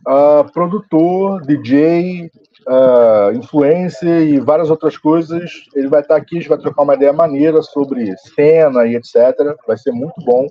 uh, 0.07 0.53
produtor, 0.53 1.41
DJ, 1.43 2.31
uh, 2.67 2.71
ah, 2.71 3.33
influencer 3.35 4.29
e 4.29 4.41
várias 4.41 4.69
outras 4.69 4.97
coisas. 4.97 5.51
Ele 5.75 5.89
vai 5.89 6.01
estar 6.01 6.17
aqui, 6.17 6.37
a 6.37 6.41
gente 6.41 6.49
vai 6.49 6.59
trocar 6.59 6.83
uma 6.83 6.95
ideia 6.95 7.13
maneira 7.13 7.63
sobre 7.63 8.15
cena 8.35 8.87
e 8.87 8.97
etc. 8.97 9.57
Vai 9.67 9.79
ser 9.79 9.93
muito 9.93 10.21
bom. 10.25 10.47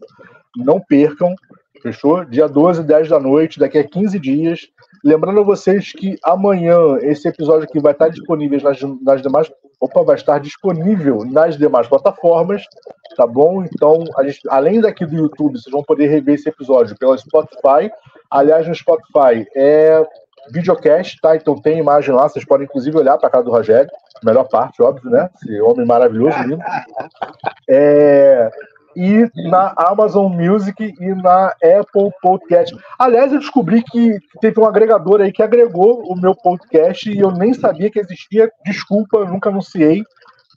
Não 0.56 0.80
percam, 0.80 1.36
fechou? 1.82 2.26
Dia 2.26 2.48
12, 2.48 2.84
10 2.84 3.10
da 3.10 3.20
noite, 3.20 3.60
daqui 3.60 3.78
a 3.78 3.88
15 3.88 4.20
dias. 4.20 4.62
Lembrando 5.04 5.40
a 5.40 5.44
vocês 5.44 5.92
que 5.92 6.18
amanhã 6.24 6.98
esse 7.02 7.28
episódio 7.28 7.64
aqui 7.64 7.80
vai 7.80 7.92
estar 7.92 8.10
disponível 8.10 8.62
nas, 8.62 8.80
nas 9.02 9.22
demais. 9.22 9.52
Opa, 9.80 10.02
vai 10.04 10.16
estar 10.16 10.40
disponível 10.40 11.24
nas 11.24 11.58
demais 11.58 11.88
plataformas, 11.88 12.64
tá 13.16 13.28
bom? 13.28 13.64
Então, 13.64 14.04
gente, 14.24 14.42
além 14.50 14.82
daqui 14.82 15.06
do 15.06 15.16
YouTube, 15.16 15.60
vocês 15.60 15.72
vão 15.72 15.84
poder 15.84 16.08
rever 16.08 16.36
esse 16.36 16.50
episódio 16.50 16.98
pela 16.98 17.18
Spotify. 17.18 17.92
Aliás, 18.30 18.68
no 18.68 18.74
Spotify 18.74 19.48
é 19.56 20.04
videocast, 20.52 21.20
tá? 21.22 21.36
Então 21.36 21.56
tem 21.56 21.78
imagem 21.78 22.14
lá, 22.14 22.28
vocês 22.28 22.46
podem 22.46 22.66
inclusive 22.66 22.98
olhar 22.98 23.18
para 23.18 23.30
cara 23.30 23.44
do 23.44 23.52
Rogério, 23.52 23.90
melhor 24.24 24.46
parte, 24.46 24.82
óbvio, 24.82 25.10
né? 25.10 25.30
Esse 25.36 25.62
homem 25.62 25.86
maravilhoso, 25.86 26.38
lindo. 26.44 26.64
É, 27.70 28.50
e 28.98 29.30
na 29.48 29.76
Amazon 29.78 30.34
Music 30.34 30.92
e 31.00 31.14
na 31.22 31.50
Apple 31.50 32.10
Podcast. 32.20 32.76
Aliás, 32.98 33.32
eu 33.32 33.38
descobri 33.38 33.84
que 33.84 34.18
teve 34.42 34.60
um 34.60 34.66
agregador 34.66 35.22
aí 35.22 35.32
que 35.32 35.44
agregou 35.44 36.02
o 36.12 36.20
meu 36.20 36.34
podcast 36.34 37.08
e 37.08 37.20
eu 37.20 37.30
nem 37.30 37.54
sabia 37.54 37.92
que 37.92 38.00
existia. 38.00 38.52
Desculpa, 38.66 39.18
eu 39.18 39.28
nunca 39.28 39.50
anunciei, 39.50 40.04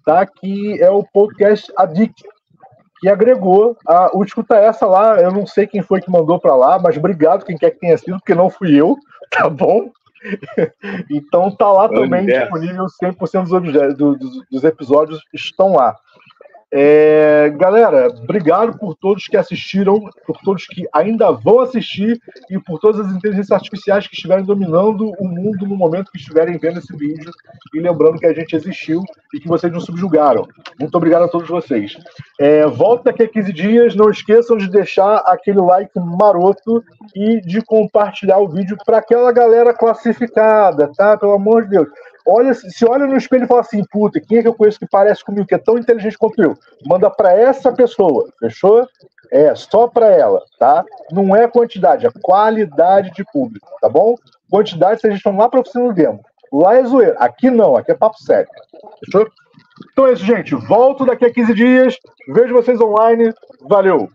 tá? 0.06 0.24
Que 0.24 0.82
é 0.82 0.88
o 0.88 1.04
Podcast 1.04 1.70
Addict, 1.76 2.24
que 3.00 3.10
agregou 3.10 3.76
a, 3.86 4.16
o 4.16 4.24
Escuta 4.24 4.56
Essa 4.56 4.86
lá. 4.86 5.20
Eu 5.20 5.30
não 5.30 5.46
sei 5.46 5.66
quem 5.66 5.82
foi 5.82 6.00
que 6.00 6.10
mandou 6.10 6.40
para 6.40 6.56
lá, 6.56 6.78
mas 6.78 6.96
obrigado 6.96 7.44
quem 7.44 7.58
quer 7.58 7.72
que 7.72 7.80
tenha 7.80 7.98
sido, 7.98 8.16
porque 8.16 8.34
não 8.34 8.48
fui 8.48 8.74
eu, 8.74 8.96
tá 9.30 9.50
bom? 9.50 9.90
então 11.10 11.50
tá 11.50 11.70
lá 11.70 11.90
também 11.90 12.24
disponível 12.24 12.86
100% 13.02 13.94
dos, 13.94 14.18
dos, 14.18 14.46
dos 14.50 14.64
episódios 14.64 15.20
estão 15.34 15.74
lá. 15.74 15.94
É, 16.72 17.52
galera, 17.56 18.06
obrigado 18.06 18.78
por 18.78 18.94
todos 18.94 19.26
que 19.26 19.36
assistiram, 19.36 20.00
por 20.24 20.38
todos 20.44 20.66
que 20.66 20.86
ainda 20.92 21.32
vão 21.32 21.58
assistir 21.60 22.20
e 22.48 22.60
por 22.60 22.78
todas 22.78 23.04
as 23.04 23.12
inteligências 23.12 23.50
artificiais 23.50 24.06
que 24.06 24.14
estiverem 24.14 24.44
dominando 24.44 25.10
o 25.18 25.26
mundo 25.26 25.66
no 25.66 25.74
momento 25.74 26.12
que 26.12 26.18
estiverem 26.18 26.58
vendo 26.58 26.78
esse 26.78 26.96
vídeo. 26.96 27.30
E 27.74 27.80
lembrando 27.80 28.18
que 28.18 28.26
a 28.26 28.32
gente 28.32 28.54
existiu 28.54 29.02
e 29.34 29.40
que 29.40 29.48
vocês 29.48 29.72
nos 29.72 29.84
subjugaram. 29.84 30.46
Muito 30.78 30.94
obrigado 30.94 31.24
a 31.24 31.28
todos 31.28 31.48
vocês. 31.48 31.96
É, 32.38 32.64
volta 32.66 33.10
daqui 33.10 33.24
a 33.24 33.28
15 33.28 33.52
dias. 33.52 33.96
Não 33.96 34.08
esqueçam 34.08 34.56
de 34.56 34.70
deixar 34.70 35.16
aquele 35.26 35.60
like 35.60 35.98
maroto 35.98 36.84
e 37.16 37.40
de 37.40 37.60
compartilhar 37.62 38.38
o 38.38 38.48
vídeo 38.48 38.76
para 38.86 38.98
aquela 38.98 39.32
galera 39.32 39.74
classificada, 39.74 40.90
tá? 40.96 41.16
Pelo 41.16 41.32
amor 41.32 41.64
de 41.64 41.70
Deus 41.70 41.88
olha, 42.30 42.54
se 42.54 42.84
olha 42.86 43.06
no 43.06 43.16
espelho 43.16 43.44
e 43.44 43.48
fala 43.48 43.60
assim, 43.60 43.82
puta, 43.90 44.20
quem 44.20 44.38
é 44.38 44.42
que 44.42 44.48
eu 44.48 44.54
conheço 44.54 44.78
que 44.78 44.86
parece 44.86 45.24
comigo, 45.24 45.46
que 45.46 45.54
é 45.54 45.58
tão 45.58 45.76
inteligente 45.76 46.16
quanto 46.16 46.40
eu? 46.40 46.56
Manda 46.86 47.10
para 47.10 47.32
essa 47.32 47.72
pessoa, 47.72 48.28
fechou? 48.38 48.86
É, 49.32 49.54
só 49.54 49.88
para 49.88 50.06
ela, 50.06 50.40
tá? 50.58 50.84
Não 51.10 51.34
é 51.34 51.48
quantidade, 51.48 52.06
é 52.06 52.10
qualidade 52.22 53.10
de 53.12 53.24
público, 53.32 53.68
tá 53.80 53.88
bom? 53.88 54.14
Quantidade, 54.48 55.00
vocês 55.00 55.14
estão 55.14 55.36
lá 55.36 55.48
para 55.48 55.60
oficina 55.60 55.88
do 55.88 55.94
demo. 55.94 56.20
Lá 56.52 56.76
é 56.76 56.84
zoeira. 56.84 57.16
Aqui 57.18 57.50
não, 57.50 57.76
aqui 57.76 57.92
é 57.92 57.94
papo 57.94 58.18
sério. 58.18 58.50
Fechou? 59.04 59.28
Então 59.92 60.06
é 60.06 60.12
isso, 60.12 60.24
gente. 60.24 60.54
Volto 60.54 61.06
daqui 61.06 61.24
a 61.24 61.32
15 61.32 61.54
dias. 61.54 61.96
Vejo 62.28 62.54
vocês 62.54 62.80
online. 62.80 63.32
Valeu! 63.68 64.08